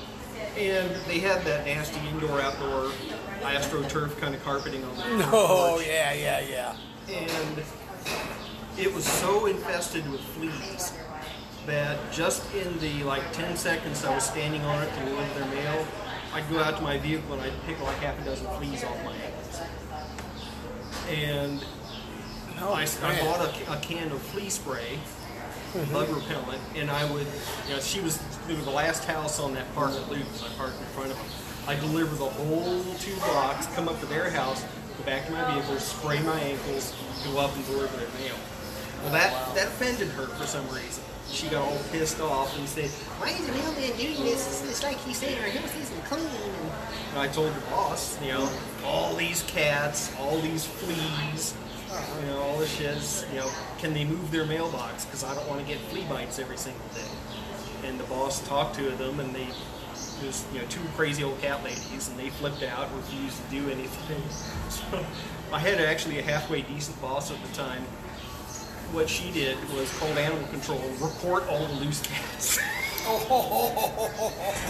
[0.58, 2.92] And they had that nasty indoor outdoor
[3.40, 6.76] astroturf kind of carpeting on the front Oh, yeah, yeah, yeah.
[7.08, 7.62] And
[8.78, 10.92] it was so infested with fleas
[11.66, 15.48] that just in the like 10 seconds I was standing on it to deliver their
[15.54, 15.86] mail,
[16.34, 18.96] I'd go out to my vehicle and I'd pick like half a dozen fleas off
[19.04, 19.29] my ankles.
[21.10, 21.64] And
[22.60, 24.98] I, I bought a, a can of flea spray,
[25.72, 25.92] mm-hmm.
[25.92, 27.26] bug repellent, and I would,
[27.66, 30.42] you know, she was they were the last house on that park at Luke's.
[30.42, 31.26] I parked in front of them.
[31.66, 34.64] I deliver the whole two blocks, come up to their house,
[34.98, 38.36] go back to my vehicle, spray my ankles, go up and deliver their mail.
[39.02, 41.02] Well, that that offended her for some reason.
[41.30, 42.90] She got all pissed off and said,
[43.20, 44.64] Why is the mailman doing this?
[44.68, 46.26] It's, like he's saying our house isn't clean.
[47.10, 48.50] And I told the boss, you know,
[48.84, 51.54] all these cats, all these fleas,
[52.20, 53.30] you know, all this shit.
[53.32, 55.04] You know, can they move their mailbox?
[55.04, 57.88] Because I don't want to get flea bites every single day.
[57.88, 59.48] And the boss talked to them, and they
[60.24, 63.70] was you know two crazy old cat ladies, and they flipped out, refused to do
[63.70, 64.22] anything.
[64.70, 65.04] So
[65.52, 67.84] I had actually a halfway decent boss at the time.
[68.92, 72.58] What she did was called animal control, report all the loose cats.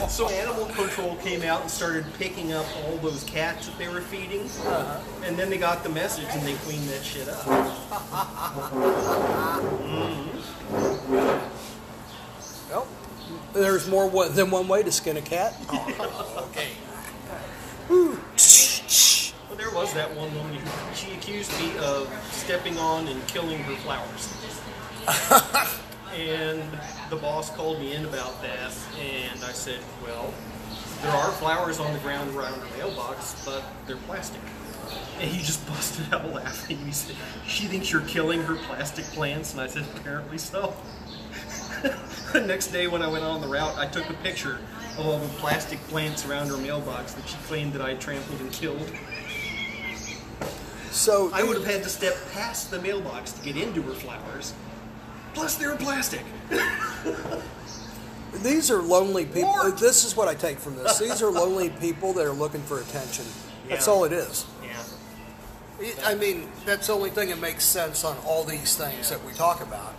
[0.09, 4.01] So animal control came out and started picking up all those cats that they were
[4.01, 5.01] feeding, uh-huh.
[5.25, 7.45] and then they got the message and they cleaned that shit up.
[9.91, 10.39] Mm-hmm.
[12.71, 12.87] Well,
[13.53, 15.55] there's more than one way to skin a cat.
[16.39, 16.71] okay.
[19.71, 23.77] There was that one woman who she accused me of stepping on and killing her
[23.77, 24.35] flowers.
[26.13, 26.61] and
[27.09, 30.35] the boss called me in about that, and I said, well,
[31.03, 34.41] there are flowers on the ground around her mailbox, but they're plastic.
[35.21, 36.79] And he just busted out laughing.
[36.79, 37.15] He said,
[37.47, 39.53] she thinks you're killing her plastic plants?
[39.53, 40.75] And I said, apparently so.
[42.33, 44.59] the next day when I went on the route, I took a picture
[44.99, 48.51] of all the plastic plants around her mailbox that she claimed that I trampled and
[48.51, 48.91] killed.
[50.91, 54.55] So I would have had to step past the mailbox to get into her flowers.
[55.35, 56.23] Plus, they were plastic.
[58.43, 59.43] these are lonely people.
[59.43, 59.75] Mort.
[59.75, 60.99] Uh, this is what I take from this.
[60.99, 63.25] These are lonely people that are looking for attention.
[63.69, 64.47] That's all it is.
[65.81, 65.93] Yeah.
[66.05, 69.33] I mean, that's the only thing that makes sense on all these things that we
[69.33, 69.95] talk about.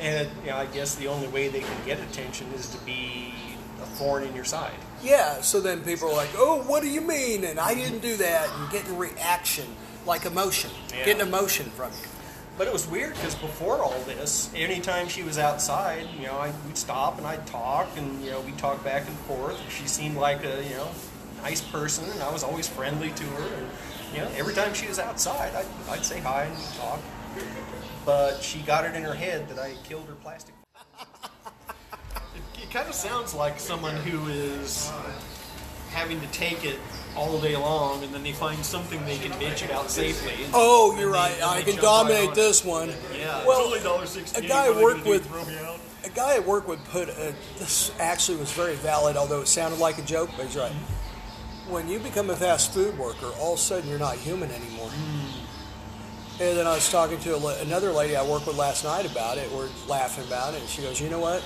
[0.00, 3.34] And you know, I guess the only way they can get attention is to be
[3.80, 4.74] a thorn in your side.
[5.02, 7.44] Yeah, so then people are like, oh, what do you mean?
[7.44, 8.48] And I didn't do that.
[8.56, 9.66] And getting reaction,
[10.06, 11.04] like emotion, Yeah.
[11.04, 12.08] getting emotion from you.
[12.58, 16.52] But it was weird because before all this, anytime she was outside, you know, I,
[16.66, 19.58] we'd stop and I'd talk, and you know, we'd talk back and forth.
[19.70, 20.88] She seemed like a you know
[21.42, 23.54] nice person, and I was always friendly to her.
[23.54, 23.66] And
[24.14, 27.00] you know, every time she was outside, I'd, I'd say hi and talk.
[28.04, 30.54] But she got it in her head that I killed her plastic.
[31.00, 34.92] it, it kind of sounds like someone who is
[35.90, 36.78] having to take it
[37.16, 40.32] all day long, and then they find something they can bitch about safely.
[40.54, 41.34] Oh, you're they- right.
[41.34, 42.88] and I can dominate this one.
[43.18, 44.44] Yeah, Well, it's only dollar sixty.
[44.44, 45.26] a guy I worked with-
[46.04, 49.78] A guy at work would put a, this actually was very valid, although it sounded
[49.78, 50.72] like a joke, but he's right.
[51.68, 54.88] When you become a fast food worker, all of a sudden you're not human anymore.
[54.88, 56.42] Hmm.
[56.42, 59.38] And then I was talking to a, another lady I worked with last night about
[59.38, 59.48] it.
[59.52, 61.40] We're laughing about it, and she goes, "You know what?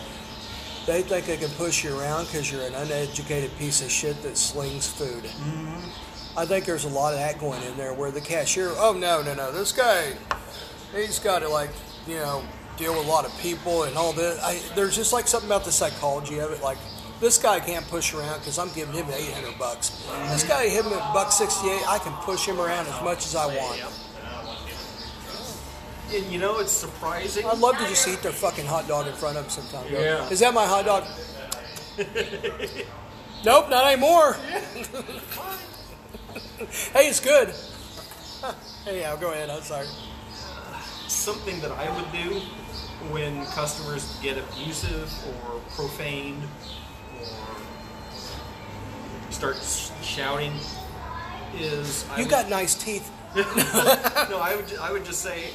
[0.86, 4.36] They think they can push you around because you're an uneducated piece of shit that
[4.36, 6.38] slings food." Mm-hmm.
[6.38, 9.22] I think there's a lot of that going in there where the cashier, oh no,
[9.22, 10.12] no, no, this guy,
[10.94, 11.70] he's got to like,
[12.06, 12.44] you know,
[12.76, 14.38] deal with a lot of people and all this.
[14.42, 16.62] I, there's just like something about the psychology of it.
[16.62, 16.76] Like,
[17.20, 19.88] this guy can't push around because I'm giving him 800 bucks.
[19.88, 20.48] This mm-hmm.
[20.48, 21.88] guy hit him at buck 68.
[21.88, 24.06] I can push him around as much as I want.
[26.15, 27.45] And you know, it's surprising.
[27.47, 29.91] I'd love to just eat their fucking hot dog in front of them sometime.
[29.91, 30.28] Go, Yeah.
[30.31, 31.05] Is that my hot dog?
[33.45, 34.35] nope, not anymore.
[36.93, 37.53] hey, it's good.
[38.87, 39.51] Anyhow, go ahead.
[39.51, 39.87] I'm sorry.
[41.09, 42.41] something that I would do
[43.11, 46.43] when customers get abusive or profaned
[47.20, 47.27] or
[49.33, 49.57] start
[50.03, 50.53] shouting
[51.59, 53.11] is I You would- got nice teeth.
[53.37, 53.43] no
[54.41, 55.51] I would I would just say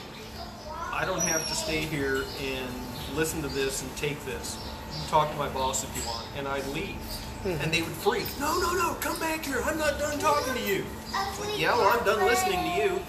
[0.93, 2.67] I don't have to stay here and
[3.15, 4.57] listen to this and take this.
[4.95, 6.97] You talk to my boss if you want, and I'd leave.
[7.45, 8.27] And they would freak.
[8.39, 8.93] No, no, no!
[9.01, 9.61] Come back here!
[9.65, 10.85] I'm not done talking to you.
[11.07, 12.99] It's like, yeah, well, I'm done listening to you,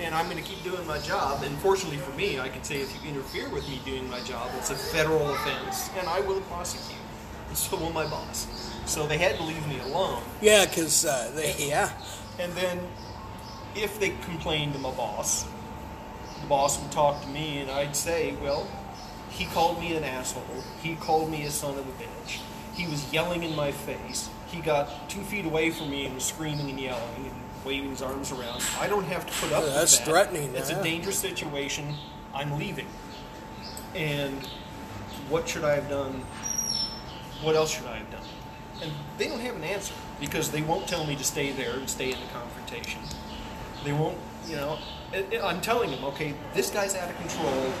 [0.00, 1.42] and I'm going to keep doing my job.
[1.44, 4.50] And fortunately for me, I can say if you interfere with me doing my job,
[4.58, 6.98] it's a federal offense, and I will prosecute.
[7.48, 8.48] And so will my boss.
[8.86, 10.22] So they had to leave me alone.
[10.40, 11.92] Yeah, because uh, they, yeah.
[12.40, 12.80] And then,
[13.74, 15.46] if they complained to my boss,
[16.40, 18.66] the boss would talk to me, and I'd say, "Well,
[19.30, 20.42] he called me an asshole.
[20.82, 22.40] He called me a son of a bitch.
[22.74, 24.28] He was yelling in my face.
[24.48, 27.32] He got two feet away from me and was screaming and yelling and
[27.64, 28.62] waving his arms around.
[28.80, 30.04] I don't have to put up Yeah, with that's that.
[30.04, 30.80] That's threatening, That's yeah.
[30.80, 31.94] a dangerous situation.
[32.34, 32.86] I'm leaving.
[33.94, 34.46] And
[35.28, 36.22] what should I have done?
[37.42, 38.22] What else should I have done?
[38.82, 41.88] And they don't have an answer because they won't tell me to stay there and
[41.88, 43.00] stay in the confrontation.
[43.84, 44.18] They won't,
[44.48, 44.78] you know.
[45.12, 47.72] it- it- I'm telling him, okay, this guy's out of control.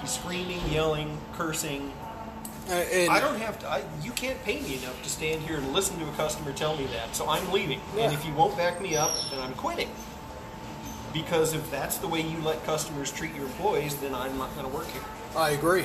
[0.00, 1.92] He's screaming, yelling, cursing.
[2.70, 2.74] Uh,
[3.10, 3.68] I don't have to.
[3.68, 6.76] I, you can't pay me enough to stand here and listen to a customer tell
[6.76, 7.14] me that.
[7.14, 7.80] So I'm leaving.
[7.98, 9.88] And if you won't back me up, then I'm quitting.
[11.12, 14.66] Because if that's the way you let customers treat your employees, then I'm not going
[14.68, 15.02] to work here.
[15.36, 15.84] I agree.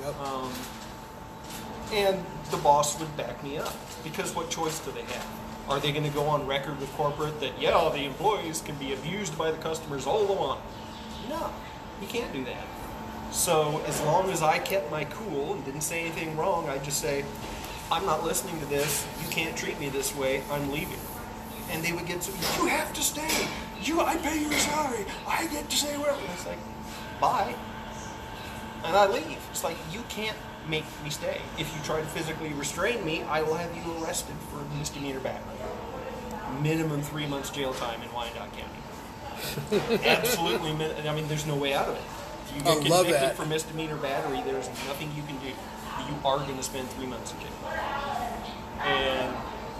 [0.00, 0.14] Yep.
[1.92, 3.74] And the boss would back me up.
[4.02, 5.26] Because what choice do they have?
[5.72, 8.92] Are they going to go on record with corporate that, yeah, the employees can be
[8.92, 10.60] abused by the customers all they want?
[11.30, 11.50] No,
[11.98, 12.64] you can't do that.
[13.30, 17.00] So as long as I kept my cool and didn't say anything wrong, I'd just
[17.00, 17.24] say,
[17.90, 19.06] I'm not listening to this.
[19.22, 20.42] You can't treat me this way.
[20.50, 21.00] I'm leaving.
[21.70, 22.32] And they would get so,
[22.62, 23.48] you have to stay.
[23.80, 25.06] You, I pay your salary.
[25.26, 26.20] I get to say whatever.
[26.20, 26.58] And it's like,
[27.18, 27.54] bye
[28.84, 29.38] and I leave.
[29.50, 30.36] It's like you can't
[30.68, 31.40] make me stay.
[31.58, 35.56] If you try to physically restrain me, I will have you arrested for misdemeanor battery.
[36.62, 40.00] Minimum three months jail time in Wyandotte County.
[40.04, 42.02] Absolutely, I mean, there's no way out of it.
[42.48, 43.36] If you get I love convicted that.
[43.36, 45.48] for misdemeanor battery, there's nothing you can do.
[45.48, 47.48] You are going to spend three months in jail.
[48.82, 49.34] And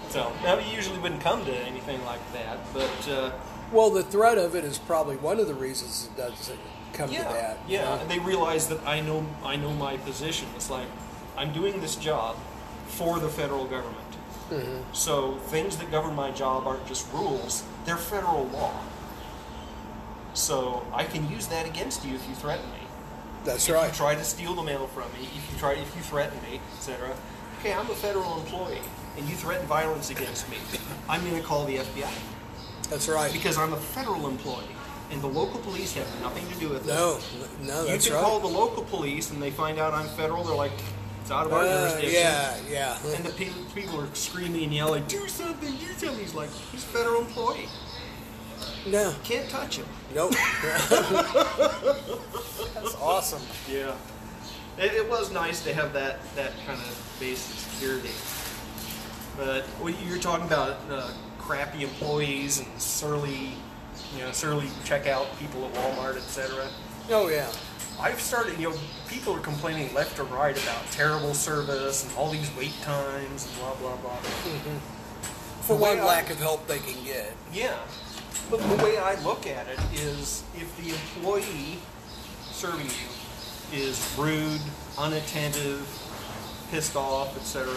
[0.09, 3.31] so, now it usually wouldn't come to anything like that, but uh,
[3.71, 6.59] well, the threat of it is probably one of the reasons it doesn't
[6.93, 7.57] come yeah, to that.
[7.67, 7.99] yeah.
[7.99, 10.47] And they realize that I know I know my position.
[10.55, 10.87] It's like
[11.37, 12.37] I'm doing this job
[12.87, 13.99] for the federal government.
[14.49, 14.93] Mm-hmm.
[14.93, 18.79] So things that govern my job aren't just rules; they're federal law.
[20.33, 22.87] So I can use that against you if you threaten me.
[23.45, 23.87] That's if right.
[23.87, 26.59] you try to steal the mail from me, if you try, if you threaten me,
[26.73, 27.15] etc.
[27.59, 28.81] Okay, I'm a federal employee,
[29.17, 30.57] and you threaten violence against me.
[31.09, 32.11] I'm going to call the FBI
[32.89, 33.31] That's right.
[33.31, 34.75] because I'm a federal employee,
[35.13, 36.89] and the local police have nothing to do with it.
[36.89, 37.19] No,
[37.61, 38.21] no, You can right.
[38.21, 40.43] call the local police and they find out I'm federal.
[40.43, 40.71] They're like,
[41.21, 42.13] it's out of our Uh, jurisdiction.
[42.13, 42.97] yeah, yeah.
[43.15, 46.19] And the people, people are screaming and yelling, do something, do something.
[46.19, 47.69] He's like, he's a federal employee.
[48.87, 49.85] No, Can't touch him.
[50.13, 50.31] nope.
[52.73, 53.41] that's awesome.
[53.71, 53.95] Yeah.
[54.77, 58.09] It, it was nice to have that, that kind of basic security.
[59.37, 63.51] But when you're talking about uh, crappy employees and surly,
[64.15, 66.67] you know, surly checkout people at Walmart, etc.
[67.09, 67.51] Oh yeah.
[67.99, 68.75] I've started, you know,
[69.07, 73.55] people are complaining left or right about terrible service and all these wait times and
[73.59, 74.17] blah, blah, blah.
[74.17, 74.77] Mm-hmm.
[75.61, 77.33] For The way one I- lack of help they can get.
[77.53, 77.77] Yeah.
[78.49, 81.77] But the way I look at it is if the employee
[82.51, 84.59] serving you is rude,
[84.97, 85.87] unattentive,
[86.71, 87.71] pissed off, etc.,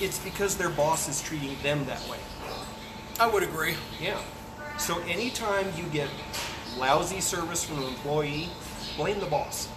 [0.00, 2.18] it's because their boss is treating them that way.
[3.20, 3.74] I would agree.
[4.00, 4.18] Yeah.
[4.78, 6.08] So anytime you get
[6.76, 8.48] lousy service from an employee,
[8.96, 9.68] blame the boss.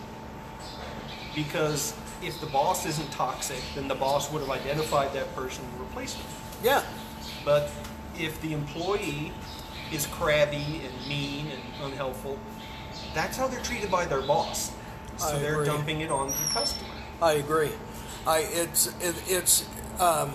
[1.36, 1.94] Because
[2.24, 6.18] if the boss isn't toxic, then the boss would have identified that person and replaced
[6.18, 6.28] them.
[6.64, 6.84] Yeah.
[7.44, 7.70] But
[8.18, 9.32] if the employee
[9.92, 11.62] is crabby and mean and
[11.92, 12.40] unhelpful,
[13.14, 14.72] that's how they're treated by their boss.
[15.18, 15.66] So I they're agree.
[15.66, 16.90] dumping it on the customer.
[17.22, 17.72] I agree.
[18.28, 19.66] I it's it, it's
[20.00, 20.34] um,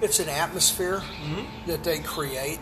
[0.00, 1.02] it's an atmosphere
[1.66, 2.58] that they create.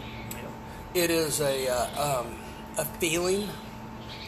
[0.94, 2.36] It is a uh, um,
[2.78, 3.48] a feeling.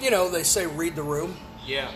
[0.00, 1.36] You know, they say read the room.
[1.64, 1.90] Yeah.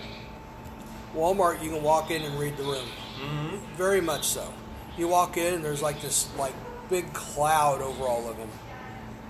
[1.14, 2.86] Walmart, you can walk in and read the room.
[3.20, 3.56] Mm-hmm.
[3.76, 4.52] Very much so.
[4.96, 6.54] You walk in and there's like this like
[6.88, 8.48] big cloud over all of them,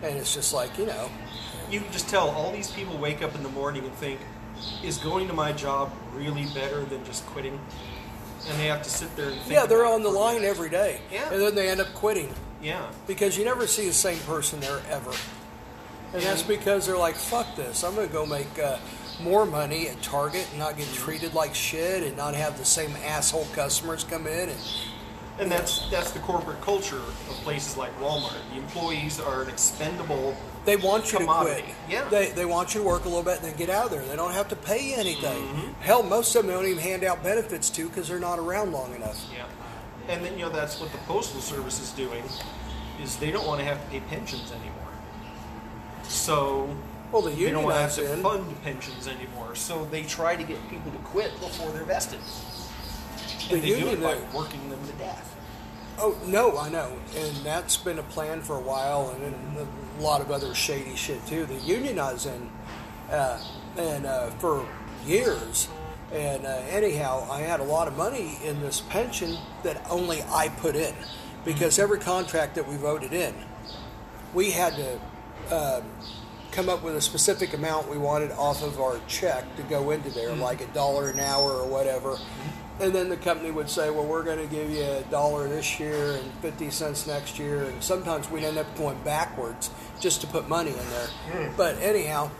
[0.02, 1.08] and it's just like you know,
[1.70, 4.20] You can just tell all these people wake up in the morning and think,
[4.82, 7.58] is going to my job really better than just quitting?
[8.48, 9.52] And they have to sit there and think.
[9.52, 11.30] yeah, they're on the line every day, Yeah.
[11.32, 12.34] and then they end up quitting.
[12.62, 12.90] Yeah.
[13.06, 15.12] because you never see the same person there ever.
[16.12, 17.84] And that's because they're like, fuck this.
[17.84, 18.78] I'm going to go make uh,
[19.22, 22.90] more money at Target and not get treated like shit and not have the same
[23.04, 24.48] asshole customers come in.
[24.48, 24.58] And
[25.38, 28.34] And that's that's the corporate culture of places like Walmart.
[28.52, 30.36] The employees are an expendable.
[30.66, 31.60] they want you Commodity.
[31.60, 31.76] to quit.
[31.88, 32.08] Yeah.
[32.08, 34.02] They, they want you to work a little bit and then get out of there.
[34.02, 35.42] They don't have to pay you anything.
[35.42, 35.80] Mm-hmm.
[35.80, 38.94] Hell, most of them don't even hand out benefits to because they're not around long
[38.96, 39.24] enough.
[39.32, 39.44] Yeah.
[40.08, 42.24] And then you know that's what the postal service is doing,
[43.02, 44.74] is they don't want to have to pay pensions anymore.
[46.04, 46.74] So
[47.12, 48.22] Well, the they don't want to have to in.
[48.22, 49.54] fund pensions anymore.
[49.54, 52.20] So they try to get people to quit before they're vested.
[53.48, 55.26] The And they do it by working them to death.
[55.98, 59.22] Oh no, I know, and that's been a plan for a while, and,
[59.58, 59.68] and
[59.98, 61.44] a lot of other shady shit too.
[61.44, 62.48] The unionizing,
[63.10, 63.38] uh,
[63.76, 64.66] and uh, for
[65.04, 65.68] years,
[66.12, 70.48] and uh, anyhow, I had a lot of money in this pension that only I
[70.48, 70.94] put in,
[71.44, 73.34] because every contract that we voted in,
[74.34, 75.00] we had to
[75.54, 75.84] um,
[76.52, 80.10] come up with a specific amount we wanted off of our check to go into
[80.10, 82.18] there, like a dollar an hour or whatever.
[82.80, 85.78] And then the company would say, well, we're going to give you a dollar this
[85.78, 87.64] year and 50 cents next year.
[87.64, 89.70] And sometimes we'd end up going backwards
[90.00, 91.52] just to put money in there.
[91.58, 92.30] But anyhow,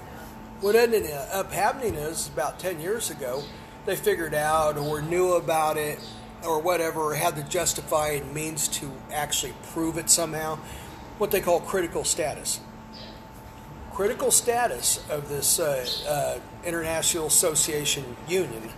[0.62, 3.42] what ended up happening is about 10 years ago,
[3.86, 5.98] they figured out or knew about it
[6.44, 10.56] or whatever, or had the justified means to actually prove it somehow,
[11.18, 12.60] what they call critical status.
[13.92, 18.70] Critical status of this uh, uh, International Association Union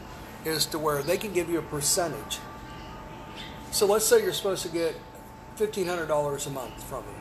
[0.44, 2.38] is to where they can give you a percentage.
[3.70, 4.96] So let's say you're supposed to get
[5.56, 7.14] $1,500 a month from them.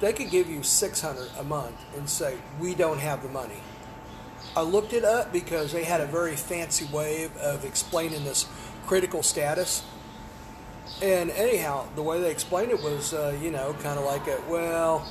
[0.00, 3.60] They could give you 600 a month and say, we don't have the money.
[4.56, 8.46] I looked it up because they had a very fancy way of explaining this
[8.86, 9.82] critical status.
[11.02, 14.40] And anyhow, the way they explained it was, uh, you know, kind of like, a,
[14.48, 15.06] well,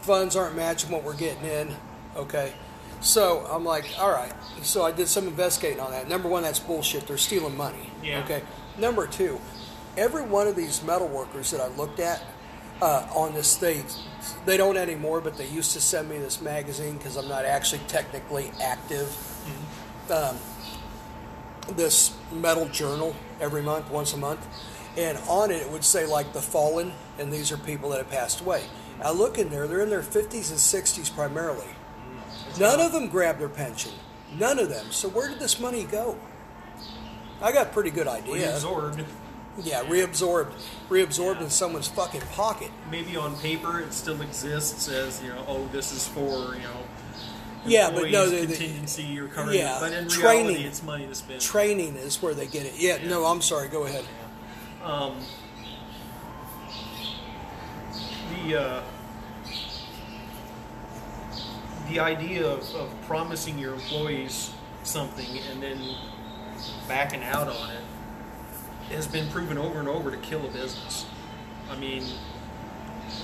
[0.00, 1.76] funds aren't matching what we're getting in.
[2.16, 2.52] Okay.
[3.00, 4.32] So I'm like, all right.
[4.62, 6.08] So I did some investigating on that.
[6.08, 7.06] Number one, that's bullshit.
[7.06, 7.90] They're stealing money.
[8.02, 8.22] Yeah.
[8.24, 8.42] Okay.
[8.78, 9.38] Number two,
[9.96, 12.22] every one of these metal workers that I looked at
[12.80, 13.82] uh, on this, they
[14.44, 17.82] they don't anymore, but they used to send me this magazine because I'm not actually
[17.88, 19.14] technically active.
[20.10, 20.36] Um,
[21.74, 24.46] this metal journal every month, once a month,
[24.96, 28.10] and on it it would say like the fallen, and these are people that have
[28.10, 28.64] passed away.
[29.02, 31.66] I look in there; they're in their 50s and 60s primarily.
[32.58, 33.92] None of them grabbed their pension.
[34.32, 34.86] None of them.
[34.90, 36.16] So where did this money go?
[37.40, 38.48] I got a pretty good idea.
[38.48, 39.04] Reabsorbed.
[39.62, 40.52] Yeah, reabsorbed,
[40.90, 42.70] reabsorbed in someone's fucking pocket.
[42.90, 46.82] Maybe on paper it still exists as you know, oh, this is for you know.
[47.64, 49.58] Yeah, but no, the- contingency or covering.
[49.58, 50.46] yeah, but in training.
[50.46, 51.40] reality, it's money to spend.
[51.40, 52.74] Training is where they get it.
[52.76, 53.68] Yeah, no, I'm sorry.
[53.68, 54.04] Go ahead.
[54.84, 55.16] um,
[58.44, 58.82] the uh,
[61.88, 64.52] the idea of, of promising your employees
[64.82, 65.80] something and then
[66.88, 67.82] backing out on it
[68.90, 71.06] has been proven over and over to kill a business.
[71.70, 72.04] I mean,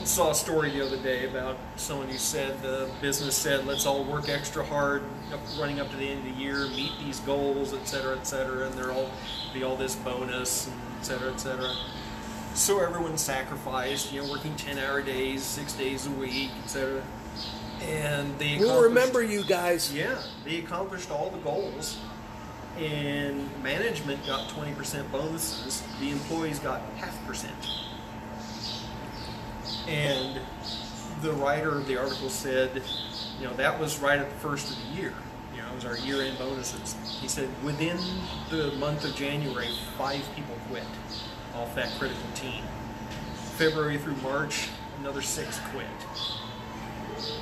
[0.01, 3.87] I saw a story the other day about someone who said the business said, "Let's
[3.87, 5.03] all work extra hard,
[5.59, 8.67] running up to the end of the year, meet these goals, et cetera, et cetera,
[8.67, 9.11] and there'll all
[9.53, 11.73] be all this bonus, and et cetera, et cetera."
[12.55, 17.03] So everyone sacrificed, you know, working ten-hour days, six days a week, et cetera,
[17.83, 19.93] and they We'll remember you guys.
[19.93, 21.97] yeah, they accomplished all the goals,
[22.79, 25.83] and management got 20% bonuses.
[26.01, 27.55] The employees got half percent.
[29.89, 30.41] And
[31.21, 32.83] the writer of the article said,
[33.39, 35.15] you know, that was right at the first of the year.
[35.55, 36.97] You know, it was our year-end bonuses.
[37.21, 37.99] He said within
[38.51, 39.69] the month of January,
[39.99, 40.85] five people quit
[41.55, 42.65] off that critical team.
[43.57, 44.69] February through March,
[45.01, 45.87] another six quit.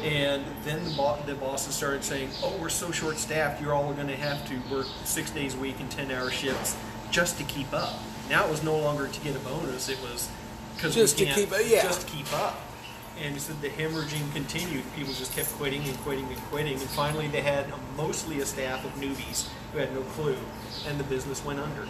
[0.03, 3.61] And then the, bo- the bosses started saying, "Oh, we're so short-staffed.
[3.61, 6.77] You're all going to have to work six days a week and ten-hour shifts
[7.11, 7.95] just to keep up."
[8.29, 10.29] Now it was no longer to get a bonus; it was
[10.77, 11.83] because Just to keep- yeah.
[11.83, 12.61] just keep up.
[13.23, 14.83] And he said the hemorrhaging continued.
[14.97, 18.47] People just kept quitting and quitting and quitting, and finally they had a, mostly a
[18.47, 20.37] staff of newbies who had no clue,
[20.87, 21.87] and the business went under.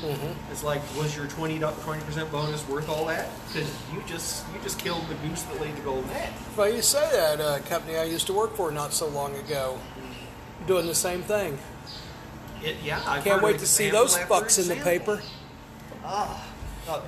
[0.00, 0.52] Mm-hmm.
[0.52, 3.28] It's like, was your 20 percent bonus worth all that?
[3.48, 6.32] Because you just you just killed the goose that laid the golden egg.
[6.56, 9.78] Well, you say that uh, company I used to work for not so long ago,
[10.66, 11.58] doing the same thing.
[12.62, 15.20] It, yeah, I Can't wait to see those fucks in the paper.
[16.02, 16.40] Uh,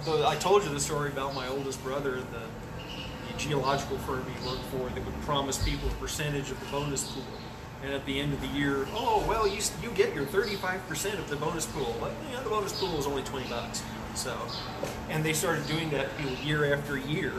[0.05, 4.49] the, I told you the story about my oldest brother, the, the geological firm he
[4.49, 7.25] worked for, that would promise people a percentage of the bonus pool.
[7.83, 11.29] And at the end of the year, oh well, you you get your 35% of
[11.29, 11.95] the bonus pool.
[12.33, 13.83] Know, the bonus pool is only 20 bucks.
[14.15, 14.37] So,
[15.11, 17.33] and they started doing that you know, year after year.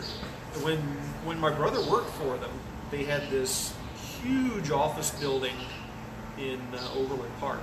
[0.61, 0.79] When
[1.25, 2.51] when my brother worked for them,
[2.91, 3.73] they had this
[4.23, 5.55] huge office building
[6.37, 7.61] in uh, Overland Park.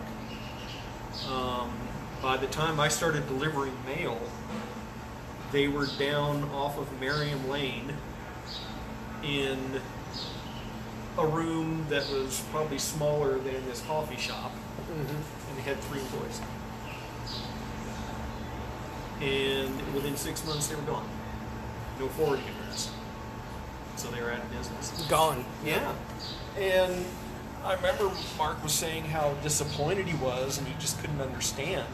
[1.30, 1.72] Um,
[2.20, 4.18] by the time I started delivering mail,
[5.52, 7.94] they were down off of Merriam Lane
[9.22, 9.80] in
[11.18, 14.52] a room that was probably smaller than this coffee shop,
[14.90, 15.48] mm-hmm.
[15.48, 16.40] and they had three employees.
[19.20, 21.08] And within six months, they were gone.
[22.00, 22.90] No forwarding address.
[23.96, 25.06] So they were out of business.
[25.08, 25.44] Gone.
[25.64, 25.94] Yeah.
[26.58, 27.04] And
[27.64, 31.86] I remember Mark was saying how disappointed he was and he just couldn't understand.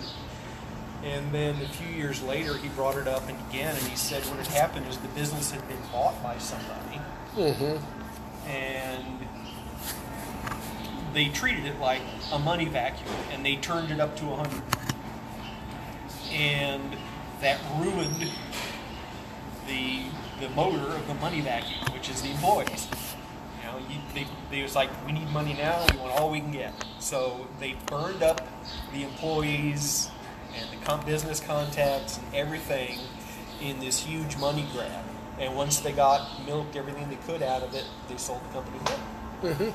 [1.04, 4.22] And then a few years later, he brought it up and again, and he said
[4.24, 7.00] what had happened is the business had been bought by somebody.
[7.36, 7.76] Mm-hmm.
[8.50, 9.26] And
[11.12, 12.02] they treated it like
[12.32, 14.62] a money vacuum and they turned it up to 100.
[16.32, 16.96] And
[17.40, 18.30] that ruined
[19.66, 20.04] the
[20.40, 22.88] the motor of the money vacuum, which is the employees.
[23.60, 25.84] You know, you, they, they was like, we need money now.
[25.92, 26.72] We want all we can get.
[26.98, 28.48] So they burned up
[28.92, 30.10] the employees
[30.58, 32.98] and the business contacts and everything
[33.60, 35.09] in this huge money grab.
[35.40, 38.78] And once they got milked everything they could out of it, they sold the company
[38.84, 39.72] again.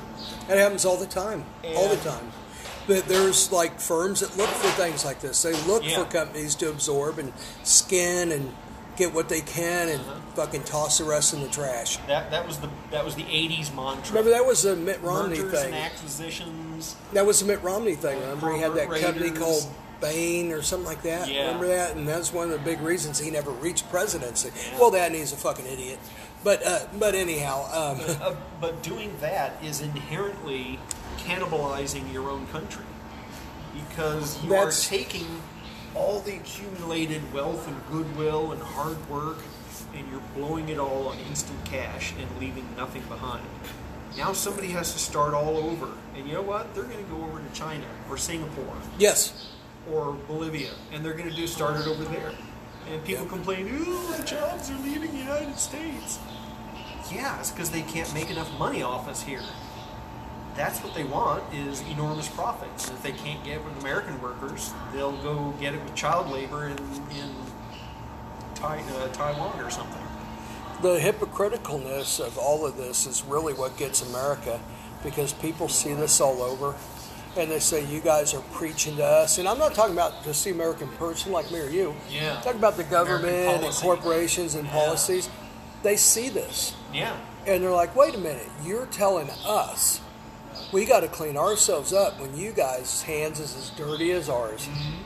[0.48, 1.44] It happens all the time.
[1.74, 2.30] all the time.
[2.86, 5.42] But there's like firms that look for things like this.
[5.42, 5.98] They look Yeah.
[5.98, 7.32] for companies to absorb and
[7.64, 8.54] skin and
[8.96, 10.20] get what they can and Uh-huh.
[10.36, 11.98] fucking toss the rest in the trash.
[12.06, 14.14] That that was the that was the '80s mantra.
[14.14, 15.74] Remember that was the Mitt Romney Mergers thing.
[15.74, 16.94] and acquisitions.
[17.12, 18.20] That was the Mitt Romney thing.
[18.20, 19.66] Remember he had that Corporate company called
[20.00, 21.28] Bain or something like that.
[21.28, 21.46] Yeah.
[21.46, 21.96] Remember that?
[21.96, 24.50] And that's one of the big reasons he never reached presidency.
[24.78, 25.98] Well, that and he's a fucking idiot.
[26.44, 30.78] But uh, but anyhow, um, uh, but doing that is inherently
[31.18, 32.84] cannibalizing your own country
[33.74, 35.26] because you That's- are taking
[35.94, 39.38] all the accumulated wealth and goodwill and hard work
[39.94, 43.46] and you're blowing it all on instant cash and leaving nothing behind.
[44.16, 45.88] Now somebody has to start all over.
[46.14, 46.74] And you know what?
[46.74, 49.50] They're going to go over to China or Singapore yes,
[49.92, 52.32] or Bolivia and they're going to do start it over there.
[52.90, 53.32] And people Yep.
[53.32, 56.18] complain, ooh, the jobs are leaving the United States.
[57.12, 59.42] Yeah, it's because they can't make enough money off us here.
[60.56, 62.88] That's what they want is enormous profits.
[62.88, 66.30] And if they can't get it with American workers, they'll go get it with child
[66.30, 67.34] labor in, in
[68.54, 70.02] Tai- uh, Taiwan or something.
[70.82, 74.60] the hypocriticalness of all of this is really what gets America
[75.02, 76.74] because people see this all over
[77.36, 79.38] and they say you guys are preaching to us.
[79.38, 81.94] And I'm not talking about just the American person like me or you.
[82.10, 82.36] Yeah.
[82.36, 84.72] I'm talking about the government and corporations and Yeah.
[84.72, 85.28] policies.
[85.82, 86.74] They see this.
[86.92, 87.16] Yeah.
[87.46, 88.48] and they're like wait a minute.
[88.64, 90.00] You're telling us
[90.72, 94.62] we got to clean ourselves up when you guys hands is as dirty as ours
[94.66, 95.02] mm-hmm.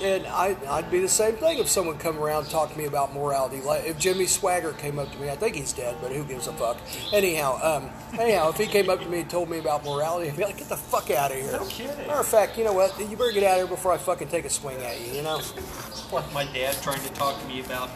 [0.00, 2.84] And I, I'd be the same thing if someone come around and talked to me
[2.84, 3.60] about morality.
[3.60, 6.46] Like if Jimmy Swaggart came up to me, I think he's dead, but who gives
[6.46, 6.78] a fuck?
[7.12, 10.36] Anyhow, um, anyhow, if he came up to me and told me about morality, I'd
[10.36, 11.52] be like, get the fuck out of here.
[11.52, 11.96] No kidding.
[12.06, 12.98] Matter of fact, you know what?
[12.98, 15.14] You better get out of here before I fucking take a swing at you.
[15.14, 15.38] You know?
[15.38, 17.90] It's like my dad trying to talk to me about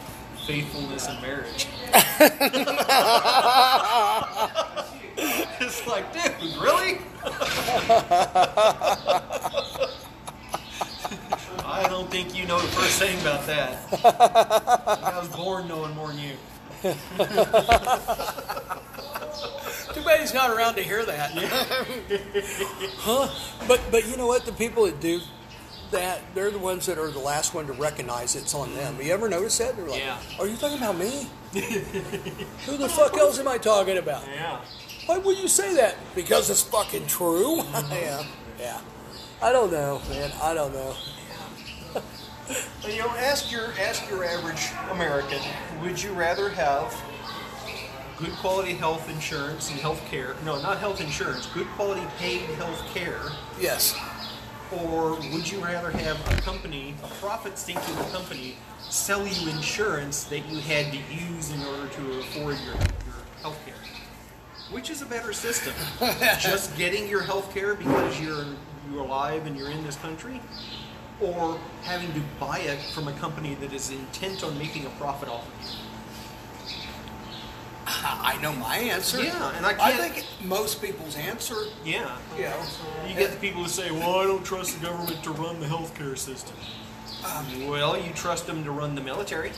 [0.45, 1.67] faithfulness in marriage.
[5.17, 6.99] it's like, dude, really?
[11.83, 13.77] I don't think you know the first thing about that.
[15.13, 16.35] I was born knowing more than you.
[19.93, 21.31] Too bad he's not around to hear that.
[22.97, 23.29] huh?
[23.67, 24.45] But but you know what?
[24.45, 25.19] The people that do
[25.91, 28.97] that, they're the ones that are the last one to recognize it's on them.
[29.01, 29.75] You ever notice that?
[29.75, 30.17] They're like, Yeah.
[30.39, 31.27] "Are you talking about me?
[31.53, 34.23] Who the fuck else am I talking about?
[34.33, 34.59] Yeah.
[35.05, 35.95] Why would you say that?
[36.15, 37.57] Because it's fucking true.
[37.73, 37.93] Mm-hmm.
[37.93, 38.23] yeah,
[38.59, 38.81] yeah.
[39.41, 40.31] I don't know, man.
[40.41, 40.95] I don't know.
[42.87, 45.39] You know, ask your ask your average American,
[45.81, 46.93] would you rather have
[48.17, 50.35] good quality health insurance and health care?
[50.43, 51.45] No, not health insurance.
[51.47, 53.21] Good quality paid health care.
[53.59, 53.97] Yes.
[54.71, 60.59] Or would you rather have a company, a profit-seeking company, sell you insurance that you
[60.59, 63.75] had to use in order to afford your, your health care?
[64.71, 65.73] Which is a better system?
[66.39, 68.45] Just getting your health care because you're
[68.91, 70.41] you're alive and you're in this country?
[71.21, 75.29] Or having to buy it from a company that is intent on making a profit
[75.29, 75.75] off of you?
[77.85, 79.21] I know my answer.
[79.21, 82.15] Yeah, and I I can't- think most people's answer, Yeah.
[82.37, 82.63] you know,
[83.07, 85.67] You get the people who say, "Well, I don't trust the government to run the
[85.67, 86.55] healthcare system."
[87.25, 89.51] Um, well, you trust them to run the military.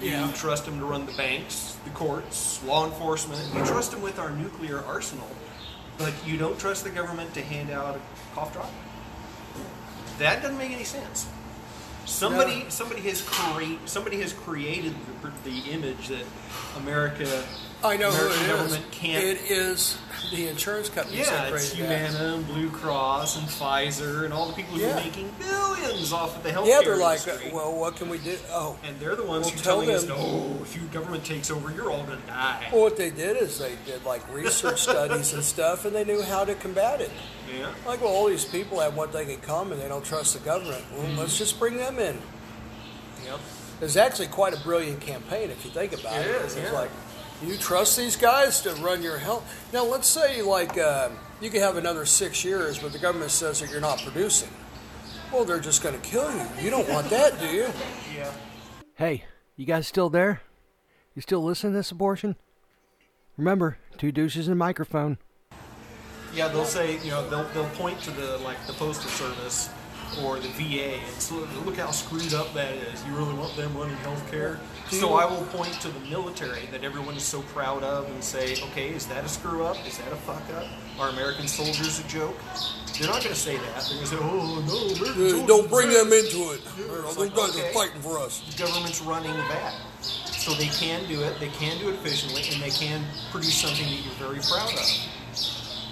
[0.00, 0.32] You Yeah.
[0.32, 3.42] trust them to run the banks, the courts, law enforcement.
[3.54, 5.28] You trust them with our nuclear arsenal,
[5.98, 8.00] but you don't trust the government to hand out a
[8.34, 8.70] cough drop.
[10.20, 11.26] That doesn't make any sense.
[12.06, 16.24] Somebody, somebody has create, somebody has created the, the image that
[16.76, 17.44] America,
[17.84, 18.46] I know American who it is.
[18.48, 19.98] government can't It is
[20.32, 22.10] the insurance companies yeah, that it's created that.
[22.10, 24.92] Humana and Blue Cross and Pfizer and all the people who Yeah.
[24.98, 27.52] are making billions off of the healthcare Yeah, they're like, industry.
[27.52, 28.36] well, what can we do?
[28.50, 31.24] Oh, and they're the ones Well, who tell telling us, them- "No, if you government
[31.24, 34.82] takes over, you're all gonna die." well, what they did is they did like research
[34.82, 37.10] studies and stuff, and they knew how to combat it.
[37.58, 40.44] Yeah, Like, well, all these people have one thing in common: they don't trust the
[40.44, 40.84] government.
[40.92, 41.18] Well, Mm-hmm.
[41.18, 42.18] let's just bring them in.
[43.24, 43.38] yep.
[43.80, 46.26] It's actually quite a brilliant campaign if you think about it.
[46.26, 46.78] It is, It's yeah.
[46.78, 46.90] like
[47.42, 49.42] you trust these guys to run your health.
[49.72, 51.08] Now, let's say like uh,
[51.40, 54.50] you could have another six years, but the government says that you're not producing.
[55.32, 56.44] Well, they're just going to kill you.
[56.60, 57.68] You don't want that, do you?
[58.14, 58.30] Yeah.
[58.96, 59.24] Hey,
[59.56, 60.42] you guys still there?
[61.14, 62.36] You still listening to this abortion?
[63.36, 65.16] Remember, two douches and a microphone.
[66.34, 69.70] Yeah, they'll say, you know, they'll, they'll point to the like the postal service
[70.22, 73.04] or the VA and so look how screwed up that is.
[73.06, 74.58] You really want them running healthcare?
[74.88, 78.54] So I will point to the military that everyone is so proud of and say,
[78.70, 79.76] okay, is that a screw up?
[79.86, 80.66] Is that a fuck up?
[80.98, 82.36] Are American soldiers a joke?
[82.98, 83.86] They're not going to say that.
[83.86, 86.60] They're going to say, oh no, American soldiers don't bring them into it.
[86.76, 87.70] It's Those like, guys okay.
[87.70, 88.40] are fighting for us.
[88.50, 89.74] The government's running that.
[90.00, 93.84] So they can do it, they can do it efficiently, and they can produce something
[93.84, 95.19] that you're very proud of.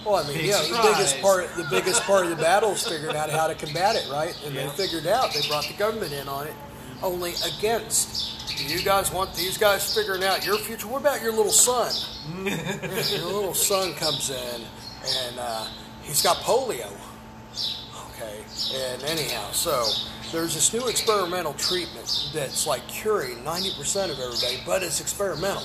[0.08, 2.86] Well, I mean, Big yeah, the biggest part, the biggest part of the battle is
[2.86, 4.34] figuring out how to combat it, right?
[4.46, 4.62] And Yeah.
[4.62, 5.34] they figured out.
[5.34, 6.54] They brought the government in on it,
[7.02, 8.48] only against.
[8.56, 10.86] Do you guys want these guys figuring out your future?
[10.88, 11.92] What about your little son?
[12.44, 14.62] your little son comes in,
[15.26, 15.66] and uh,
[16.02, 16.90] he's got polio.
[18.16, 18.40] Okay,
[18.74, 19.84] and anyhow, so
[20.32, 25.62] there's this new experimental treatment that's like curing 90% of everybody, but it's experimental.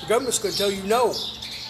[0.00, 1.12] The government's going to tell you no.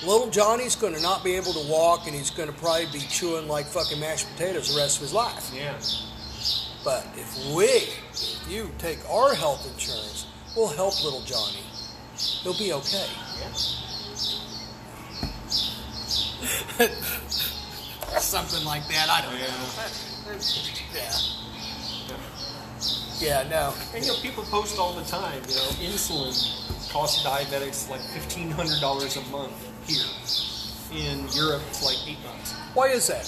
[0.05, 2.99] Little Johnny's going to not be able to walk, and he's going to probably be
[3.07, 5.53] chewing like fucking mashed potatoes the rest of his life.
[5.55, 5.79] Yeah.
[6.85, 10.27] But if we, if you take our health insurance,
[10.57, 11.61] we'll help little Johnny.
[12.43, 13.07] He'll be okay.
[13.39, 13.53] Yeah.
[18.19, 19.09] Something like that.
[19.09, 19.47] I don't know.
[20.95, 21.13] Yeah.
[23.21, 23.73] Yeah, no.
[23.95, 25.41] And you know, people post all the time.
[25.49, 26.35] You know, insulin
[26.91, 31.11] costs diabetics like fifteen hundred dollars a month here.
[31.13, 32.53] In Europe, it's like eight bucks.
[32.75, 33.27] Why is that?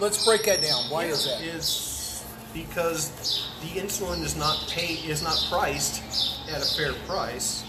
[0.00, 0.84] Let's break that down.
[0.90, 1.42] Why is that?
[1.42, 2.24] Is
[2.54, 6.02] because the insulin is not pay is not priced
[6.50, 7.64] at a fair price.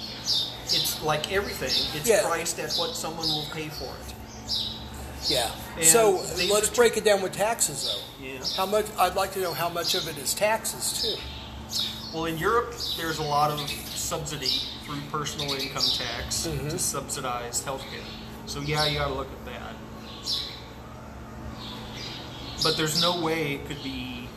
[0.65, 1.71] It's like everything.
[1.99, 2.21] It's Yeah.
[2.21, 4.13] priced at what someone will pay for it.
[5.27, 5.51] Yeah.
[5.75, 8.25] And so let's break it down with taxes, though.
[8.25, 8.39] Yeah.
[8.55, 8.85] How much?
[8.97, 11.21] I'd like to know how much of it is taxes too.
[12.13, 13.59] Well, in Europe, there's a lot of
[14.13, 14.47] subsidy
[14.85, 16.69] through personal income tax Mm-hmm.
[16.69, 18.03] to subsidize healthcare.
[18.47, 19.73] So yeah, you got to look at that.
[22.63, 24.27] But there's no way it could be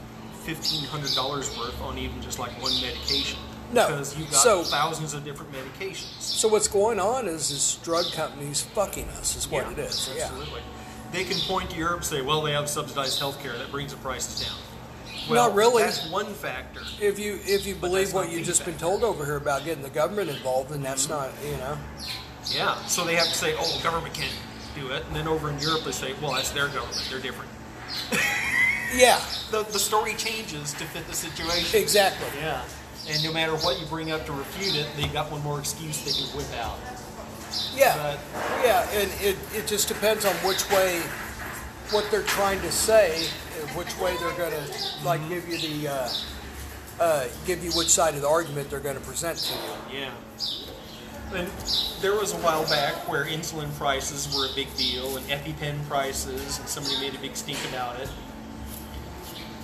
[0.45, 3.39] fifteen hundred dollars worth on even just like one medication.
[3.73, 3.87] No.
[3.87, 6.21] because you've got So- thousands of different medications.
[6.21, 9.35] So what's going on is is drug companies fucking us.
[9.37, 10.11] Is what Yeah, it is.
[10.15, 10.25] Yeah.
[10.25, 10.61] Absolutely.
[11.13, 13.99] They can point to Europe and say, well, they have subsidized healthcare that brings the
[13.99, 14.59] prices down.
[15.29, 15.83] Well, Not really.
[15.83, 16.81] That's one factor.
[17.01, 19.91] If you if you believe what you've just been told over here about getting the
[19.91, 21.15] government involved, then that's mm-hmm.
[21.15, 21.79] not you know.
[22.51, 24.35] Yeah, so they have to say, oh, the government can't
[24.75, 25.05] do it.
[25.07, 27.07] And then over in Europe, they say, well, that's their government.
[27.09, 27.51] They're different.
[28.95, 29.21] Yeah.
[29.51, 31.81] The, the story changes to fit the situation.
[31.81, 32.29] Exactly.
[32.39, 32.63] Yeah.
[33.09, 36.05] And no matter what you bring up to refute it, they've got one more excuse
[36.05, 36.79] they can whip out.
[37.75, 37.97] Yeah.
[37.97, 38.21] But
[38.65, 41.01] Yeah, and it, it just depends on which way,
[41.91, 45.89] what they're trying to say, and which way they're going to like give you the,
[45.89, 46.09] uh,
[47.01, 50.01] uh, give you which side of the argument they're going to present to you.
[50.01, 50.11] Yeah.
[51.35, 51.49] And
[52.03, 56.59] there was a while back where insulin prices were a big deal and EpiPen prices,
[56.59, 58.09] and somebody made a big stink about it.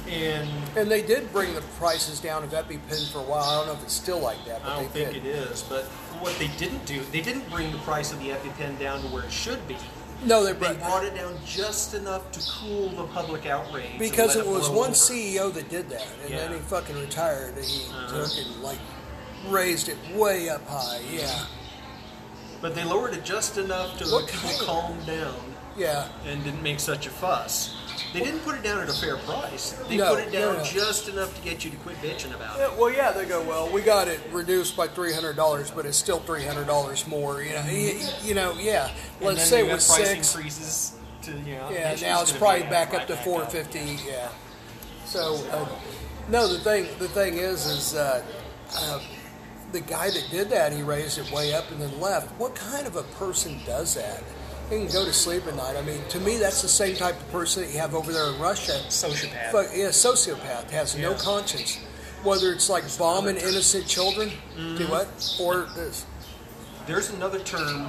[0.09, 3.43] And And they did bring the prices down of EpiPen for a while.
[3.43, 5.27] I don't know if it's still like that, but I don't think did.
[5.27, 5.63] it is.
[5.63, 5.85] But
[6.21, 9.25] what they didn't do, they didn't bring the price of the EpiPen down to where
[9.25, 9.77] it should be.
[10.25, 13.99] No, they They brought it down just enough to cool the public outrage.
[13.99, 14.95] because it was one over.
[14.95, 17.55] CEO that did that, and then he fucking retired.
[17.57, 18.25] And he Uh-huh.
[18.27, 18.79] took and like
[19.49, 21.01] raised it way up high.
[21.11, 21.45] Yeah,
[22.61, 26.09] But they lowered it just enough to What people calm down yeah.
[26.27, 27.71] and didn't make such a fuss.
[28.13, 29.73] They didn't put it down at a fair price.
[29.89, 30.65] They No, put it down no, no.
[30.65, 32.79] just enough to get you to quit bitching about Yeah, it.
[32.79, 33.43] well, yeah, they go.
[33.43, 37.07] Well, we got it reduced by three hundred dollars, but it's still three hundred dollars
[37.07, 37.43] more.
[37.43, 38.91] You know, you, you know, yeah.
[39.21, 40.35] Let's say you it was price six.
[40.35, 40.93] increases
[41.23, 41.71] to you know.
[41.71, 43.99] Yeah, now just it's probably be back up to back four fifty.
[44.07, 44.29] Yeah.
[45.05, 45.67] So, uh,
[46.29, 48.23] no, the thing the thing is, is uh,
[48.77, 49.01] uh,
[49.73, 52.29] the guy that did that, he raised it way up and then left.
[52.39, 54.23] What kind of a person does that?
[54.71, 55.77] He can go to sleep at night.
[55.77, 58.27] I mean, to me, that's the same type of person that you have over there
[58.33, 58.73] in Russia.
[58.89, 59.51] Sociopath.
[59.53, 61.79] Fuck, yeah, sociopath has no conscience.
[62.23, 64.91] Whether it's like bombing innocent children, do Mm-hmm.
[64.91, 66.05] what, or this.
[66.87, 67.89] There's another term.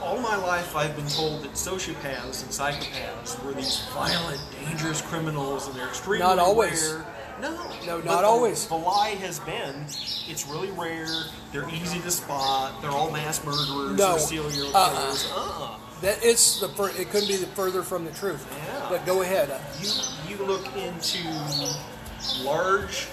[0.00, 5.68] All my life, I've been told that sociopaths and psychopaths were these violent, dangerous criminals,
[5.68, 6.92] and they're extremely Not always.
[6.92, 7.06] rare.
[7.42, 7.50] No,
[7.84, 8.66] No, not the- always.
[8.66, 9.84] The lie has been
[10.28, 11.24] it's really rare.
[11.52, 12.80] They're easy to spot.
[12.80, 14.12] They're all mass murderers No.
[14.14, 14.90] or serial Uh-uh.
[14.94, 15.26] killers.
[15.34, 15.76] Uh-uh.
[16.02, 18.46] That it's the fur- it couldn't be the further from the truth.
[18.50, 18.86] Yeah.
[18.88, 19.50] But go ahead.
[19.80, 19.90] You
[20.28, 21.18] you look into
[22.42, 23.06] large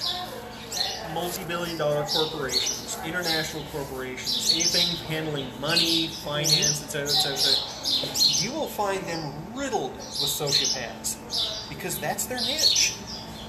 [1.14, 9.34] multi-billion dollar corporations, international corporations, anything handling money, finance, etc., etc., you will find them
[9.56, 12.94] riddled with sociopaths because that's their niche.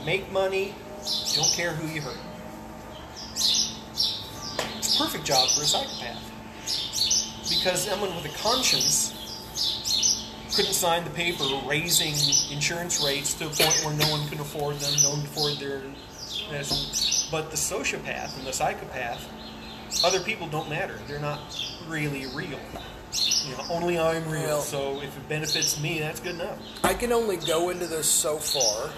[0.05, 0.75] Make money,
[1.35, 2.17] don't care who you hurt.
[3.33, 6.27] It's a perfect job for a psychopath
[7.49, 9.17] because someone with a conscience
[10.55, 12.15] couldn't sign the paper raising
[12.55, 15.59] insurance rates to a point where no one can afford them, no one can afford
[15.59, 15.83] their
[16.51, 17.29] medicine.
[17.31, 19.29] But the sociopath and the psychopath,
[20.05, 20.99] other people don't matter.
[21.07, 21.41] They're not
[21.87, 22.59] really real.
[23.45, 24.61] You know, only I'm real.
[24.61, 26.59] So if it benefits me, that's good enough.
[26.85, 28.91] I can only go into this so far,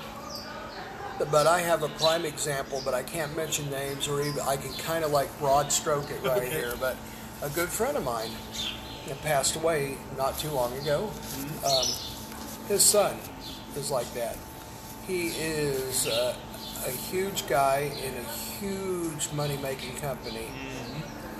[1.30, 4.72] but I have a prime example, but I can't mention names or even I can
[4.74, 6.50] kind of like broad stroke it right Okay.
[6.50, 6.74] here.
[6.80, 6.96] But
[7.42, 8.30] a good friend of mine
[9.08, 11.10] that passed away not too long ago.
[11.64, 11.86] Um,
[12.68, 13.16] his son
[13.76, 14.36] is like that.
[15.06, 16.34] He is uh,
[16.86, 18.22] a huge guy in a
[18.60, 20.46] huge money making company.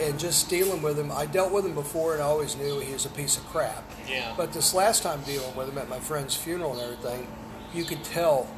[0.00, 2.92] And just dealing with him, I dealt with him before and I always knew he
[2.92, 3.84] was a piece of crap.
[4.08, 4.32] Yeah.
[4.36, 7.28] But this last time dealing with him at my friend's funeral and everything,
[7.72, 8.48] you could tell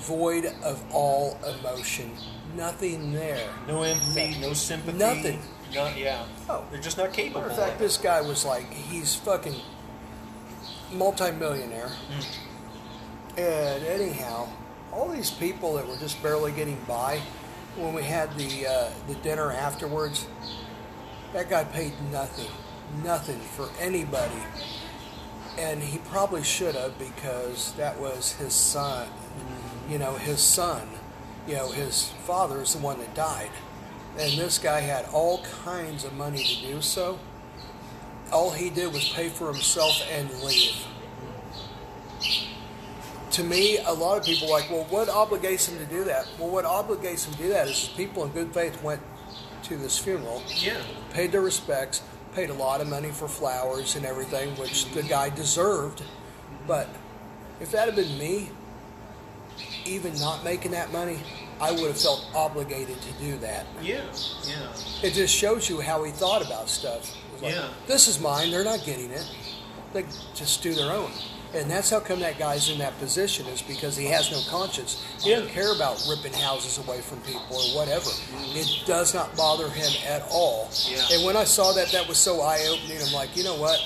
[0.00, 2.10] void of all emotion.
[2.56, 3.48] Nothing there.
[3.66, 4.98] No empathy, no sympathy.
[4.98, 5.40] Nothing.
[5.74, 6.24] Not, yeah.
[6.50, 6.64] Oh.
[6.70, 7.46] They're just not capable.
[7.46, 9.54] Of fact, this guy was like, he's fucking
[10.92, 11.90] multimillionaire.
[13.38, 14.48] And anyhow,
[14.92, 17.22] all these people that were just barely getting by,
[17.76, 20.26] when we had the uh, the dinner afterwards,
[21.32, 22.50] that guy paid nothing,
[23.02, 24.42] nothing for anybody,
[25.58, 29.08] and he probably should have because that was his son.
[29.92, 30.88] You know, his son.
[31.46, 33.50] You know, his father is the one that died,
[34.18, 37.18] and this guy had all kinds of money to do so.
[38.32, 40.86] All he did was pay for himself and leave
[43.32, 46.28] to me, a lot of people are like, well, what obligates him to do that?
[46.38, 49.00] Well, what obligates him to do that is people in good faith went
[49.64, 50.76] to this funeral, Yeah.
[51.12, 52.02] paid their respects,
[52.34, 56.02] paid a lot of money for flowers and everything, which the guy deserved.
[56.66, 56.88] But
[57.60, 58.50] if that had been me,
[59.86, 61.18] even not making that money,
[61.60, 63.66] I would have felt obligated to do that.
[63.80, 64.02] Yeah.
[64.44, 64.72] Yeah.
[65.02, 67.14] It just shows you how he thought about stuff.
[67.40, 67.68] Like, Yeah.
[67.86, 68.50] This is mine.
[68.50, 69.28] They're not getting it.
[69.92, 70.04] They
[70.34, 71.10] just do their own.
[71.54, 75.04] And that's how come that guy's in that position is because he has no conscience.
[75.20, 78.08] He doesn't care about ripping houses away from people or whatever.
[78.08, 78.56] Mm-hmm.
[78.56, 80.70] It does not bother him at all.
[80.88, 81.04] Yeah.
[81.12, 83.02] And when I saw that, that was so eye opening.
[83.06, 83.78] I'm like, you know what?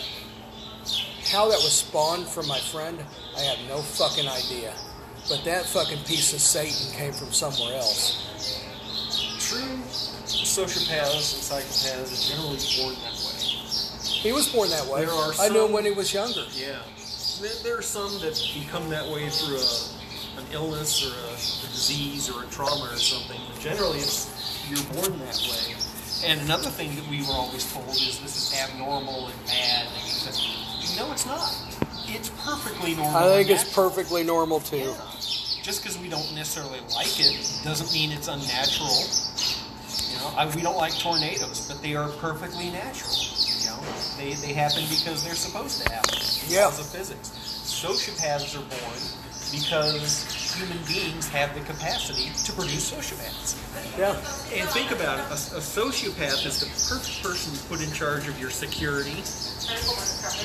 [1.33, 3.05] How that was spawned from my friend,
[3.37, 4.73] I have no fucking idea.
[5.29, 8.23] But that fucking piece of Satan came from somewhere else.
[9.41, 9.83] True
[10.27, 13.37] sociopaths and psychopaths are generally born that way.
[14.23, 15.05] He was born that way.
[15.05, 16.45] There are I knew him when he was younger.
[16.53, 16.79] Yeah.
[17.41, 21.69] There, there are some that become that way through a, an illness or a, a
[21.71, 23.41] disease or a trauma or something.
[23.53, 24.31] But generally, it's
[24.71, 25.75] you're born that way.
[26.25, 29.87] And another thing that we were always told is this is abnormal and bad.
[29.87, 31.55] And no, it's not.
[32.09, 33.17] It's perfectly normal.
[33.17, 34.79] I think it's perfectly normal too.
[34.79, 35.16] Yeah.
[35.67, 39.03] Just because we don't necessarily like it doesn't mean it's unnatural.
[40.07, 43.11] You know, I, we don't like tornadoes, but they are perfectly natural.
[43.11, 43.81] You know,
[44.17, 46.21] they, they happen because they're supposed to happen.
[46.47, 46.71] Yeah.
[46.71, 47.31] Because of physics.
[47.67, 48.95] Sociopaths are born
[49.51, 53.57] because human beings have the capacity to produce sociopaths.
[53.99, 54.17] Yeah.
[54.59, 58.29] And think about it, a, a sociopath is the perfect person to put in charge
[58.29, 59.23] of your security,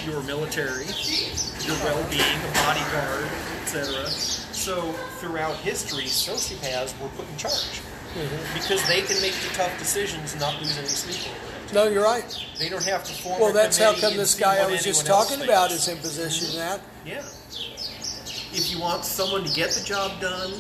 [0.06, 0.86] your military,
[1.64, 3.28] your well-being, a bodyguard,
[3.64, 4.06] etc.
[4.08, 7.82] So throughout history, sociopaths were put in charge
[8.14, 8.54] mm-hmm.
[8.54, 11.74] because they can make the tough decisions, and not lose any sleep over it.
[11.74, 12.26] No, you're right.
[12.60, 13.40] They don't have to form.
[13.40, 15.88] Well, a that's how come this guy I was just anyone else talking about is
[15.88, 16.58] in position mm-hmm.
[16.58, 16.82] that.
[17.06, 17.24] Yeah.
[18.54, 20.52] If you want someone to get the job done,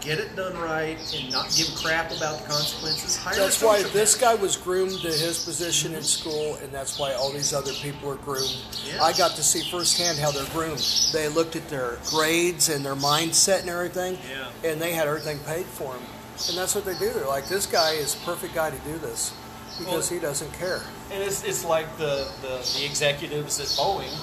[0.00, 3.82] get it done right, and not give a crap about the consequences, hire That's why
[3.82, 7.72] this guy was groomed to his position in school, and that's why all these other
[7.74, 8.56] people are groomed.
[8.86, 9.02] Yeah.
[9.02, 10.82] I got to see firsthand how they're groomed.
[11.12, 14.70] They looked at their grades and their mindset and everything, Yeah.
[14.70, 16.02] and they had everything paid for them.
[16.48, 17.10] And that's what they do.
[17.12, 19.32] They're like, this guy is the perfect guy to do this
[19.78, 20.82] because Well- he doesn't care.
[21.12, 24.16] And it's, it's like the, the, the executives at Boeing.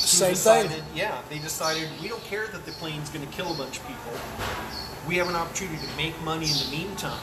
[0.00, 0.82] Who Same decided, thing.
[0.94, 3.86] Yeah, they decided we don't care that the plane's going to kill a bunch of
[3.86, 4.12] people.
[5.08, 7.20] We have an opportunity to make money in the meantime.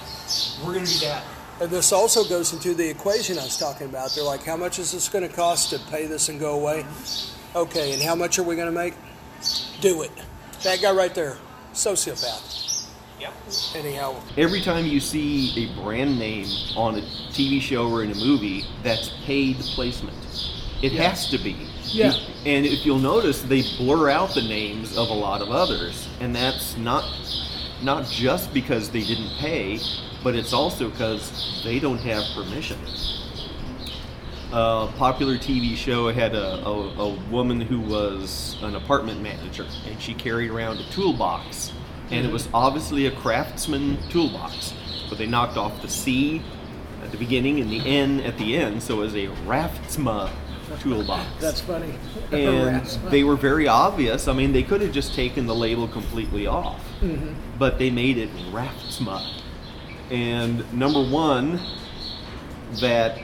[0.63, 1.23] We're going to do that.
[1.61, 4.11] And this also goes into the equation I was talking about.
[4.11, 6.85] They're like, how much is this going to cost to pay this and go away?
[7.55, 8.95] Okay, and how much are we going to make?
[9.81, 10.11] Do it.
[10.63, 11.37] That guy right there,
[11.73, 12.87] sociopath.
[13.19, 13.33] Yep.
[13.75, 17.01] Anyhow, Every time you see a brand name on a
[17.31, 20.17] TV show or in a movie, that's paid placement.
[20.81, 21.55] It has to be.
[21.85, 22.13] Yeah.
[22.45, 26.35] And if you'll notice, they blur out the names of a lot of others, and
[26.35, 27.03] that's not
[27.81, 29.79] not just because they didn't pay,
[30.23, 32.79] but it's also because they don't have permission.
[34.51, 40.01] A popular TV show had a, a, a woman who was an apartment manager, and
[40.01, 41.73] she carried around a toolbox,
[42.09, 42.33] and it mm-hmm.
[42.33, 44.73] was obviously a craftsman toolbox,
[45.09, 46.41] but they knocked off the C
[47.03, 50.29] at the beginning and the N at the end, so it was a raftsma
[50.79, 51.93] toolbox That's funny.
[52.31, 54.27] and they were very obvious.
[54.27, 57.33] I mean, they could have just taken the label completely off, mm-hmm.
[57.57, 59.41] but they made it Raftsma.
[60.09, 61.59] And number one,
[62.79, 63.19] that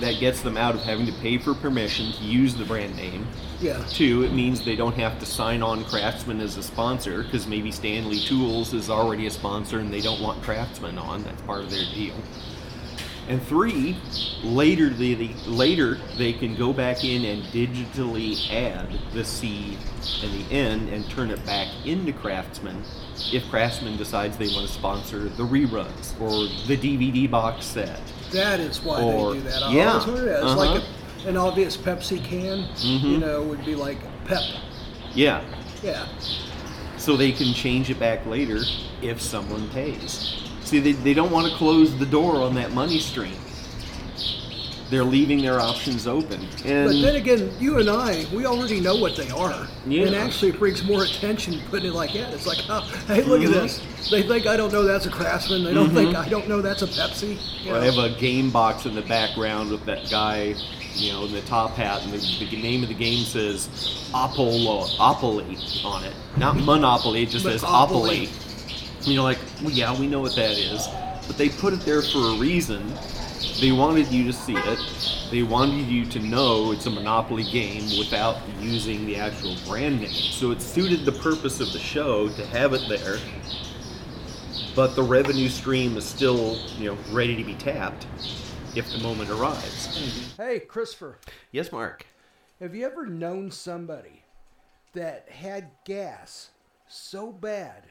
[0.00, 3.26] that gets them out of having to pay for permission to use the brand name.
[3.60, 3.84] yeah.
[3.88, 7.70] Two, it means they don't have to sign on Craftsman as a sponsor because maybe
[7.70, 11.22] Stanley Tools is already a sponsor and they don't want Craftsman on.
[11.22, 12.14] That's part of their deal.
[13.28, 13.96] And three,
[14.42, 19.78] later they, they later they can go back in and digitally add the C
[20.22, 22.82] and the N and turn it back into Craftsman
[23.32, 26.30] if Craftsman decides they want to sponsor the reruns or
[26.66, 28.00] the DVD box set.
[28.32, 29.62] That is why Or- they do that.
[29.62, 30.36] I yeah, always that.
[30.38, 30.56] It's uh-huh.
[30.56, 30.82] like
[31.24, 33.06] a, an obvious Pepsi can, Mm-hmm.
[33.06, 34.42] you know, would be like Pep.
[35.14, 35.44] Yeah,
[35.82, 36.08] Yeah.
[36.96, 38.58] so they can change it back later
[39.02, 40.41] if someone pays.
[40.72, 43.36] See, they, they don't want to close the door on that money stream.
[44.88, 46.40] They're leaving their options open.
[46.64, 49.68] And But then again, you and I, we already know what they are.
[49.86, 50.06] Yeah.
[50.06, 52.32] And actually, it brings more attention putting it like that.
[52.32, 53.48] It's like, oh, hey, look Mhm.
[53.48, 53.82] at this.
[54.10, 55.62] They think I don't know that's a Craftsman.
[55.62, 57.36] They don't think I don't know that's a Pepsi.
[57.62, 57.92] You I know?
[57.92, 60.54] have a game box in the background with that guy,
[60.94, 63.68] you know, in the top hat, and the, the name of the game says
[64.14, 66.14] Apollo, Opoly on it.
[66.38, 67.62] Not Monopoly, it just says.
[67.62, 68.30] Opoly.
[69.04, 70.86] And you're like, well, yeah, we know what that is.
[71.26, 72.92] But they put it there for a reason.
[73.60, 74.78] They wanted you to see it.
[75.30, 80.10] They wanted you to know it's a Monopoly game without using the actual brand name.
[80.10, 83.18] So it suited the purpose of the show to have it there.
[84.74, 88.06] But the revenue stream is still, you know, ready to be tapped
[88.74, 90.34] if the moment arrives.
[90.36, 91.18] Hey, Christopher,
[91.50, 92.06] Yes, Mark.
[92.60, 94.22] have you ever known somebody
[94.94, 96.50] that had gas
[96.88, 97.84] so bad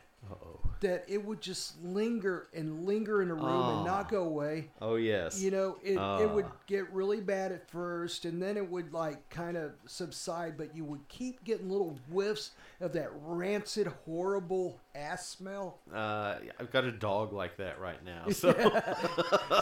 [0.82, 4.70] that it would just linger and linger in a room and not go away?
[4.82, 5.42] Oh yes.
[5.42, 6.56] You know, it, it would Ah.
[6.68, 10.84] get really bad at first, and then it would like kind of subside, but you
[10.86, 15.80] would keep getting little whiffs of that rancid, horrible ass smell.
[15.94, 18.26] Uh, I've got a dog like that right now.
[18.34, 18.52] So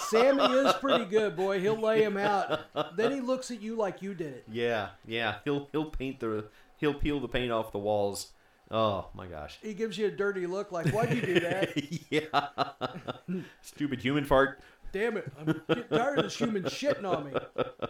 [0.09, 1.59] Sammy is pretty good, boy.
[1.59, 2.61] He'll lay him out.
[2.95, 4.43] Then he looks at you like you did it.
[4.51, 5.35] yeah, yeah.
[5.43, 6.45] He'll he'll paint the
[6.77, 8.31] he'll peel the paint off the walls.
[8.71, 9.57] Oh my gosh.
[9.61, 11.71] He gives you a dirty look, like, "Why'd you do that?
[12.09, 13.41] yeah.
[13.61, 14.59] Stupid human fart.
[14.91, 15.31] Damn it!
[15.39, 17.33] I'm getting tired of this human shitting on me."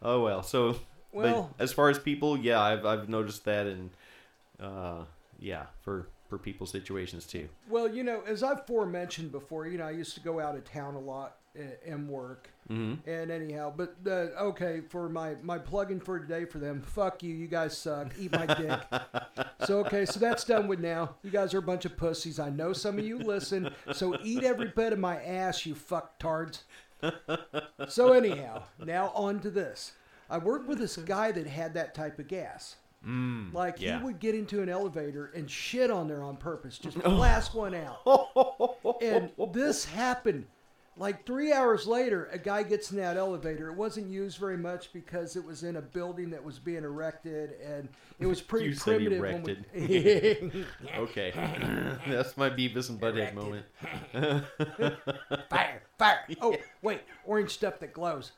[0.00, 0.42] Oh well.
[0.44, 0.78] So,
[1.12, 3.90] Well- as far as people, yeah, I've I've noticed that, and
[4.60, 5.04] uh,
[5.40, 7.48] yeah, for for people situations too.
[7.68, 10.64] Well, you know, as I've forementioned before, you know, I used to go out of
[10.70, 12.48] town a lot uh, and work.
[12.70, 13.08] Mm-hmm.
[13.08, 17.34] And anyhow, but uh, okay, for my my plug-in for today for them, fuck you,
[17.34, 18.80] you guys suck, eat my dick.
[19.64, 21.16] so okay, so that's done with now.
[21.22, 22.38] You guys are a bunch of pussies.
[22.38, 26.62] I know some of you listen, so eat every bit of my ass, you fucktards.
[27.88, 29.92] so anyhow, now on to this.
[30.30, 32.76] I worked with this guy that had that type of gas.
[33.52, 33.98] like Mm, yeah.
[33.98, 37.74] he would get into an elevator and shit on there on purpose, just blast one
[37.74, 38.00] out.
[39.02, 40.46] and this happened.
[40.98, 43.68] Like three hours later, a guy gets in that elevator.
[43.68, 47.52] It wasn't used very much because it was in a building that was being erected,
[47.64, 47.88] and
[48.18, 49.20] it was pretty You said primitive.
[49.20, 50.52] when erected.
[50.52, 50.66] we-
[50.98, 51.30] Okay,
[52.08, 53.64] that's my Beavis and Butthead moment.
[55.50, 56.18] fire, fire.
[56.40, 58.32] Oh, wait, orange stuff that glows.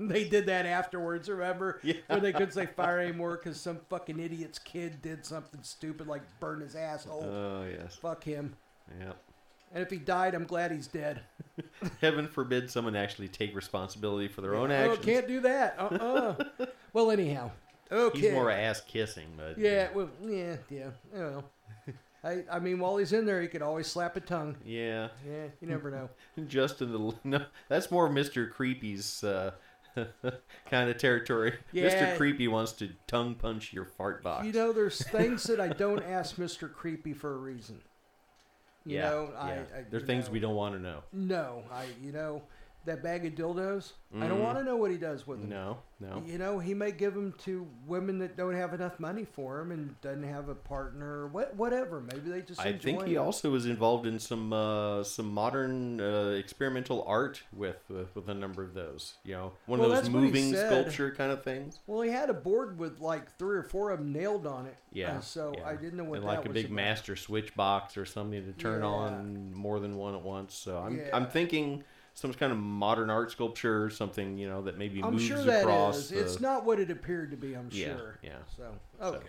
[0.00, 1.80] they did that afterwards, remember?
[2.06, 6.22] where they couldn't say fire anymore because some fucking idiot's kid did something stupid like
[6.40, 7.24] burn his asshole.
[7.24, 8.56] Oh yes, Fuck him.
[8.98, 9.18] yep.
[9.74, 11.20] And if he died, I'm glad he's dead.
[12.00, 15.04] Heaven forbid someone actually take responsibility for their own Oh, actions.
[15.04, 15.74] can't do that.
[15.78, 16.66] Uh-uh.
[16.92, 17.50] well, anyhow.
[17.92, 18.20] Okay.
[18.20, 20.90] He's more ass kissing, but Yeah, well, yeah, yeah.
[21.12, 21.44] Well,
[22.24, 24.56] I, I mean, while he's in there, he could always slap a tongue.
[24.64, 25.08] yeah.
[25.28, 26.08] Yeah, you never know.
[26.46, 28.50] Just in the no, that's more Mr.
[28.50, 29.50] Creepy's uh,
[30.70, 31.54] kind of territory.
[31.72, 31.88] Yeah.
[31.90, 32.16] Mr.
[32.16, 34.46] Creepy wants to tongue punch your fart box.
[34.46, 36.72] You know, there's things that I don't ask Mr.
[36.72, 37.80] Creepy for a reason.
[38.86, 39.62] You yeah, know, I, yeah.
[39.78, 41.02] I there are things know, we don't want to know.
[41.12, 42.42] No, I you know
[42.86, 43.92] that bag of dildos.
[44.16, 45.50] I don't want to know what he does with them.
[45.50, 46.04] Mm-hmm.
[46.04, 46.22] No, no.
[46.24, 49.72] You know, he may give them to women that don't have enough money for him
[49.72, 52.00] and doesn't have a partner or what, whatever.
[52.00, 53.18] Maybe they just I think he it.
[53.18, 58.34] also was involved in some uh, some modern uh, experimental art with, with with a
[58.34, 59.14] number of those.
[59.24, 61.80] You know, one Well, of those moving sculpture kind of things.
[61.88, 64.76] Well, he had a board with like three or four of them nailed on it.
[64.92, 65.16] Yeah.
[65.16, 65.66] Uh, so yeah.
[65.68, 66.76] I didn't know what and that like a big about.
[66.76, 68.86] master switch box or something to turn Yeah.
[68.86, 70.54] on more than one at once.
[70.54, 71.82] So I'm I'm thinking
[72.14, 74.38] some kind of modern art sculpture or something.
[74.38, 75.96] You know that maybe I'm moves sure that across.
[75.98, 76.08] is.
[76.10, 77.54] the- It's not what it appeared to be.
[77.54, 78.18] I'm Yeah, sure.
[78.22, 78.36] yeah.
[78.56, 78.64] So
[79.02, 79.28] okay.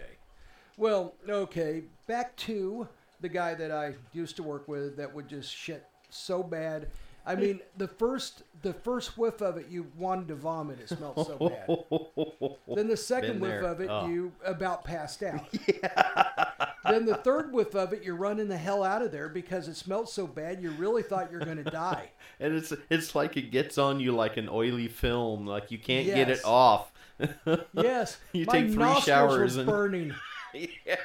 [0.77, 1.83] Well, okay.
[2.07, 2.87] Back to
[3.21, 6.89] the guy that I used to work with that would just shit so bad.
[7.25, 10.79] I mean, the first the first whiff of it, you wanted to vomit.
[10.79, 12.55] It smelled so bad.
[12.75, 14.07] Then the second whiff of it, Oh.
[14.07, 15.47] you about passed out.
[16.87, 19.75] then the third whiff of it, you're running the hell out of there because it
[19.75, 20.61] smelled so bad.
[20.61, 22.09] You really thought you're going to die.
[22.39, 25.45] and it's it's like it gets on you like an oily film.
[25.45, 26.91] Like you can't get it off.
[27.73, 30.13] Yes, You my take three nostrils showers and- burning.
[30.53, 30.95] yeah.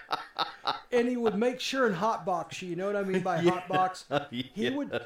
[0.92, 2.70] And he would make sure and hotbox you.
[2.70, 4.04] You know what I mean by hotbox?
[4.30, 5.00] He would.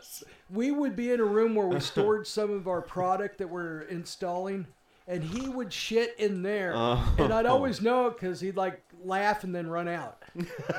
[0.50, 3.82] We would be in a room where we stored some of our product that we're
[3.82, 4.66] installing,
[5.06, 7.50] and he would shit in there, and I'd oh.
[7.50, 10.22] always know it because he'd like laugh and then run out.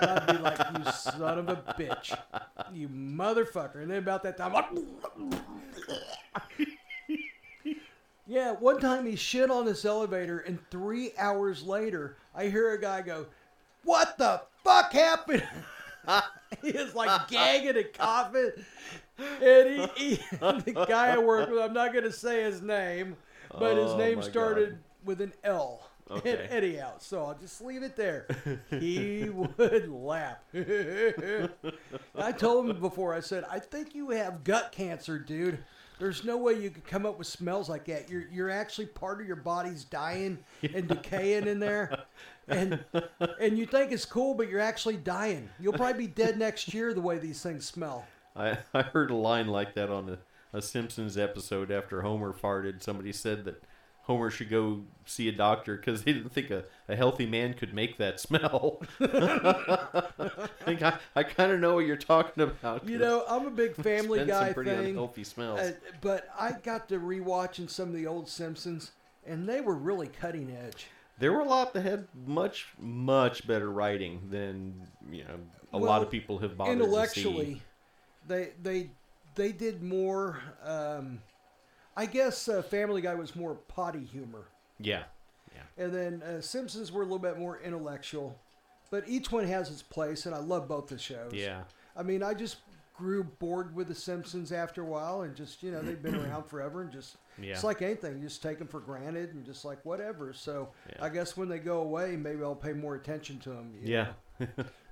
[0.01, 2.17] I'd be like, "You son of a bitch,
[2.73, 4.55] you motherfucker!" And then about that time,
[8.27, 12.81] yeah, one time he shit on this elevator, and three hours later, I hear a
[12.81, 13.27] guy go,
[13.83, 15.47] "What the fuck happened?"
[16.61, 18.51] he is like gagging and coughing.
[19.17, 23.15] And he, he the guy I work with, I'm not going to say his name,
[23.59, 24.79] but his Oh, name started God.
[25.05, 25.81] with an L.
[26.11, 26.33] Okay.
[26.33, 28.27] And anyhow, so I'll just leave it there.
[28.69, 30.37] He would laugh.
[32.15, 35.57] I told him before, I said, I think you have gut cancer, dude.
[35.97, 38.07] There's no way you could come up with smells like that.
[38.09, 42.03] You're you're actually part of your body's dying and decaying in there.
[42.47, 42.83] And
[43.39, 45.49] and you think it's cool, but you're actually dying.
[45.59, 48.05] You'll probably be dead next year the way these things smell.
[48.35, 50.17] I, I heard a line like that on a,
[50.55, 52.81] a Simpsons episode after Homer farted.
[52.81, 53.61] Somebody said that
[54.03, 57.73] Homer should go see a doctor because he didn't think a, a healthy man could
[57.73, 58.81] make that smell.
[58.99, 62.87] I think I, I kind of know what you're talking about.
[62.87, 64.85] You know, I'm a big Family Guy some pretty thing.
[64.89, 65.59] unhealthy smells.
[65.59, 68.91] Uh, but I got to rewatching some of the old Simpsons,
[69.25, 70.87] and they were really cutting edge.
[71.19, 75.39] there were a lot that had much, much better writing than you know
[75.73, 77.61] a lot of people have bothered Intellectually, to see.
[78.27, 78.89] they they
[79.35, 80.39] they did more.
[80.63, 81.21] Um,
[81.97, 84.47] I guess uh, Family Guy was more potty humor,
[84.79, 85.03] Yeah,
[85.53, 85.83] yeah.
[85.83, 88.37] and then uh, Simpsons were a little bit more intellectual.
[88.91, 91.31] But each one has its place, and I love both the shows.
[91.33, 91.63] Yeah.
[91.97, 92.57] I mean, I just
[92.95, 96.45] grew bored with the Simpsons after a while, and just you know they've been around
[96.49, 97.53] forever, and just Yeah.
[97.53, 100.33] it's like anything, you just take them for granted, and just like whatever.
[100.33, 101.05] So Yeah.
[101.05, 103.73] I guess when they go away, maybe I'll pay more attention to them.
[103.81, 104.07] Yeah.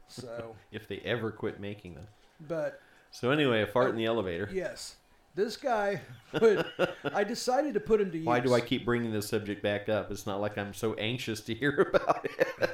[0.10, 2.06] So, if they ever quit making them.
[2.48, 2.80] but
[3.16, 4.50] So anyway, a fart in the elevator.
[4.52, 4.96] yes,
[5.36, 6.02] this guy
[6.42, 6.66] would.
[7.14, 8.26] I decided to put him to use.
[8.26, 10.10] Why do I keep bringing this subject back up?
[10.12, 12.26] It's not like I'm so anxious to hear about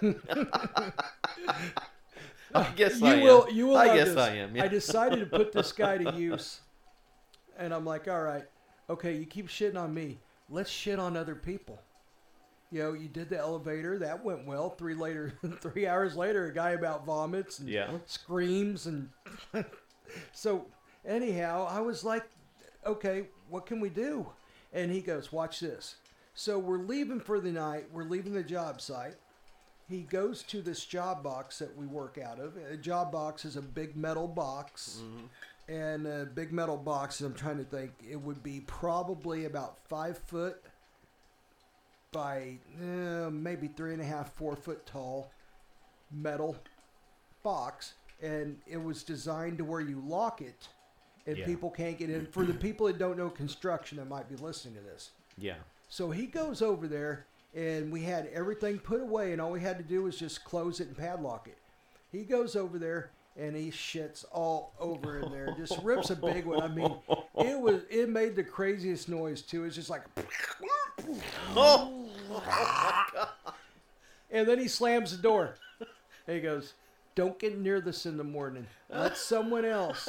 [0.01, 0.17] it.
[2.55, 3.47] I guess You I will.
[3.47, 3.53] am.
[3.55, 3.77] You will.
[3.77, 4.17] I guess this.
[4.17, 4.55] I am.
[4.55, 4.63] Yeah.
[4.63, 6.61] I decided to put this guy to use,
[7.57, 8.45] and I'm like, all right,
[8.89, 10.17] okay, you keep shitting on me.
[10.49, 11.79] Let's shit on other people.
[12.71, 13.99] You know, you did the elevator.
[13.99, 14.69] That went well.
[14.71, 17.91] Three later, three hours later, a guy about vomits and Yeah.
[18.05, 19.09] screams and.
[20.31, 20.65] So,
[21.05, 22.23] anyhow, I was like,
[22.85, 24.27] okay, what can we do?
[24.73, 25.95] And he goes, watch this.
[26.35, 27.85] So we're leaving for the night.
[27.91, 29.15] We're leaving the job site,
[29.89, 32.55] he goes to this job box that we work out of.
[32.71, 35.01] A job box is a big metal box.
[35.67, 40.17] And a big metal box, I'm trying to think, it would be probably about five
[40.17, 40.63] foot
[42.11, 45.31] by uh, maybe three and a half, four foot tall
[46.11, 46.55] metal
[47.43, 47.93] box.
[48.21, 50.67] And it was designed to where you lock it
[51.25, 51.45] and Yeah.
[51.45, 52.25] people can't get in.
[52.27, 55.11] For the people that don't know construction that might be listening to this.
[55.37, 55.55] Yeah.
[55.87, 57.25] So he goes over there,
[57.55, 60.79] and we had everything put away, and all we had to do was just close
[60.79, 61.57] it and padlock it.
[62.11, 66.45] He goes over there, and he shits all over in there, just rips a big
[66.45, 66.61] one.
[66.61, 66.95] I mean,
[67.37, 69.63] it was it made the craziest noise too.
[69.65, 70.03] It's just like,
[71.55, 72.05] oh.
[74.31, 75.55] and then he slams the door.
[76.27, 76.73] And he goes,
[77.19, 78.65] "Don't get near this in the morning.
[78.89, 80.07] Let someone else."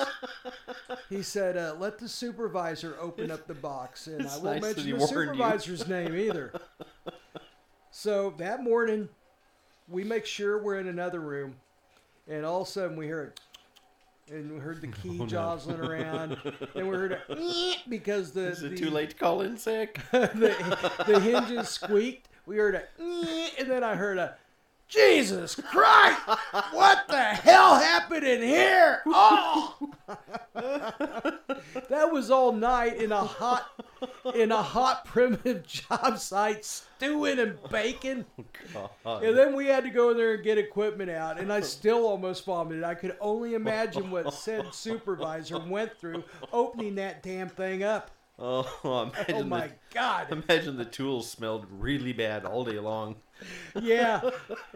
[1.09, 4.97] He said, uh, "Let the supervisor open up the box," and I won't nice mention
[4.97, 6.53] the supervisor's name either.
[7.91, 9.09] So that morning,
[9.89, 11.57] we make sure we're in another room,
[12.28, 13.41] and all of a sudden we hear it.
[14.32, 15.27] And we heard the key Oh, no.
[15.27, 16.37] jostling around,
[16.77, 19.99] and we heard a because the Is it the, too late to call in sick?
[20.12, 22.28] the, the hinges squeaked.
[22.47, 22.82] We heard a,
[23.59, 24.37] and then I heard a,
[24.91, 26.21] Jesus Christ!
[26.73, 29.03] What the hell happened in here?
[29.07, 29.77] Oh!
[30.55, 33.71] that was all night in a hot,
[34.35, 38.25] in a hot primitive job site, stewing and baking.
[38.75, 39.23] Oh, God.
[39.23, 42.07] And then we had to go in there and get equipment out, and I still
[42.07, 42.83] almost vomited.
[42.83, 48.11] I could only imagine what said supervisor went through opening that damn thing up.
[48.39, 50.33] Oh, imagine Oh my the, God!
[50.33, 53.17] imagine the tools smelled really bad all day long.
[53.81, 54.21] Yeah,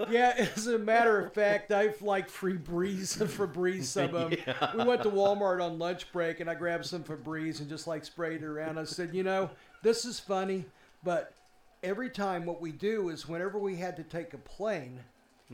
[0.09, 0.49] yeah.
[0.57, 4.39] As a matter of fact, I've like Febreze, Febreze some of 'em.
[4.79, 8.05] We went to Walmart on lunch break, and I grabbed some Febreze and just like
[8.05, 8.79] sprayed it around.
[8.79, 9.51] I said, you know,
[9.83, 10.65] this is funny,
[11.03, 11.35] but
[11.83, 15.01] every time what we do is whenever we had to take a plane,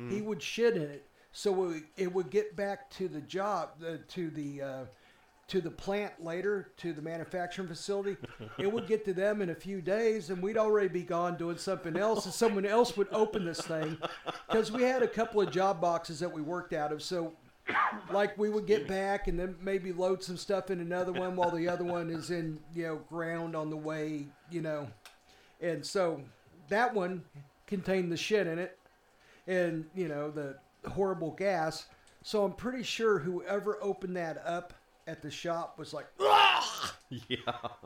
[0.09, 3.97] he would shit in it, so we, it would get back to the job, uh,
[4.09, 4.63] to the.
[4.63, 4.85] Uh,
[5.51, 8.17] to the plant later, to the manufacturing facility,
[8.59, 11.59] it would get to them in a few days, and we'd already be gone doing
[11.59, 13.99] something else, and someone else would open this thing,
[14.49, 17.03] because we had a couple of job boxes that we worked out of.
[17.03, 17.33] So,
[18.13, 21.51] like, we would get back and then maybe load some stuff in another one while
[21.51, 24.89] the other one is in, you know, ground on the way, you know,
[25.61, 26.21] and so
[26.69, 27.23] that one
[27.67, 28.79] contained the shit in it,
[29.47, 30.57] and you know the
[30.89, 31.87] horrible gas.
[32.23, 34.75] So I'm pretty sure whoever opened that up
[35.11, 36.95] at the shop was like, "Ah!"
[37.29, 37.39] Yeah.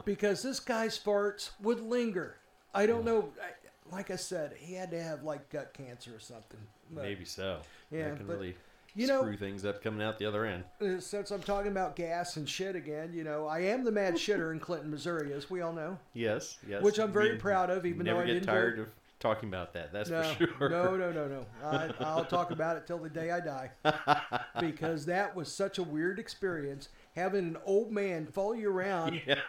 [0.04, 2.36] because this guy's farts would linger.
[2.74, 3.30] I don't know.
[3.42, 6.60] I, like I said, he had to have like gut cancer or something.
[6.90, 7.60] But, Maybe so.
[7.90, 8.56] Yeah, that can but, really
[8.94, 10.64] you know- screw things up coming out the other end.
[10.82, 14.14] uh, Since I'm talking about gas and shit again, you know, I am the mad
[14.16, 15.98] shitter in Clinton, Missouri, as we all know.
[16.12, 16.82] Yes, yes.
[16.82, 18.88] Which I'm very We proud of, even though I get didn't tired of
[19.20, 19.90] talking about that.
[19.92, 20.68] That's No, for sure.
[20.68, 21.46] no, no, no, no.
[21.64, 23.70] I, I'll talk about it till the day I die,
[24.60, 26.88] because that was such a weird experience.
[27.16, 29.20] Having an old man follow you around.
[29.26, 29.40] Yeah.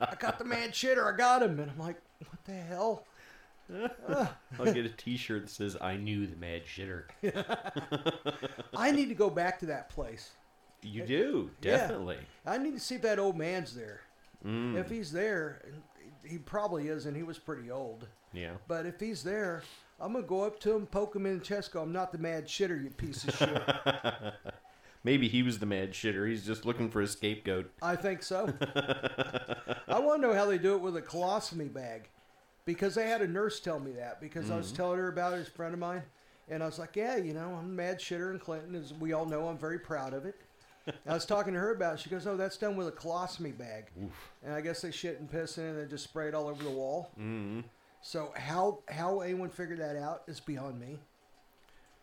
[0.00, 1.12] I got the mad shitter.
[1.12, 3.04] I got him, and I'm like, what the hell?
[4.58, 7.04] I'll get a T-shirt that says "I knew the mad shitter."
[8.76, 10.30] I need to go back to that place.
[10.82, 11.76] You do Yeah.
[11.78, 12.18] definitely.
[12.44, 14.00] I need to see if that old man's there.
[14.44, 15.62] Mm, If he's there,
[16.24, 18.06] he probably is, and He was pretty old.
[18.32, 18.52] yeah.
[18.68, 19.62] But if he's there,
[20.00, 22.18] I'm gonna go up to him, poke him in the chest, go, "I'm not the
[22.18, 23.62] mad shitter, you piece of shit."
[25.04, 26.28] Maybe he was the mad shitter.
[26.28, 27.70] He's just looking for a scapegoat.
[27.82, 28.52] I think so.
[29.88, 32.08] I want to know how they do it with a colostomy bag,
[32.64, 34.20] because they had a nurse tell me that.
[34.20, 36.02] Because I was telling her about it, as a friend of mine,
[36.48, 39.12] and I was like, "Yeah, you know, I'm a mad shitter in Clinton, as we
[39.12, 39.48] all know.
[39.48, 40.36] I'm very proud of it."
[41.06, 41.94] I was talking to her about.
[41.94, 42.00] it.
[42.00, 43.86] She goes, "Oh, that's done with a colostomy bag,"
[44.44, 46.48] and I guess they shit and piss in it and then just spray it all
[46.48, 47.10] over the wall.
[47.18, 47.60] Mm-hmm.
[48.02, 50.98] So how how anyone figured that out is beyond me.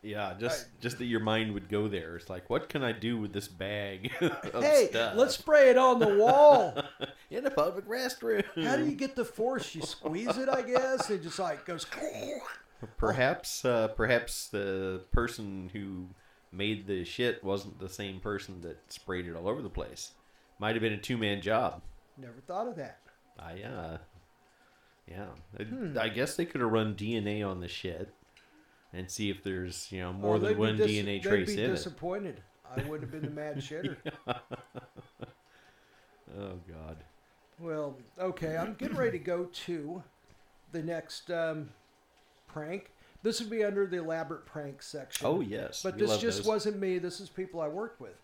[0.02, 2.16] Yeah, just just that your mind would go there.
[2.16, 5.76] It's like, what can I do with this bag of hey, stuff let's spray it
[5.76, 6.74] on the wall.
[7.30, 8.42] in a public restroom?
[8.64, 9.74] How do you get the force?
[9.74, 11.10] You squeeze it, I guess.
[11.10, 11.86] It just like goes.
[12.96, 16.06] Perhaps, uh, perhaps the person who
[16.50, 20.12] made the shit wasn't the same person that sprayed it all over the place.
[20.58, 21.82] Might have been a two man job.
[22.16, 23.00] Never thought of that.
[23.38, 23.98] I, uh,
[25.06, 25.26] yeah.
[25.58, 25.98] I- Hmm.
[25.98, 28.14] I guess they could have run DNA on the shit
[28.92, 31.64] and see if there's, you know, more Oh, than one dis- DNA trace They'd be
[31.64, 31.74] in it.
[31.74, 32.42] disappointed.
[32.76, 33.96] I would have been the mad shitter.
[36.38, 36.96] Oh, God.
[37.58, 40.02] Well, okay, I'm getting ready to go to
[40.72, 41.70] the next um,
[42.46, 42.92] prank.
[43.22, 45.26] This would be under the elaborate prank section.
[45.26, 45.82] Oh, yes.
[45.82, 46.46] But we this just those.
[46.46, 46.98] wasn't me.
[46.98, 48.16] This is people I worked with.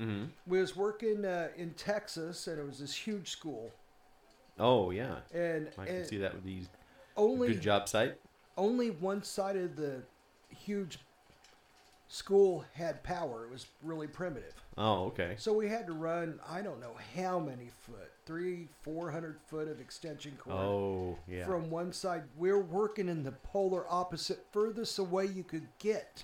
[0.00, 0.28] Mhm.
[0.46, 3.70] We was working uh, in Texas, and it was this huge school,
[4.58, 5.16] Oh, yeah.
[5.34, 6.68] and, I can and see that with these
[7.16, 8.16] only good job site.
[8.56, 10.02] Only one side of the
[10.48, 10.98] huge
[12.08, 13.44] school had power.
[13.46, 14.52] It was really primitive.
[14.76, 15.34] Oh, okay.
[15.38, 19.68] So we had to run, I don't know how many foot, three, four hundred foot
[19.68, 21.44] of extension cord Oh, yeah.
[21.46, 22.22] from one side.
[22.36, 26.22] We're working in the polar opposite, furthest away you could get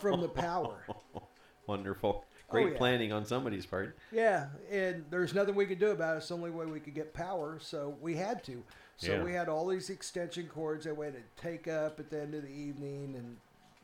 [0.00, 0.86] from the power.
[1.66, 2.24] Wonderful.
[2.24, 2.76] Oh, Great Oh, yeah.
[2.78, 3.96] planning on somebody's part.
[4.10, 6.18] Yeah, and there's nothing we could do about it.
[6.18, 8.62] It's the only way we could get power, so we had to.
[9.02, 9.24] So Yeah.
[9.24, 12.36] we had all these extension cords that we had to take up at the end
[12.36, 13.36] of the evening and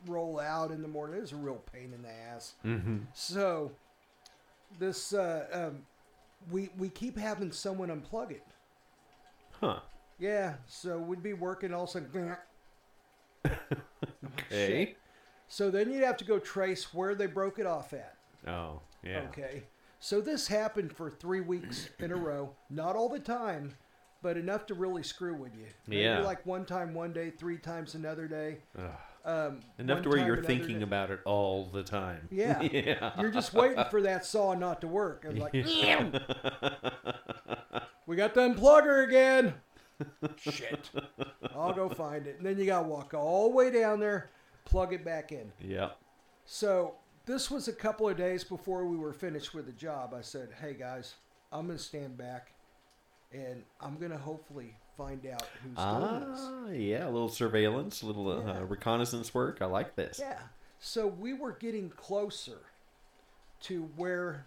[0.07, 1.17] roll out in the morning.
[1.17, 2.53] It was a real pain in the ass.
[2.63, 2.99] Mm-hmm.
[3.13, 3.73] So
[4.79, 5.85] this uh, um,
[6.49, 8.45] we we keep having someone unplug it.
[9.59, 9.81] Huh.
[10.19, 12.37] Yeah, so we'd be working all of a sudden.
[14.51, 14.95] Okay.
[15.47, 18.15] So then you'd have to go trace where they broke it off at.
[18.47, 19.21] Oh, yeah.
[19.29, 19.63] Okay.
[19.99, 22.55] So this happened for three weeks in a row.
[22.69, 23.75] Not all the time,
[24.21, 25.65] but enough to really screw with you.
[25.87, 26.19] Maybe Yeah.
[26.19, 28.59] like one time one day, three times another day.
[29.25, 30.83] Um, Enough to where you're thinking day.
[30.83, 32.27] about it all the time.
[32.31, 32.61] Yeah.
[32.71, 33.11] yeah.
[33.19, 35.25] You're just waiting for that saw not to work.
[35.27, 36.11] I'm like, "Damn!
[38.05, 39.53] we got the unplugger again.
[40.37, 40.89] Shit.
[41.53, 42.37] I'll go find it.
[42.37, 44.29] And then you got to walk all the way down there,
[44.65, 45.51] plug it back in.
[45.59, 45.89] Yeah.
[46.45, 50.13] So this was a couple of days before we were finished with the job.
[50.13, 51.15] I said, "Hey guys,
[51.51, 52.53] I'm gonna stand back,
[53.33, 57.05] and I'm gonna hopefully find out who's doing this." Ah, yeah.
[57.07, 59.61] A little surveillance, a little uh, reconnaissance work.
[59.61, 60.19] I like this.
[60.19, 60.39] Yeah.
[60.79, 62.59] So we were getting closer
[63.61, 64.45] to where,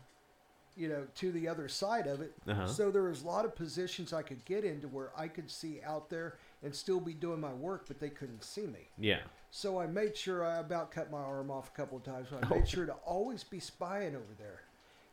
[0.76, 2.32] you know, to the other side of it.
[2.48, 2.66] Uh-huh.
[2.66, 5.80] So there was a lot of positions I could get into where I could see
[5.84, 8.88] out there and still be doing my work, but they couldn't see me.
[8.98, 9.20] Yeah.
[9.50, 12.28] So I made sure I about cut my arm off a couple of times.
[12.30, 12.58] But I Oh.
[12.58, 14.62] made sure to always be spying over there.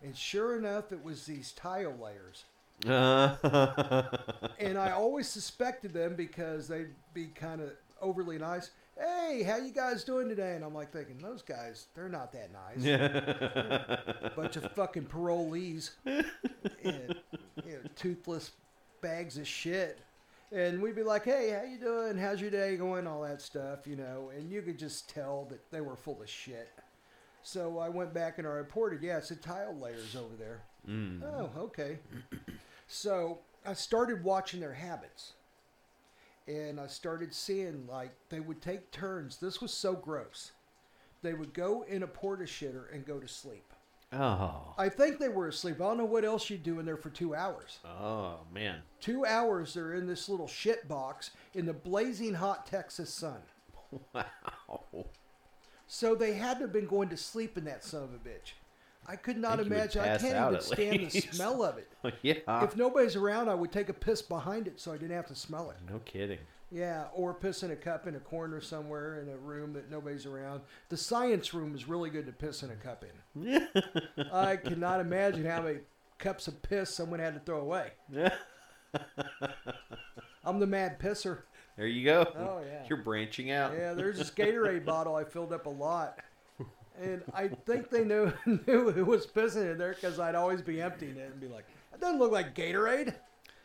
[0.01, 2.45] And sure enough, it was these tile layers.
[4.59, 8.71] And I always suspected them because they'd be kind of overly nice.
[8.97, 10.55] Hey, how you guys doing today?
[10.55, 12.83] And I'm like thinking, those guys, they're not that nice.
[12.83, 14.29] Yeah.
[14.35, 17.15] Bunch of fucking parolees and
[17.65, 18.51] you know, toothless
[19.01, 19.99] bags of shit.
[20.51, 22.17] And we'd be like, hey, how you doing?
[22.17, 23.07] How's your day going?
[23.07, 24.31] All that stuff, you know.
[24.35, 26.69] And you could just tell that they were full of shit.
[27.43, 30.63] So I went back and I reported, yeah, it's the tile layers over there.
[30.87, 31.21] Mm.
[31.23, 31.99] Oh, okay.
[32.89, 35.33] So I started watching their habits.
[36.47, 39.37] And I started seeing like they would take turns.
[39.37, 40.51] This was so gross.
[41.21, 43.71] They would go in a porta shitter and go to sleep.
[44.11, 44.73] oh.
[44.75, 45.75] I think they were asleep.
[45.75, 47.77] I don't know what else you'd do in there for two hours.
[47.85, 48.79] Oh man.
[48.99, 53.41] Two hours they're in this little shit box in the blazing hot Texas sun.
[54.13, 55.05] Wow.
[55.87, 58.53] So they had to have been going to sleep in that son of a bitch.
[59.09, 60.03] I could not would imagine.
[60.03, 61.87] I can't even stand the smell of it.
[62.01, 62.63] Oh, yeah.
[62.63, 65.35] if nobody's around, I would take a piss behind it so I didn't have to
[65.35, 65.75] smell it.
[65.91, 66.37] no kidding.
[66.71, 70.25] Yeah, or piss in a cup in a corner somewhere in a room that nobody's
[70.25, 70.61] around.
[70.87, 73.03] The science room is really good to piss in a cup
[73.35, 73.67] in.
[74.31, 75.79] I cannot imagine how many
[76.19, 77.91] cups of piss someone had to throw away.
[80.45, 81.39] I'm the mad pisser.
[81.75, 82.31] There you go.
[82.37, 82.83] Oh, yeah.
[82.87, 83.73] You're branching out.
[83.73, 86.19] Yeah, there's this Gatorade bottle I filled up a lot.
[87.01, 90.81] And I think they knew knew who was pissing in there because I'd always be
[90.81, 93.13] emptying it and be like, "That doesn't look like Gatorade.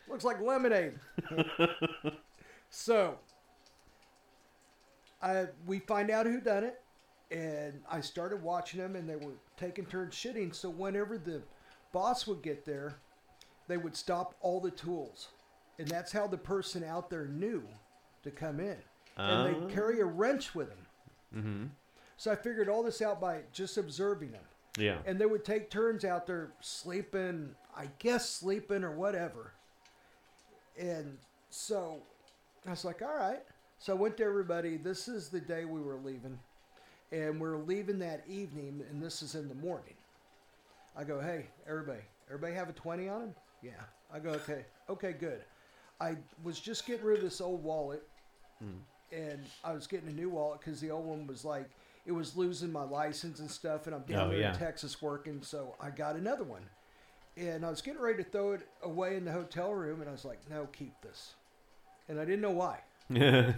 [0.08, 0.94] Looks like lemonade."
[2.70, 3.18] so,
[5.20, 6.80] I we find out who done it,
[7.30, 10.54] and I started watching them, and they were taking turns shitting.
[10.54, 11.42] So whenever the
[11.92, 12.96] boss would get there,
[13.66, 15.28] they would stop all the tools,
[15.78, 17.64] and that's how the person out there knew
[18.22, 18.76] to come in.
[19.16, 20.86] And they carry a wrench with them.
[21.36, 21.64] Mm-hmm.
[22.16, 24.42] So I figured all this out by just observing them.
[24.78, 24.98] Yeah.
[25.06, 29.52] And they would take turns out there sleeping, I guess sleeping or whatever.
[30.78, 31.16] And
[31.50, 31.98] so
[32.66, 33.42] I was like, all right.
[33.78, 34.76] So I went to everybody.
[34.76, 36.38] This is the day we were leaving.
[37.12, 39.94] And we're leaving that evening, and this is in the morning.
[40.96, 43.34] I go, hey, everybody, everybody have a 20 on them?
[43.62, 43.70] Yeah.
[44.12, 45.42] I go, okay, okay, good.
[46.00, 48.02] I was just getting rid of this old wallet,
[48.58, 48.78] hmm.
[49.12, 51.68] and I was getting a new wallet because the old one was like,
[52.06, 54.52] it was losing my license and stuff, and I'm down Oh, there yeah.
[54.52, 56.62] in Texas working, so I got another one.
[57.36, 60.12] And I was getting ready to throw it away in the hotel room, and I
[60.12, 61.34] was like, no, keep this.
[62.08, 62.80] And I didn't know why.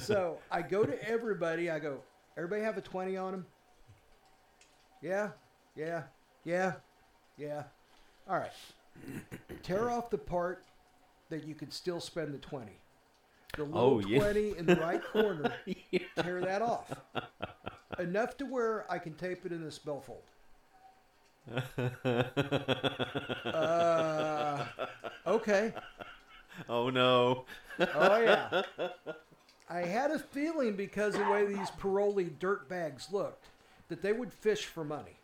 [0.00, 1.70] so I go to everybody.
[1.70, 1.98] I go,
[2.36, 3.46] everybody have a 20 on them?
[5.02, 5.30] Yeah,
[5.76, 6.04] yeah,
[6.44, 6.74] yeah,
[7.36, 7.64] yeah.
[8.28, 8.50] All right.
[9.62, 10.64] Tear off the part
[11.28, 12.72] that you could still spend the 20.
[13.56, 14.18] The oh, little Oh, yeah.
[14.20, 15.52] 20 in the right corner,
[16.16, 16.90] tear that off.
[17.98, 20.22] Enough to where I can tape it in this billfold.
[23.44, 24.64] Uh,
[25.26, 25.72] okay.
[26.68, 27.44] oh no.
[27.78, 28.62] Oh, yeah.
[29.68, 33.46] I had a feeling because of the way these parolee dirt bags looked
[33.88, 35.18] that they would fish for money.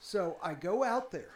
[0.00, 1.30] So I go out there.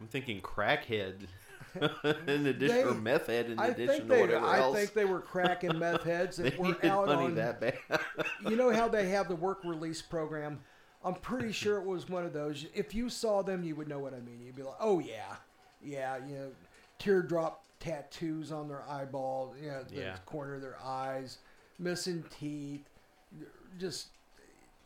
[0.00, 1.26] I'm thinking crackhead
[2.26, 4.76] in addition They- or meth head in I addition think to they, whatever I else.
[4.76, 7.34] think they were cracking meth heads they that were out money on.
[7.36, 7.78] that bad.
[8.48, 10.60] You know how they have the work release program?
[11.04, 12.66] I'm pretty sure it was one of those.
[12.74, 14.40] If you saw them, you would know what I mean.
[14.44, 15.34] You'd be like, "Oh yeah,
[15.82, 16.50] yeah," you know,
[17.00, 20.16] teardrop tattoos on their eyeball, you know, the Yeah.
[20.26, 21.38] corner of their eyes,
[21.80, 22.88] missing teeth,
[23.80, 24.08] just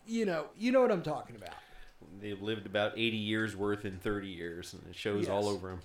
[0.07, 1.55] you know, you know what I'm talking about.
[2.21, 5.81] They've lived about 80 years worth in 30 years, and it shows all over them.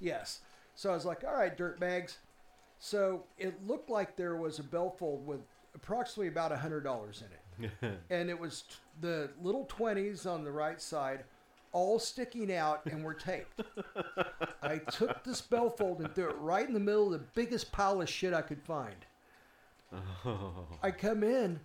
[0.00, 0.40] Yes.
[0.74, 2.18] So I was like, all right, dirt bags.
[2.78, 5.40] So it looked like there was a bellfold with
[5.74, 7.22] approximately about a hundred dollars
[7.58, 11.24] in it, and it was t- the little twenties on the right side,
[11.72, 13.62] all sticking out and were taped.
[14.62, 18.02] I took this bellfold and threw it right in the middle of the biggest pile
[18.02, 19.06] of shit I could find.
[20.82, 21.60] I come in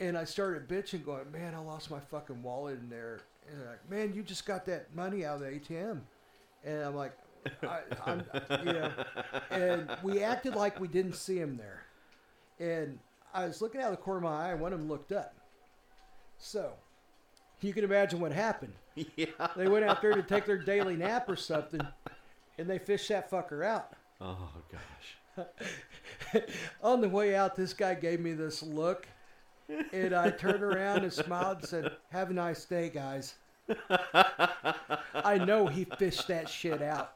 [0.00, 3.20] and I started bitching, going, "Man, I lost my fucking wallet in there."
[3.50, 6.00] And they're like, "Man, you just got that money out of the ATM,"
[6.64, 7.12] and I'm like,
[7.62, 8.22] I, "I'm,
[8.64, 8.92] you know,"
[9.50, 11.84] and we acted like we didn't see him there,
[12.58, 12.98] and
[13.34, 15.12] I was looking out of the corner of my eye, and one of them looked
[15.12, 15.34] up.
[16.38, 16.72] So,
[17.60, 18.74] you can imagine what happened.
[19.16, 19.26] yeah.
[19.56, 21.80] They went out there to take their daily nap or something,
[22.58, 23.92] and they fished that fucker out.
[24.20, 25.46] Oh gosh.
[26.82, 29.06] On the way out, this guy gave me this look,
[29.92, 33.34] and I turned around and smiled and said, "Have a nice day, guys."
[35.14, 37.12] I know he fished that shit out.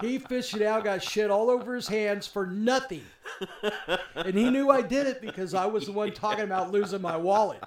[0.00, 3.04] He fished it out, got shit all over his hands for nothing,
[4.14, 7.16] and he knew I did it because I was the one talking about losing my
[7.16, 7.62] wallet.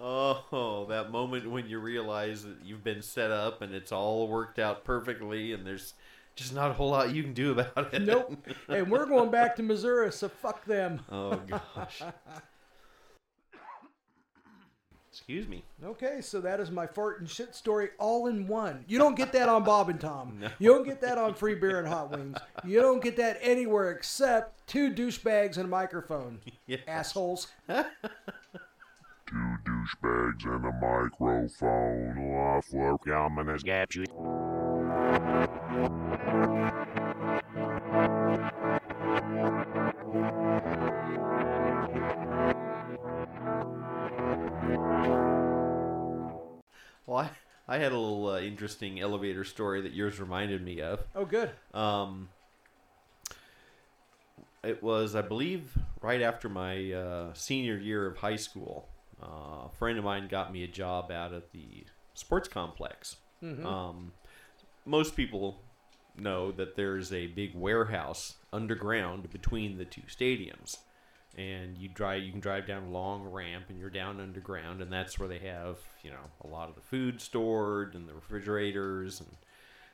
[0.00, 4.58] Oh, that moment when you realize that you've been set up and it's all worked
[4.58, 5.94] out perfectly, and there's
[6.36, 8.02] just not a whole lot you can do about it.
[8.02, 8.34] Nope.
[8.68, 11.00] And we're going back to Missouri, so fuck them.
[11.10, 12.02] Oh gosh.
[15.28, 15.62] Excuse me.
[15.84, 18.82] Okay, so that is my fart and shit story all in one.
[18.88, 20.38] You don't get that on Bob and Tom.
[20.40, 20.48] No.
[20.58, 22.38] You don't get that on Free Beer and Hot Wings.
[22.64, 26.40] You don't get that anywhere except two douchebags and a microphone.
[26.66, 26.80] Yes.
[26.88, 27.48] Assholes.
[27.68, 27.84] Two
[29.66, 32.34] douchebags and a microphone.
[32.34, 34.04] Off for coming as Got you.
[47.68, 51.04] I, had a little uh, interesting elevator story that yours reminded me of.
[51.14, 51.50] Oh, good.
[51.74, 52.28] Um,
[54.64, 58.88] it was, I believe, right after my uh, senior year of high school.
[59.22, 61.84] Uh, a friend of mine got me a job out at the
[62.14, 63.16] sports complex.
[63.64, 64.12] Um,
[64.84, 65.60] most people
[66.16, 70.78] know that there's a big warehouse underground between the two stadiums,
[71.36, 72.22] and you drive.
[72.22, 75.38] You can drive down a long ramp, and you're down underground, and that's where they
[75.38, 79.28] have you know a lot of the food stored and the refrigerators and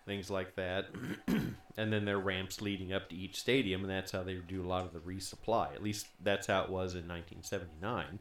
[0.06, 0.86] things like that.
[1.26, 4.62] and then there are ramps leading up to each stadium, and that's how they do
[4.62, 5.74] a lot of the resupply.
[5.74, 8.18] At least that's how it was in 1979.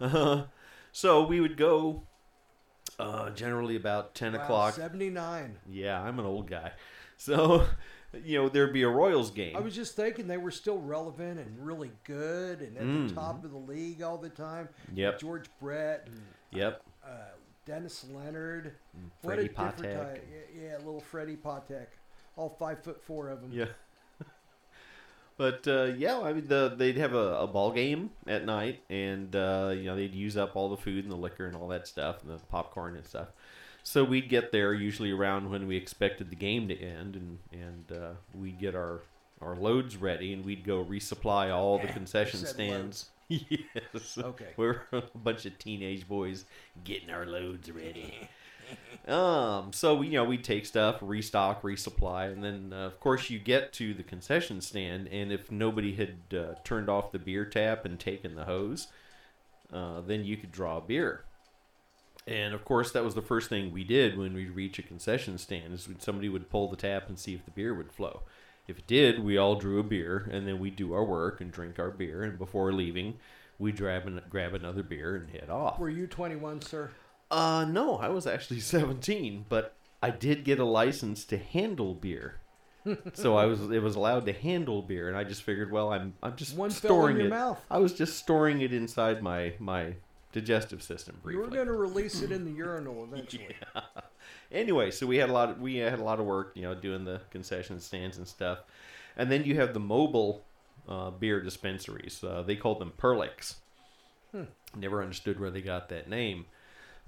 [0.00, 0.44] Uh,
[0.92, 2.02] so we would go
[2.98, 4.74] uh, generally about 10 Wow, o'clock.
[4.74, 5.58] 79.
[5.70, 6.72] Yeah, I'm an old guy.
[7.18, 7.66] So,
[8.24, 9.56] you know, there'd be a Royals game.
[9.56, 13.44] I was just thinking they were still relevant and really good and at the top
[13.44, 14.68] of the league all the time.
[14.92, 14.96] Mm.
[14.98, 15.18] Yep.
[15.20, 16.20] George Brett and
[16.52, 16.82] Yep.
[17.04, 17.08] uh,
[17.66, 18.72] Dennis Leonard.
[19.22, 19.96] what Freddie a different Patek.
[20.12, 20.26] type.
[20.56, 21.86] Yeah, yeah, little Freddie Patek.
[22.36, 23.50] All five foot four of them.
[23.52, 23.66] Yeah.
[25.38, 29.36] But uh, yeah, I mean, the, they'd have a, a ball game at night, and
[29.36, 31.86] uh, you know they'd use up all the food and the liquor and all that
[31.86, 33.28] stuff, and the popcorn and stuff.
[33.86, 37.92] So we'd get there usually around when we expected the game to end, and and
[37.96, 39.02] uh, we'd get our
[39.40, 43.10] our loads ready, and we'd go resupply all the concession stands.
[43.28, 44.18] yes.
[44.18, 44.48] Okay.
[44.56, 46.46] We're a bunch of teenage boys
[46.82, 48.28] getting our loads ready.
[49.06, 53.30] Um, so we, you know, we take stuff, restock, resupply, and then uh, of course
[53.30, 57.44] you get to the concession stand, and if nobody had uh, turned off the beer
[57.44, 58.88] tap and taken the hose,
[59.72, 61.22] uh, then you could draw beer.
[62.26, 65.38] And of course, that was the first thing we did when we reach a concession
[65.38, 68.22] stand is when somebody would pull the tap and see if the beer would flow.
[68.66, 71.52] If it did, we all drew a beer, and then we'd do our work and
[71.52, 72.24] drink our beer.
[72.24, 73.18] And before leaving,
[73.60, 75.78] we'd grab an, grab another beer and head off.
[75.78, 76.90] Were you 21, sir?
[77.30, 82.40] Uh, no, I was actually 17, but I did get a license to handle beer.
[83.14, 86.14] so I was it was allowed to handle beer, and I just figured, well, I'm
[86.22, 87.30] I'm just One fell in storing your it.
[87.30, 87.60] mouth.
[87.68, 89.94] I was just storing it inside my my
[90.36, 93.56] digestive system You were going to release it in the urinal eventually.
[94.52, 96.74] Anyway, so we had a lot of, we had a lot of work, you know,
[96.74, 98.58] doing the concession stands and stuff,
[99.16, 100.44] and then you have the mobile
[100.88, 102.22] uh, beer dispensaries.
[102.22, 103.56] Uh, they called them Perlicks.
[104.76, 106.44] Never understood where they got that name,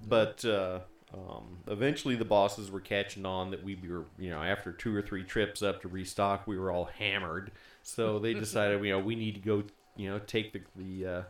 [0.09, 0.81] but uh,
[1.13, 5.03] um, eventually the bosses were catching on that we were, you know, after two or
[5.03, 7.51] three trips up to restock, we were all hammered.
[7.83, 9.65] So they decided, you know, we need to go,
[9.97, 11.25] you know, take the the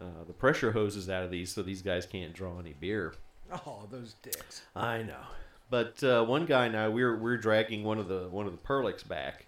[0.00, 3.14] uh, the pressure hoses out of these so these guys can't draw any beer.
[3.50, 4.62] Oh, those dicks.
[4.76, 5.20] I know,
[5.70, 8.46] but uh, one guy and I we were we are dragging one of the one
[8.46, 9.46] of the Perlicks back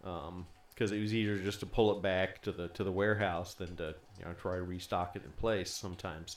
[0.00, 3.76] because it was easier just to pull it back to the to the warehouse than
[3.76, 6.36] to you know try to restock it in place sometimes.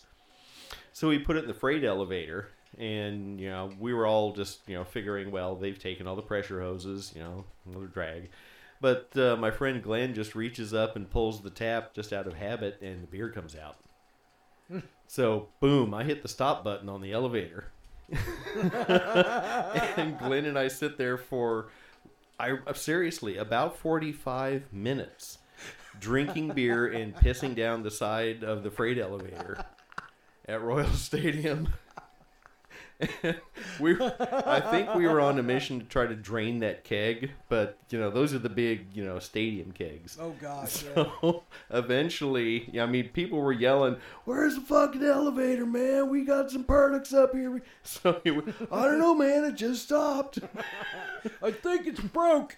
[0.94, 4.68] So we put it in the freight elevator, and you know we were all just
[4.68, 8.30] you know figuring, well, they've taken all the pressure hoses, you know, another drag.
[8.82, 12.34] But uh, my friend Glenn just reaches up and pulls the tap just out of
[12.34, 13.78] habit, and the beer comes out.
[15.08, 17.66] so boom, I hit the stop button on the elevator,
[18.60, 21.70] and Glenn and I sit there for,
[22.40, 25.38] I seriously about forty five minutes,
[26.00, 29.64] drinking beer and pissing down the side of the freight elevator
[30.48, 31.70] at Royal Stadium.
[33.80, 37.78] we, I think we were on a mission to try to drain that keg, but
[37.90, 40.18] you know those are the big, you know, stadium kegs.
[40.20, 40.70] Oh God.
[40.96, 41.06] Yeah.
[41.22, 46.10] So eventually, I mean, people were yelling, "Where's the fucking elevator, man?
[46.10, 49.44] We got some Perdix up here." So he went, I don't know, man.
[49.44, 50.40] It just stopped.
[51.42, 52.58] I think it's broke.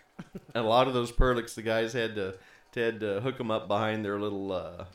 [0.54, 2.36] And a lot of those Perlicks, the guys had to
[2.76, 4.86] had to hook them up behind their little uh,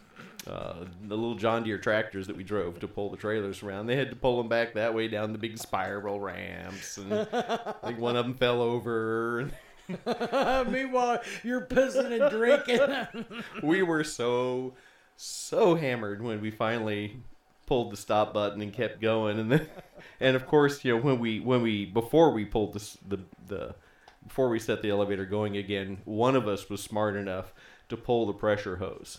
[0.49, 3.87] uh, the little John Deere tractors that we drove to pull the trailers around.
[3.87, 7.11] They had to pull them back that way down the big spiral ramps, and
[7.83, 9.51] like one of them fell over.
[10.07, 13.43] Meanwhile, you're pissing and drinking.
[13.63, 14.75] we were so
[15.17, 17.21] so hammered when we finally
[17.67, 19.69] pulled the stop button and kept going and then
[20.21, 23.19] and of course you know when we when we before we pulled this the
[23.49, 23.75] the
[24.27, 27.53] before we set the elevator going again one of us was smart enough
[27.89, 29.19] to pull the pressure hose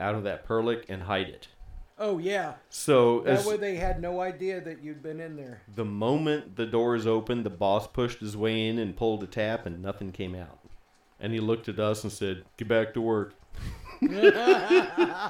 [0.00, 1.48] out of that perlick and hide it
[1.98, 2.54] oh yeah.
[2.70, 5.60] so That as way they had no idea that you'd been in there.
[5.74, 9.66] the moment the doors opened the boss pushed his way in and pulled the tap
[9.66, 10.58] and nothing came out
[11.20, 13.34] and he looked at us and said get back to work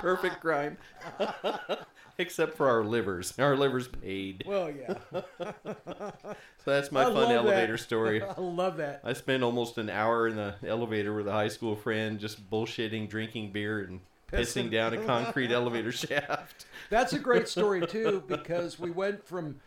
[0.01, 0.77] perfect crime
[2.19, 4.95] except for our livers our livers paid Well, yeah.
[5.43, 6.35] so
[6.67, 7.35] that's my I fun love that.
[7.37, 9.01] elevator story I love that.
[9.05, 13.09] i spent almost an hour in the elevator with a high school friend just bullshitting
[13.09, 14.01] drinking beer and
[14.33, 19.61] pissing down a concrete elevator shaft That's a great story too because we went from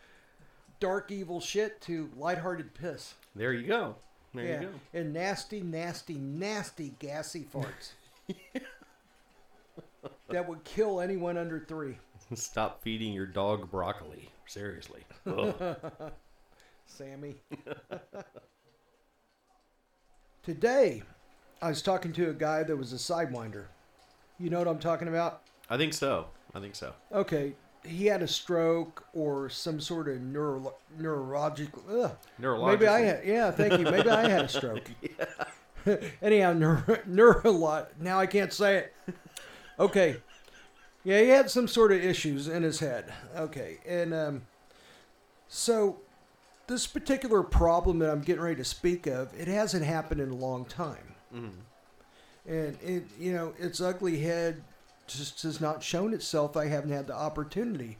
[0.79, 3.13] dark evil shit to lighthearted piss.
[3.35, 3.95] there you go
[4.33, 4.61] there yeah.
[4.61, 7.91] you go And nasty, nasty, nasty gassy farts.
[10.29, 11.97] that would kill anyone under three.
[12.33, 15.03] stop feeding your dog broccoli seriously
[16.85, 17.35] Sammy.
[20.43, 21.01] Today,
[21.61, 23.65] I was talking to a guy that was a sidewinder.
[24.43, 25.41] You know what I'm talking about?
[25.69, 27.53] i think so i think so Okay,
[27.85, 31.81] he had a stroke or some sort of neuro- neurological.
[31.89, 32.11] Ugh.
[32.71, 33.25] Maybe I had.
[33.25, 33.85] Yeah, thank you.
[33.85, 34.89] Maybe I had a stroke.
[36.21, 37.87] Anyhow, neuro, neuro.
[37.99, 38.93] Now I can't say it.
[39.79, 40.17] Okay.
[41.05, 43.11] Yeah, he had some sort of issues in his head.
[43.35, 44.41] Okay, and um,
[45.47, 45.99] so
[46.67, 50.35] this particular problem that I'm getting ready to speak of, it hasn't happened in a
[50.35, 51.15] long time,
[52.47, 54.61] and it, you know, its ugly head
[55.07, 56.57] just has not shown itself.
[56.57, 57.97] I haven't had the opportunity,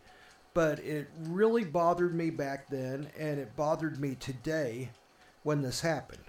[0.54, 4.90] but it really bothered me back then, and it bothered me today
[5.44, 6.24] when this happened.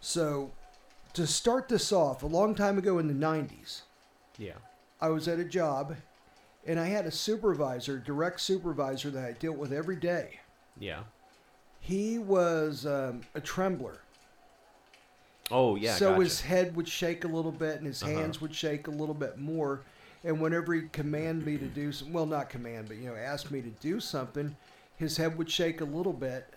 [0.00, 0.52] So,
[1.14, 3.82] to start this off, a long time ago in the 90s,
[4.38, 4.52] yeah
[5.00, 5.96] I was at a job
[6.66, 10.40] and I had a supervisor, direct supervisor that I dealt with every day.
[10.78, 11.04] yeah
[11.80, 14.00] He was um, a trembler.
[15.50, 16.22] Oh yeah so gotcha.
[16.24, 18.12] his head would shake a little bit and his Uh-huh.
[18.12, 19.82] hands would shake a little bit more.
[20.24, 23.50] And whenever he'd command me to do some, well, not command, but you know, ask
[23.50, 24.56] me to do something,
[24.96, 26.52] his head would shake a little bit.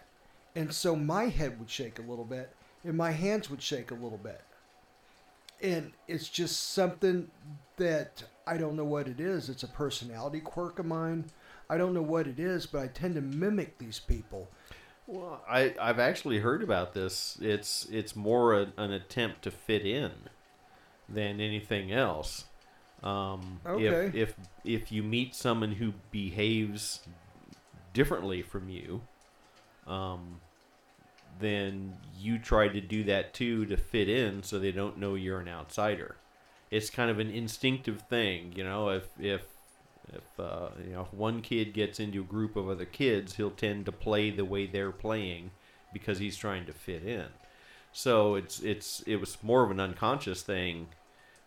[0.55, 3.95] And so my head would shake a little bit and my hands would shake a
[3.95, 4.41] little bit.
[5.61, 7.29] And it's just something
[7.77, 9.49] that I don't know what it is.
[9.49, 11.25] It's a personality quirk of mine.
[11.69, 14.49] I don't know what it is, but I tend to mimic these people.
[15.11, 17.37] Well, I I've actually heard about this.
[17.41, 20.11] It's it's more a, an attempt to fit in
[21.07, 22.45] than anything else.
[23.01, 24.07] Um, Okay.
[24.07, 26.99] If if if you meet someone who behaves
[27.93, 29.01] differently from you,
[29.87, 30.41] um,
[31.39, 35.39] then you try to do that too to fit in, so they don't know you're
[35.39, 36.17] an outsider.
[36.69, 38.89] It's kind of an instinctive thing, you know.
[38.89, 39.41] If if
[40.13, 43.51] if uh, you know if one kid gets into a group of other kids, he'll
[43.51, 45.51] tend to play the way they're playing
[45.93, 47.25] because he's trying to fit in.
[47.91, 50.87] So it's it's it was more of an unconscious thing,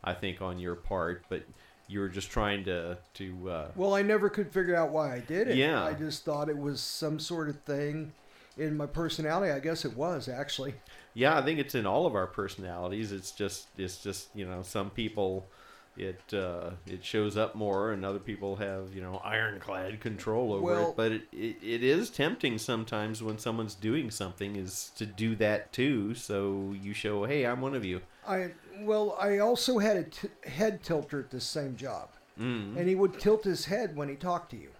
[0.02, 1.44] I think, on your part, but
[1.88, 5.20] you were just trying to to uh, Well, I never could figure out why I
[5.20, 5.56] did it.
[5.56, 5.84] Yeah.
[5.84, 8.12] I just thought it was some sort of thing
[8.56, 9.52] in my personality.
[9.52, 10.74] I guess it was actually.
[11.14, 13.12] Yeah, I think it's in all of our personalities.
[13.12, 15.46] It's just it's just you know some people
[15.96, 20.62] it uh, it shows up more, and other people have you know ironclad control over
[20.62, 20.96] Well- it.
[20.96, 25.72] But it, it, it is tempting sometimes when someone's doing something is to do that
[25.72, 26.14] too.
[26.14, 28.00] So you show, hey, I'm one of you.
[28.26, 32.08] I well, I also had a t- head tilter at this same job,
[32.40, 32.76] Mm.
[32.76, 34.70] and he would tilt his head when he talked to you,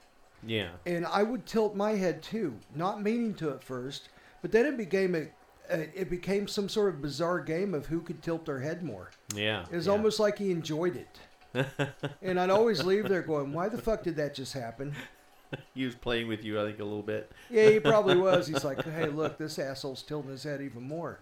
[0.46, 4.08] Yeah, and I would tilt my head too, not meaning to at first,
[4.40, 5.26] but then it became a
[5.70, 9.10] Uh, it became some sort of bizarre game of who could tilt their head more.
[9.34, 9.64] yeah.
[9.70, 9.92] It was yeah.
[9.92, 11.18] almost like he enjoyed it.
[12.22, 14.94] and I'd always leave there going, "Why the fuck did that just happen?"
[15.74, 17.30] he was playing with you, I think, a little bit.
[17.50, 18.46] Yeah, he probably was.
[18.46, 21.20] He's like, "Hey, look, this asshole's tilting his head even more.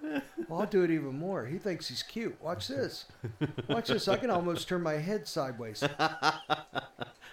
[0.49, 1.47] Well, I'll do it even more.
[1.47, 2.41] He thinks he's cute.
[2.41, 3.07] Watch this.
[3.69, 4.07] Watch this.
[4.09, 5.83] I can almost turn my head sideways.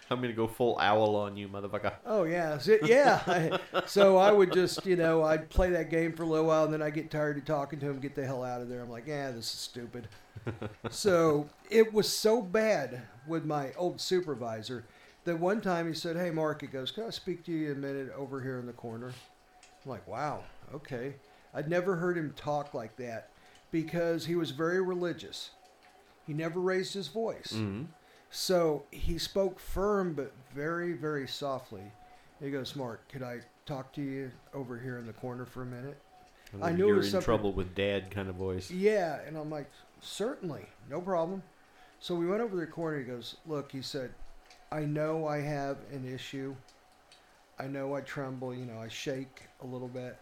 [0.09, 1.93] I'm gonna go full owl on you, motherfucker.
[2.05, 3.57] Oh yeah, so, yeah.
[3.85, 6.73] So I would just, you know, I'd play that game for a little while, and
[6.73, 7.99] then I get tired of talking to him.
[7.99, 8.81] Get the hell out of there.
[8.81, 10.07] I'm like, yeah, this is stupid.
[10.89, 14.85] so it was so bad with my old supervisor
[15.25, 17.75] that one time he said, "Hey, Mark," he goes, "Can I speak to you a
[17.75, 19.07] minute over here in the corner?"
[19.85, 20.43] I'm like, "Wow,
[20.73, 21.15] okay."
[21.53, 23.29] I'd never heard him talk like that
[23.71, 25.51] because he was very religious.
[26.25, 27.51] He never raised his voice.
[27.53, 27.84] hmm
[28.30, 31.84] So he spoke firm but very, very softly.
[32.41, 35.66] He goes, Mark, could I talk to you over here in the corner for a
[35.66, 35.98] minute?
[36.62, 38.72] I knew it you're in trouble with dad, kind of voice.
[38.72, 39.20] Yeah.
[39.26, 39.70] And I'm like,
[40.02, 41.44] certainly, no problem.
[41.99, 42.99] So we went over to the corner.
[42.99, 44.12] He goes, Look, he said,
[44.72, 46.56] I know I have an issue.
[47.60, 50.18] I know I tremble, you know, I shake a little bit.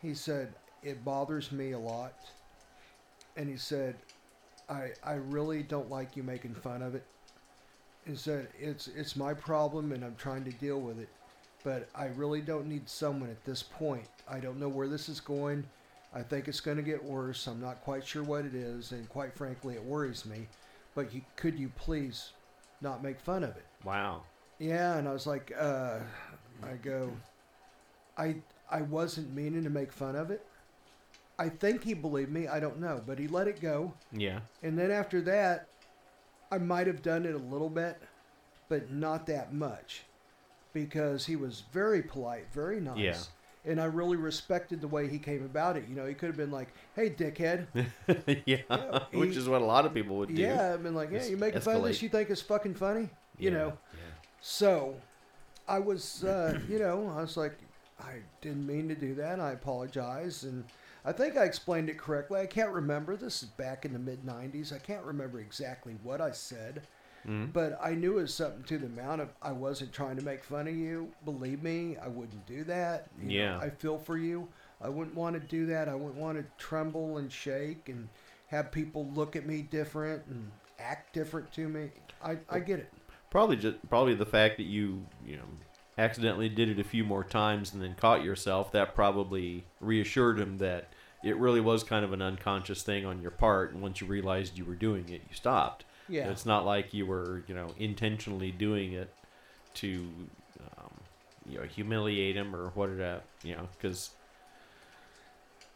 [0.00, 0.52] He said,
[0.82, 2.14] It bothers me a lot.
[3.36, 3.96] And he said,
[4.68, 7.04] I, I really don't like you making fun of it.
[8.06, 11.08] He that it's, it's my problem and I'm trying to deal with it.
[11.64, 14.08] But I really don't need someone at this point.
[14.28, 15.64] I don't know where this is going.
[16.14, 17.46] I think it's going to get worse.
[17.46, 18.92] I'm not quite sure what it is.
[18.92, 20.48] And quite frankly, it worries me.
[20.94, 22.32] But you, could you please
[22.80, 23.64] not make fun of it?
[23.84, 24.22] Wow.
[24.58, 25.98] Yeah, and I was like, uh,
[26.62, 27.10] I go,
[28.16, 28.36] I
[28.70, 30.44] I wasn't meaning to make fun of it.
[31.38, 32.46] I think he believed me.
[32.46, 33.92] I don't know, but he let it go.
[34.12, 34.40] Yeah.
[34.62, 35.66] And then after that,
[36.52, 38.00] I might have done it a little bit,
[38.68, 40.02] but not that much,
[40.72, 42.98] because he was very polite, very nice.
[42.98, 43.18] Yeah.
[43.64, 45.84] And I really respected the way he came about it.
[45.88, 47.66] You know, he could have been like, "Hey, dickhead."
[48.44, 50.42] yeah, Yeah, which he- is what a lot of people would do.
[50.42, 52.02] Yeah, I've been like, "Yeah, Just you making fun of this?
[52.02, 53.08] You think it's fucking funny?"
[53.38, 53.78] You Yeah, know.
[53.94, 53.98] yeah.
[54.40, 54.96] So,
[55.68, 57.56] I was, uh, you know, I was like,
[58.00, 59.38] I didn't mean to do that.
[59.38, 60.64] I apologize, and
[61.04, 62.40] I think I explained it correctly.
[62.40, 63.16] I can't remember.
[63.16, 64.72] This is back in the mid '90s.
[64.72, 66.82] I can't remember exactly what I said,
[67.26, 67.52] Mhm.
[67.52, 70.44] but I knew it was something to the amount of I wasn't trying to make
[70.44, 71.12] fun of you.
[71.24, 73.08] Believe me, I wouldn't do that.
[73.20, 73.58] You know, Yeah.
[73.58, 74.48] I feel for you.
[74.80, 75.88] I wouldn't want to do that.
[75.88, 78.08] I wouldn't want to tremble and shake and
[78.48, 81.90] have people look at me different and act different to me.
[82.22, 82.92] I, I get it.
[83.30, 85.44] Probably just probably the fact that you you know
[85.98, 88.72] accidentally did it a few more times and then caught yourself.
[88.72, 90.91] That probably reassured him that
[91.22, 93.72] it really was kind of an unconscious thing on your part.
[93.72, 95.84] And once you realized you were doing it, you stopped.
[96.08, 96.28] Yeah.
[96.30, 99.12] It's not like you were you know intentionally doing it
[99.74, 100.04] to
[100.78, 100.90] um,
[101.48, 104.10] you know humiliate him or what it uh, you know because.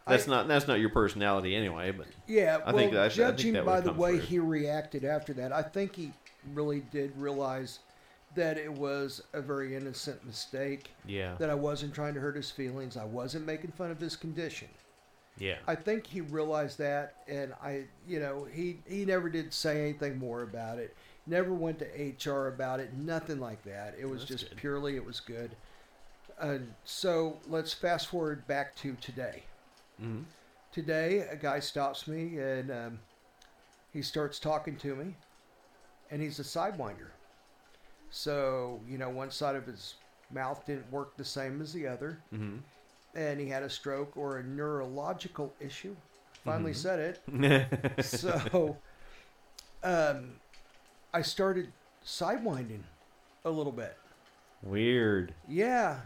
[0.07, 3.09] That's I- not that's not your personality anyway, but Yeah, I well, think that- I
[3.09, 4.27] think judging that by the way through.
[4.27, 6.13] he reacted after that, I think he
[6.55, 7.81] really did realize
[8.37, 10.91] that it was a very innocent mistake.
[11.07, 12.97] yeah, That I wasn't trying to hurt his feelings.
[12.97, 14.69] I wasn't making fun of his condition.
[15.39, 19.81] Yeah, I think he realized that, and I, you know, he he never did say
[19.83, 20.97] anything more about it.
[21.27, 21.87] Never went to
[22.31, 22.95] HR about it.
[22.95, 23.97] Nothing like that.
[23.99, 24.59] It was That's just good.
[24.59, 25.51] purely it was good.
[26.39, 29.43] And so let's fast forward back to today.
[29.99, 30.23] hmm
[30.73, 32.99] Today, a guy stops me and um,
[33.95, 35.15] he starts talking to me,
[36.11, 37.09] and he's a sidewinder.
[38.11, 39.95] So, you know, one side of his
[40.31, 42.57] mouth didn't work the same as the other, hmm
[43.17, 45.97] and he had a stroke or a neurological issue.
[46.45, 46.77] Finally Mhm.
[46.77, 47.19] said
[47.99, 48.05] it.
[48.05, 48.77] So,
[49.83, 50.35] um,
[51.13, 51.73] I started
[52.05, 52.83] sidewinding
[53.45, 53.97] a little bit.
[54.63, 55.35] Weird.
[55.49, 56.01] Yeah.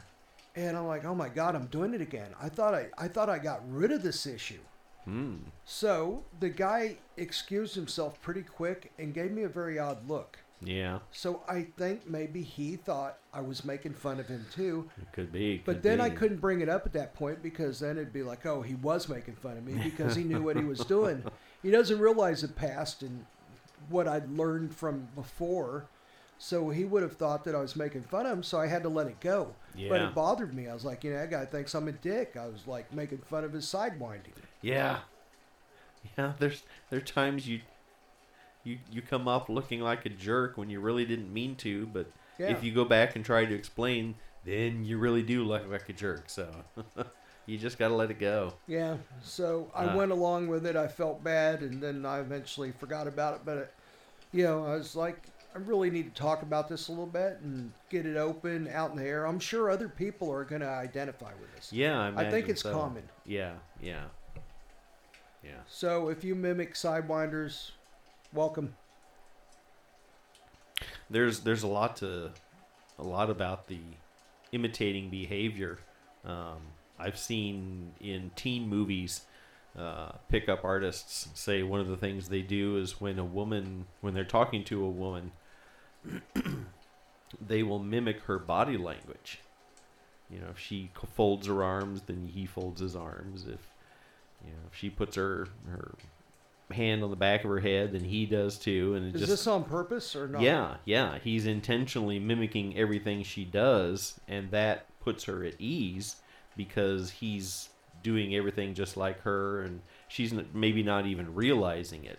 [0.56, 2.30] And I'm like, oh my God, I'm doing it again.
[2.40, 4.60] I thought I, I thought I got rid of this issue.
[5.04, 5.36] Hmm.
[5.64, 10.38] So the guy excused himself pretty quick and gave me a very odd look.
[10.62, 14.90] Yeah, So I think maybe he thought I was making fun of him too.
[15.00, 15.62] it could be.
[15.64, 18.22] But could then I couldn't bring it up at that point because then it'd be
[18.22, 21.24] like, oh, he was making fun of me because he knew what he was doing.
[21.62, 23.26] He doesn't realize the past and
[23.90, 25.84] what I'd learned from before.
[26.38, 28.82] So he would have thought that I was making fun of him, so I had
[28.84, 29.54] to let it go.
[29.74, 29.90] Yeah.
[29.90, 30.68] But it bothered me.
[30.68, 32.34] I was like, you know, that guy thinks I'm a dick.
[32.40, 34.32] I was like making fun of his sidewinding.
[34.62, 35.00] Yeah,
[36.16, 36.32] yeah.
[36.38, 37.60] There's there are times you
[38.64, 42.10] you you come off looking like a jerk when you really didn't mean to, but
[42.38, 42.48] Yeah.
[42.50, 44.14] if you go back and try to explain,
[44.44, 46.24] then you really do look like a jerk.
[46.28, 46.48] So
[47.46, 48.54] you just got to let it go.
[48.66, 49.96] Yeah, so I Ah.
[49.96, 50.76] went along with it.
[50.76, 53.40] I felt bad, and then I eventually forgot about it.
[53.44, 53.74] But, it,
[54.32, 57.38] you know, I was like, I really need to talk about this a little bit
[57.42, 59.26] and get it open out in the air.
[59.26, 61.72] I'm sure other people are going to identify with this.
[61.72, 62.72] Yeah, I, I think it's so.
[62.72, 63.02] common.
[63.26, 64.04] Yeah, yeah,
[65.42, 65.50] yeah.
[65.66, 67.72] So if you mimic sidewinders,
[68.32, 68.74] welcome.
[71.10, 72.30] there's there's a lot to
[72.98, 73.80] a lot about the
[74.52, 75.78] imitating behavior.
[76.24, 76.58] Um,
[76.98, 79.22] I've seen in teen movies
[79.78, 84.14] uh, pickup artists say one of the things they do is when a woman when
[84.14, 85.32] they're talking to a woman,
[87.46, 89.40] they will mimic her body language.
[90.30, 93.42] You know, if she folds her arms, then he folds his arms.
[93.42, 93.74] If
[94.44, 95.94] you know, if she puts her her
[96.72, 98.94] hand on the back of her head, then he does too.
[98.94, 100.42] And it Is just this on purpose or not?
[100.42, 101.18] yeah, yeah.
[101.22, 106.16] He's intentionally mimicking everything she does, and that puts her at ease
[106.56, 107.68] because he's
[108.02, 112.18] doing everything just like her, and she's maybe not even realizing it.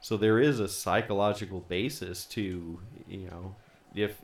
[0.00, 3.56] So there is a psychological basis to, you know,
[3.94, 4.22] if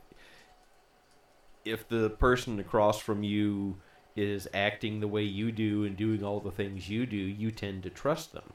[1.65, 3.77] if the person across from you
[4.15, 7.83] is acting the way you do and doing all the things you do, you tend
[7.83, 8.53] to trust them.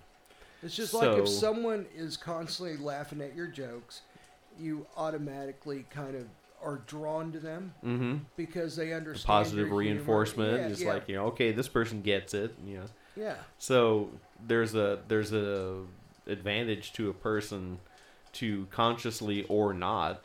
[0.63, 4.03] It's just like if someone is constantly laughing at your jokes,
[4.59, 6.27] you automatically kind of
[6.63, 8.17] are drawn to them Mm-hmm.
[8.37, 12.03] because they understand positive your reinforcement Yeah, is yeah, like you know okay this person
[12.03, 12.85] gets it you know
[13.17, 13.37] yeah.
[13.59, 14.11] so
[14.47, 15.79] there's a there's a
[16.27, 17.79] advantage to a person
[18.35, 20.23] to consciously or not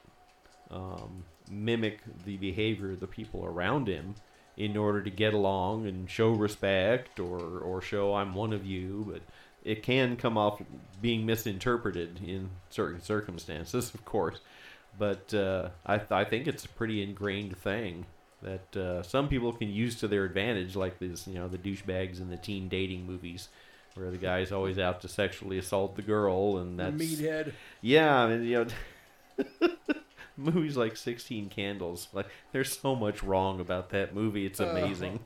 [0.71, 4.15] um, mimic the behavior of the people around him
[4.57, 9.05] in order to get along and show respect or or show I'm one of you
[9.09, 9.21] but
[9.65, 10.61] it can come off
[11.01, 14.39] being misinterpreted in certain circumstances of course
[14.97, 18.05] but uh, I, th- I think it's a pretty ingrained thing
[18.41, 22.21] that uh, some people can use to their advantage, like this, you know, the douchebags
[22.21, 23.49] in the teen dating movies,
[23.95, 27.51] where the guy's always out to sexually assault the girl, and that's Meathead.
[27.81, 28.67] yeah, I mean, you
[29.39, 29.69] know,
[30.37, 34.45] movies like Sixteen Candles, like there's so much wrong about that movie.
[34.45, 34.77] It's Uh-huh.
[34.77, 35.19] amazing.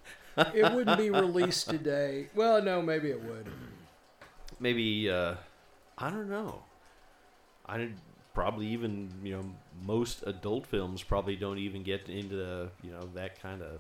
[0.54, 2.30] it wouldn't be released today.
[2.34, 3.48] Well, no, maybe it would.
[4.60, 5.36] Maybe uh,
[5.98, 6.64] I don't know.
[7.66, 7.90] I
[8.34, 9.44] probably even you know
[9.84, 13.80] most adult films probably don't even get into the, you know that kind of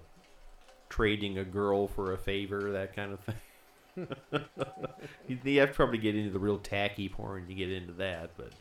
[0.89, 3.35] trading a girl for a favor that kind of thing.
[5.27, 8.51] you, have to probably get into the real tacky porn to get into that, but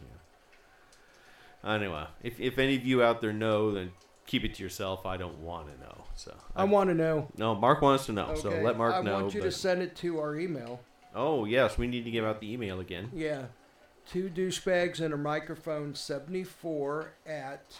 [1.64, 1.74] yeah.
[1.74, 3.90] Anyway, if if any of you out there know, then
[4.26, 5.05] keep it to yourself.
[5.06, 6.05] I don't want to know.
[6.14, 7.28] So I want to know.
[7.36, 8.26] No, Mark wants to know.
[8.26, 8.40] Okay.
[8.40, 9.18] So let Mark I know.
[9.18, 10.80] I want you to send it to our email.
[11.15, 13.11] Oh yes, we need to give out the email again.
[13.15, 13.47] Yeah.
[14.11, 17.78] Two douchebags and a microphone 74 at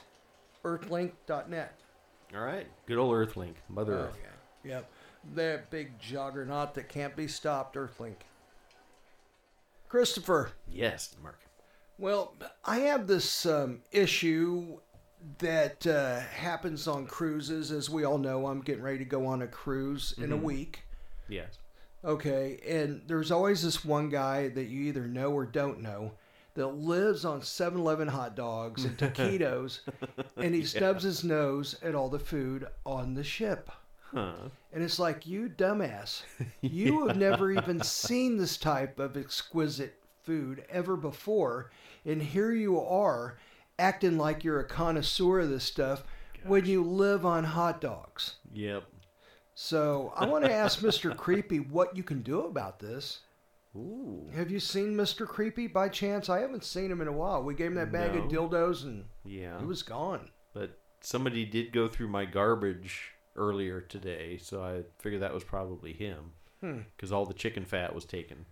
[0.65, 1.79] earthlink.net.
[2.35, 4.19] All right, good old Earthlink, Mother Oh, Earth.
[4.65, 4.71] yeah.
[4.71, 4.91] Yep.
[5.35, 8.17] That big juggernaut that can't be stopped, Earthlink.
[9.89, 10.51] Christopher.
[10.71, 11.41] Yes, Mark.
[11.99, 12.35] Well,
[12.65, 14.79] I have this um, issue
[15.39, 17.73] that uh, happens on cruises.
[17.73, 20.43] As we all know, I'm getting ready to go on a cruise in a Mhm.
[20.43, 20.85] week.
[21.29, 21.59] Yes.
[22.09, 26.13] Okay, and there's always this one guy that you either know or don't know
[26.55, 29.81] that lives on 7 Eleven hot dogs and taquitos,
[30.39, 33.71] and he stubs his nose at all the food on the ship.
[34.11, 34.33] Huh.
[34.73, 36.23] And it's like, you dumbass,
[36.63, 41.71] you have never even seen this type of exquisite food ever before,
[42.07, 43.37] and here you are
[43.79, 46.05] acting like you're a connoisseur of this stuff
[46.43, 48.37] when you live on hot dogs.
[48.55, 48.85] Yep.
[49.61, 51.17] So I want to ask Mr.
[51.17, 53.23] Creepy what you can do about this.
[53.75, 54.31] Ooh.
[54.33, 55.27] Have you seen Mr.
[55.27, 56.29] Creepy by chance?
[56.29, 57.43] I haven't seen him in a while.
[57.43, 59.59] We gave him that bag of dildos and Yeah.
[59.59, 60.31] he was gone.
[60.55, 65.93] But somebody did go through my garbage earlier today, so I figured that was probably
[65.93, 66.35] him.
[66.61, 66.83] Hmm.
[66.97, 68.47] Because all the chicken fat was taken.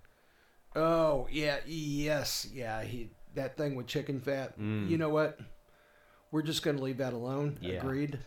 [0.74, 2.82] Oh yeah, yes, yeah.
[2.82, 4.58] He that thing with chicken fat.
[4.58, 4.90] Mm.
[4.90, 5.38] You know what?
[6.32, 7.58] We're just gonna leave that alone.
[7.60, 7.74] Yeah.
[7.74, 8.18] Agreed.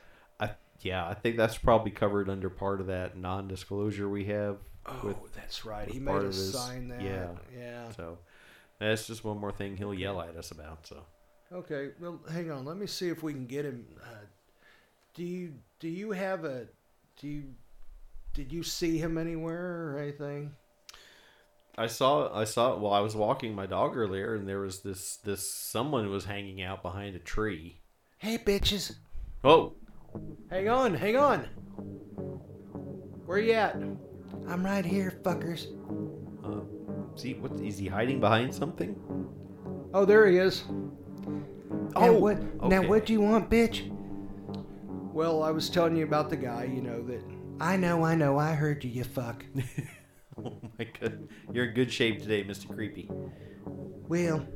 [0.82, 4.58] Yeah, I think that's probably covered under part of that non-disclosure we have.
[4.86, 5.90] Oh, with, that's right.
[5.90, 7.02] He made us his- sign that.
[7.02, 7.30] Yeah.
[7.58, 7.92] Yeah.
[7.92, 8.18] So
[8.80, 10.88] that's just one more thing he'll yell at us about.
[10.88, 11.04] So
[11.52, 12.64] Okay, well, hang on.
[12.64, 13.86] Let me see if we can get him.
[14.02, 14.26] Uh,
[15.16, 16.68] do you do you have a
[17.20, 17.44] do you
[18.34, 20.54] did you see him anywhere or anything?
[21.78, 25.18] I saw I saw well I was walking my dog earlier and there was this
[25.18, 27.82] this someone was hanging out behind a tree.
[28.20, 28.96] Hey, bitches.
[29.44, 29.74] Oh,
[30.50, 31.42] Hang on, hang on.
[33.26, 33.76] Where you at?
[34.48, 35.68] I'm right here, fuckers.
[36.44, 36.62] uh,
[37.16, 38.96] see what is he hiding behind something?
[39.94, 40.64] Oh, there he is.
[40.68, 42.64] Now Oh, what?
[42.64, 43.90] Now what do you want, bitch?
[45.14, 47.22] Well, I was telling you about the guy, you know that.
[47.60, 48.38] I know, I know.
[48.38, 49.44] I heard you, you fuck.
[50.46, 53.10] Oh my god, you're in good shape today, Mister Creepy.
[54.08, 54.48] Well,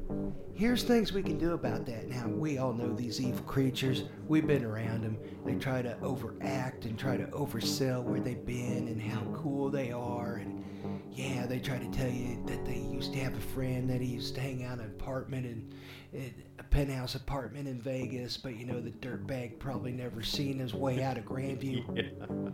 [0.55, 2.07] here's things we can do about that.
[2.07, 4.05] Now, we all know these evil creatures.
[4.27, 5.17] We've been around them.
[5.45, 9.91] They try to overact and try to oversell where they've been and how cool they
[9.91, 10.37] are.
[10.37, 10.63] And
[11.11, 14.07] yeah, they try to tell you that they used to have a friend that he
[14.07, 15.71] used to hang out in an apartment in,
[16.13, 20.73] in a penthouse apartment in Vegas, but you know, the dirtbag probably never seen his
[20.73, 21.83] way out of Grandview.
[21.95, 22.49] Yeah.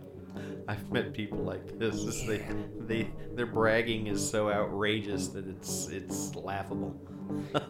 [0.68, 2.04] I've met people like this.
[2.04, 2.26] Yeah.
[2.26, 2.44] They,
[2.86, 6.94] they, their bragging is so outrageous that it's it's laughable.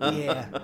[0.00, 0.48] yeah.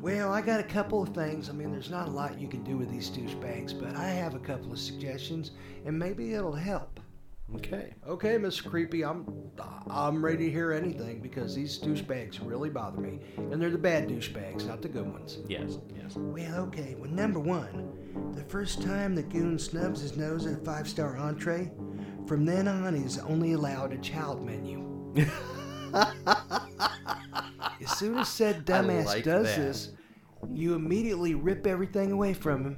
[0.00, 1.48] Well, I got a couple of things.
[1.48, 4.34] I mean, there's not a lot you can do with these douchebags, but I have
[4.34, 5.52] a couple of suggestions,
[5.86, 7.00] and maybe it'll help.
[7.56, 7.94] Okay.
[8.06, 9.26] Okay, Miss Creepy, I'm
[9.88, 14.08] I'm ready to hear anything because these douchebags really bother me, and they're the bad
[14.08, 15.38] douchebags, not the good ones.
[15.48, 15.78] Yes.
[15.96, 16.16] Yes.
[16.16, 16.96] Well, okay.
[16.98, 17.96] Well, number one,
[18.32, 21.70] the first time the goon snubs his nose at a five star entree,
[22.26, 24.82] from then on he's only allowed a child menu.
[27.82, 29.56] as soon as said dumbass like does that.
[29.56, 29.92] this,
[30.52, 32.76] you immediately rip everything away from him,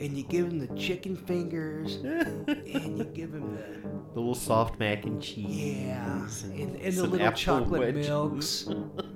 [0.00, 1.96] and you give him the chicken fingers,
[2.46, 5.46] and you give him the The little soft mac and cheese.
[5.86, 8.08] yeah, and, and the little chocolate wedges.
[8.08, 8.68] milks,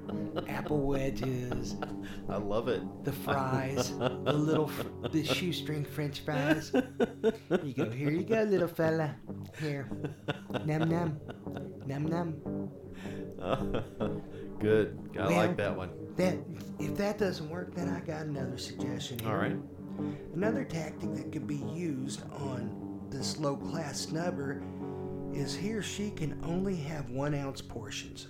[0.49, 1.77] apple wedges,
[2.29, 2.83] I love it.
[3.05, 6.73] the fries, the little, fr- the shoestring French fries.
[7.63, 9.15] You go, here you go, little fella.
[9.61, 9.89] Here,
[10.65, 11.21] num num,
[11.87, 12.71] num num.
[14.61, 14.99] Good.
[15.19, 15.91] I Well- like that one.
[16.17, 16.39] That
[16.79, 19.19] if that doesn't work, then I got another suggestion.
[19.19, 19.29] Here.
[19.29, 19.57] All right.
[20.35, 24.63] Another tactic that could be used on this low class snubber
[25.37, 28.29] is he or she can only have one ounce portions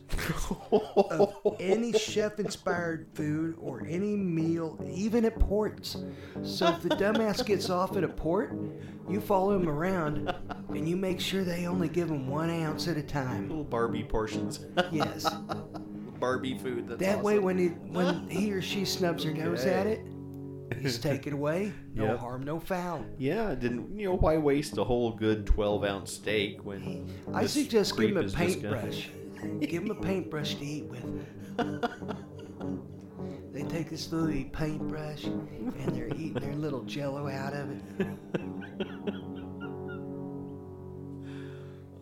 [0.72, 5.96] of any chef inspired food or any meal, even at ports.
[6.42, 8.52] So if the dumbass gets off at a port,
[9.08, 10.34] you follow him around
[10.70, 13.48] and you make sure they only give him one ounce at a time.
[13.48, 14.66] Little Barbie portions.
[14.90, 15.26] Yes.
[16.18, 16.88] Barbie food.
[16.88, 17.44] That's That way, awesome.
[17.44, 19.72] when he when he or she snubs her nose Okay.
[19.74, 20.00] at it,
[20.80, 21.72] he's taken away.
[21.94, 22.18] No Yep.
[22.18, 23.04] harm, no foul.
[23.18, 27.96] Yeah, didn't you know why waste a whole good twelve ounce steak when I suggest
[27.96, 29.08] give him a paintbrush.
[29.60, 31.26] give him a paintbrush to eat with.
[33.52, 38.06] they take this little paintbrush and they're eating their little jello out of it.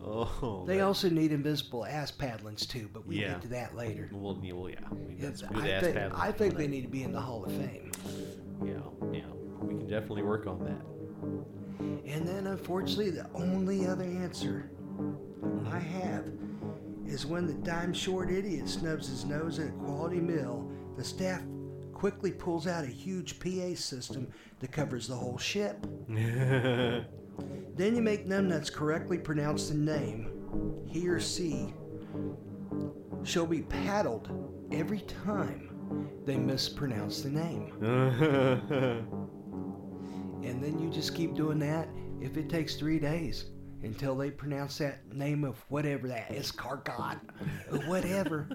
[0.07, 3.29] Oh, They also need invisible ass paddlings too, but we'll Yeah.
[3.33, 4.09] get to that later.
[4.13, 4.75] well, yeah, well, yeah.
[4.89, 5.97] I mean, that's good I, ass think.
[6.19, 7.91] I think they need to be in the Hall of Fame.
[8.63, 8.73] Yeah,
[9.11, 9.25] yeah.
[9.61, 12.11] We can definitely work on that.
[12.11, 14.69] And then, unfortunately, the only other answer
[15.67, 16.25] I have
[17.05, 21.41] is when the dime short idiot snubs his nose at a quality meal, the staff
[21.93, 24.27] quickly pulls out a huge PA system
[24.59, 25.85] that covers the whole ship.
[27.75, 30.29] Then you make numbnuts correctly pronounce the name.
[30.87, 31.73] He or she
[33.23, 34.29] shall be paddled
[34.71, 35.64] every time
[36.25, 37.71] they mispronounce the name.
[40.45, 41.89] And then you just keep doing that
[42.21, 43.45] if it takes three days
[43.81, 47.17] until they pronounce that name of whatever that is, Cargot,
[47.87, 48.47] whatever.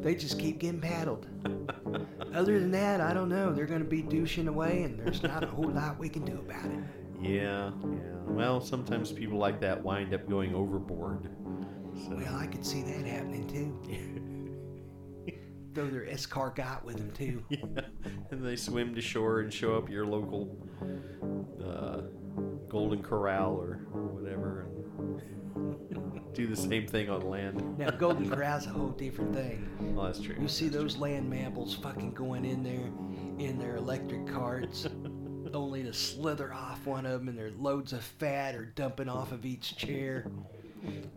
[0.00, 1.28] They just keep getting paddled.
[2.34, 3.52] Other than that, I don't know.
[3.52, 6.38] They're going to be douching away, and there's not a whole lot we can do
[6.38, 6.80] about it.
[7.20, 8.14] yeah, yeah.
[8.26, 11.30] Well, sometimes people like that wind up going overboard.
[12.04, 12.16] So.
[12.16, 14.17] Well, I could see that happening too.
[15.78, 17.44] Throw their escargot with them too.
[17.50, 17.82] Yeah.
[18.32, 20.58] And they swim to shore and show up your local
[21.64, 22.00] uh,
[22.68, 24.66] Golden Corral or, whatever
[24.96, 27.78] and do the same thing on land.
[27.78, 29.94] Now, Golden Corral's a whole different thing.
[29.94, 30.34] Well, that's true.
[30.40, 32.90] You see those land mammals fucking going in there
[33.38, 34.88] in their electric carts,
[35.54, 39.30] only to slither off one of them, and their loads of fat are dumping off
[39.30, 40.28] of each chair.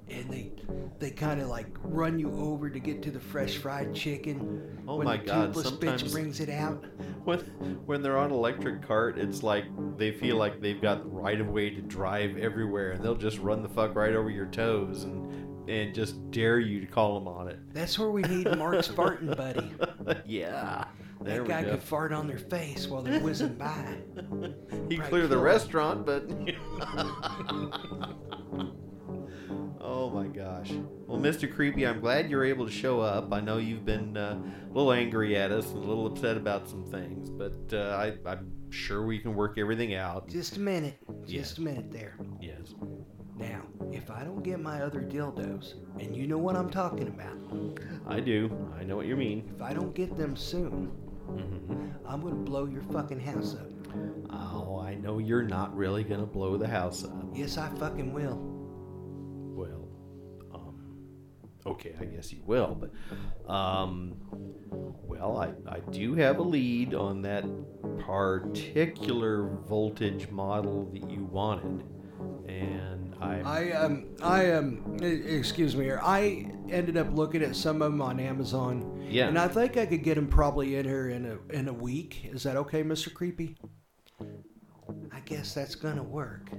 [0.09, 0.51] And they
[0.99, 4.83] they kind of like run you over to get to the fresh fried chicken.
[4.87, 6.83] Oh when my the God, toothless sometimes- bitch brings it out.
[7.23, 7.37] When,
[7.85, 9.65] when they're on electric cart, it's like
[9.95, 13.37] they feel like they've got the right of way to drive everywhere, and they'll just
[13.37, 17.27] run the fuck right over your toes and and just dare you to call them
[17.27, 17.59] on it.
[17.75, 19.71] That's where we need Mark Spartan, buddy.
[20.25, 20.85] yeah.
[21.21, 21.69] There that we guy go.
[21.71, 23.97] could fart on their face while they're whizzing by.
[24.89, 26.27] He probably clear the restaurant, but.
[29.91, 30.71] Oh my gosh.
[31.05, 31.53] Well, Mr.
[31.53, 33.31] Creepy, I'm glad you're able to show up.
[33.33, 36.69] I know you've been uh, a little angry at us and a little upset about
[36.69, 40.29] some things, but uh, I, I'm sure we can work everything out.
[40.29, 40.97] Just a minute.
[41.25, 41.39] Yeah.
[41.41, 42.17] Just a minute there.
[42.39, 42.73] Yes.
[43.37, 47.37] Now, if I don't get my other dildos, and you know what I'm talking about,
[48.07, 48.49] I do.
[48.79, 49.51] I know what you mean.
[49.53, 50.91] if I don't get them soon,
[51.31, 51.87] Mm-hmm.
[52.05, 53.67] I'm gonna blow your fucking house up.
[54.31, 57.25] Oh, I know you're not really going to blow the house up.
[57.33, 58.60] Yes, I fucking will.
[61.65, 64.15] Okay, I guess you will, but, um,
[64.71, 67.45] well, I, I do have a lead on that
[67.99, 71.83] particular voltage model that you wanted,
[72.47, 75.99] and I, I um I um e- excuse me here.
[76.01, 79.05] I ended up looking at some of them on Amazon.
[79.09, 79.27] Yeah.
[79.27, 82.29] And I think I could get them probably in here in a in a week.
[82.31, 83.13] Is that okay, Mr.
[83.13, 83.57] Creepy?
[85.13, 86.49] I guess that's gonna work.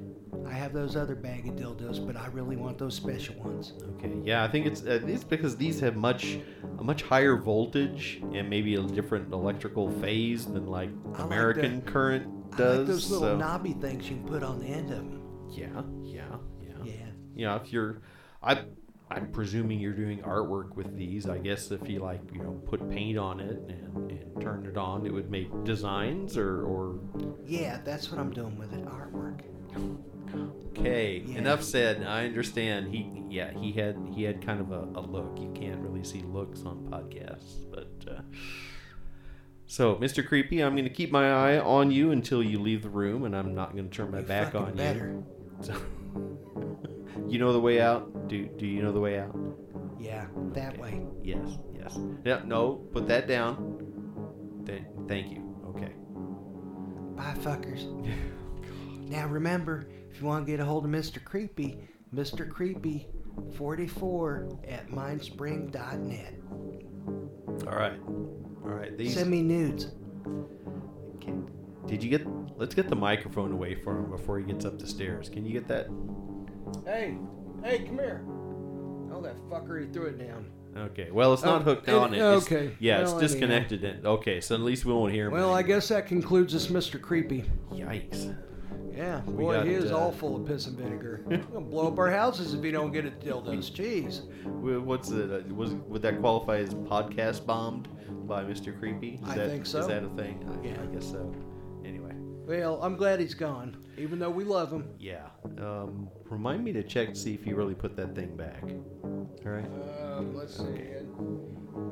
[0.46, 3.74] I have those other bag of dildos, but I really want those special ones.
[3.96, 6.38] okay, yeah, I think it's uh, it's because these have much
[6.78, 11.84] a much higher voltage and maybe a different electrical phase than like I like American
[11.84, 12.78] the- current does.
[12.78, 15.20] like those little so- knobby things you can put on the end of them.
[15.50, 15.66] Yeah,
[16.02, 16.84] yeah, yeah.
[16.84, 16.92] Yeah.
[17.34, 18.00] You know, if you're,
[18.42, 18.64] I,
[19.12, 21.28] I'm presuming you're doing artwork with these.
[21.28, 24.76] I guess if you like, you know, put paint on it and, and turn it
[24.76, 26.98] on, it would make designs or, or
[27.46, 28.84] Yeah, that's what I'm doing with it.
[28.86, 29.40] Artwork.
[30.78, 31.22] okay.
[31.26, 31.38] Yeah.
[31.38, 32.04] Enough said.
[32.04, 32.94] I understand.
[32.94, 35.38] He, yeah, he had he had kind of a, a look.
[35.40, 37.88] You can't really see looks on podcasts, but.
[38.10, 38.20] Uh,
[39.66, 40.26] so, Mr.
[40.26, 43.34] Creepy, I'm going to keep my eye on you until you leave the room, and
[43.34, 45.08] I'm not going to turn my You back on better.
[45.08, 45.26] you.
[45.62, 45.74] So,
[47.28, 48.28] you know the way out?
[48.28, 49.34] Do Do you know the way out?
[49.98, 51.00] Yeah, that way.
[51.22, 51.98] Yes, yes.
[52.24, 54.62] Yeah, no, put that down.
[54.66, 55.56] Th- thank you.
[55.68, 55.92] Okay.
[57.16, 57.86] Bye, fuckers.
[59.08, 61.22] now remember, if you want to get a hold of Mr.
[61.22, 61.78] Creepy,
[62.14, 62.48] Mr.
[62.48, 63.06] Creepy
[63.56, 66.34] 44 at mindspring.net.
[67.66, 68.00] All right.
[68.64, 68.96] All right.
[68.96, 69.14] These.
[69.14, 69.86] Send me nudes.
[71.86, 72.26] Did you get?
[72.58, 75.28] Let's get the microphone away from him before he gets up the stairs.
[75.28, 75.88] Can you get that?
[76.84, 77.16] Hey,
[77.64, 78.22] hey, come here.
[79.12, 79.80] Oh, that fucker!
[79.84, 80.46] He threw it down.
[80.76, 81.10] Okay.
[81.10, 82.18] Well, it's not Oh, hooked it- on it.
[82.18, 82.70] It's- okay.
[82.78, 83.28] yeah, it's Well, anyhow.
[83.28, 84.06] disconnected.
[84.06, 85.32] Okay, so at least we won't hear him.
[85.32, 87.00] Well, I guess that concludes this Mr.
[87.00, 87.44] Creepy.
[87.72, 88.34] Yikes.
[88.96, 91.22] Yeah, boy, got, he is uh, all full of piss and vinegar.
[91.26, 93.70] We're gonna blow up our houses if he don't get it dildos.
[93.74, 94.20] Jeez.
[94.44, 95.30] Wh- What's it?
[95.30, 97.88] Uh, was would that qualify as podcast bombed
[98.26, 98.78] by Mr.
[98.78, 99.18] Creepy?
[99.22, 99.80] Is I that, think so.
[99.80, 100.46] Is that a thing?
[100.48, 100.76] I, Yeah.
[100.82, 101.34] I guess so.
[102.48, 102.60] Anyway.
[102.60, 104.88] Well, I'm glad he's gone, even though we love him.
[104.98, 105.26] Yeah.
[105.58, 108.62] Um, remind me to check to see if you really put that thing back.
[108.64, 109.64] All right.
[110.02, 110.64] Um, let's see.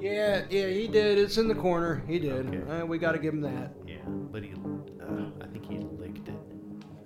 [0.01, 1.19] Yeah, yeah, he did.
[1.19, 2.03] It's in the corner.
[2.07, 2.47] He did.
[2.47, 2.81] Okay.
[2.81, 3.73] Uh, we got to give him that.
[3.87, 6.35] Yeah, but he, uh, I think he licked it.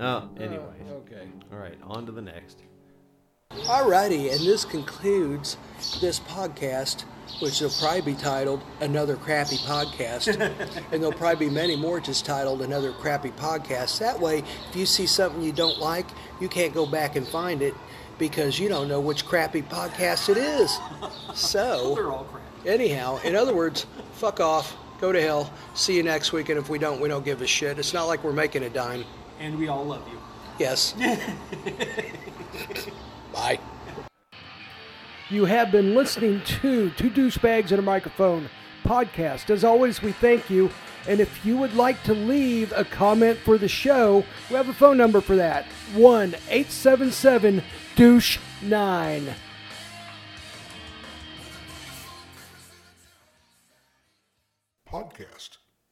[0.00, 0.82] Oh, anyway.
[0.88, 1.28] Oh, okay.
[1.52, 2.62] All right, on to the next.
[3.62, 5.56] Alrighty, and this concludes
[6.00, 7.02] this podcast,
[7.40, 10.38] which will probably be titled Another Crappy Podcast.
[10.92, 13.98] and there'll probably be many more just titled Another Crappy Podcast.
[14.00, 16.06] That way, if you see something you don't like,
[16.40, 17.74] you can't go back and find it
[18.18, 20.78] because you don't know which crappy podcast it is.
[21.34, 22.44] So, They're all crap.
[22.66, 26.68] anyhow, in other words, fuck off, go to hell, see you next week, and if
[26.68, 27.78] we don't, we don't give a shit.
[27.78, 29.04] It's not like we're making a dime.
[29.40, 30.18] And we all love you.
[30.58, 30.94] Yes.
[33.34, 33.58] Bye.
[35.28, 38.48] You have been listening to Two Douchebags and a Microphone
[38.84, 39.50] podcast.
[39.50, 40.70] As always, we thank you.
[41.08, 44.72] And if you would like to leave a comment for the show, we have a
[44.72, 47.62] phone number for that 1 877
[47.96, 49.34] Douche 9.
[54.88, 55.58] Podcast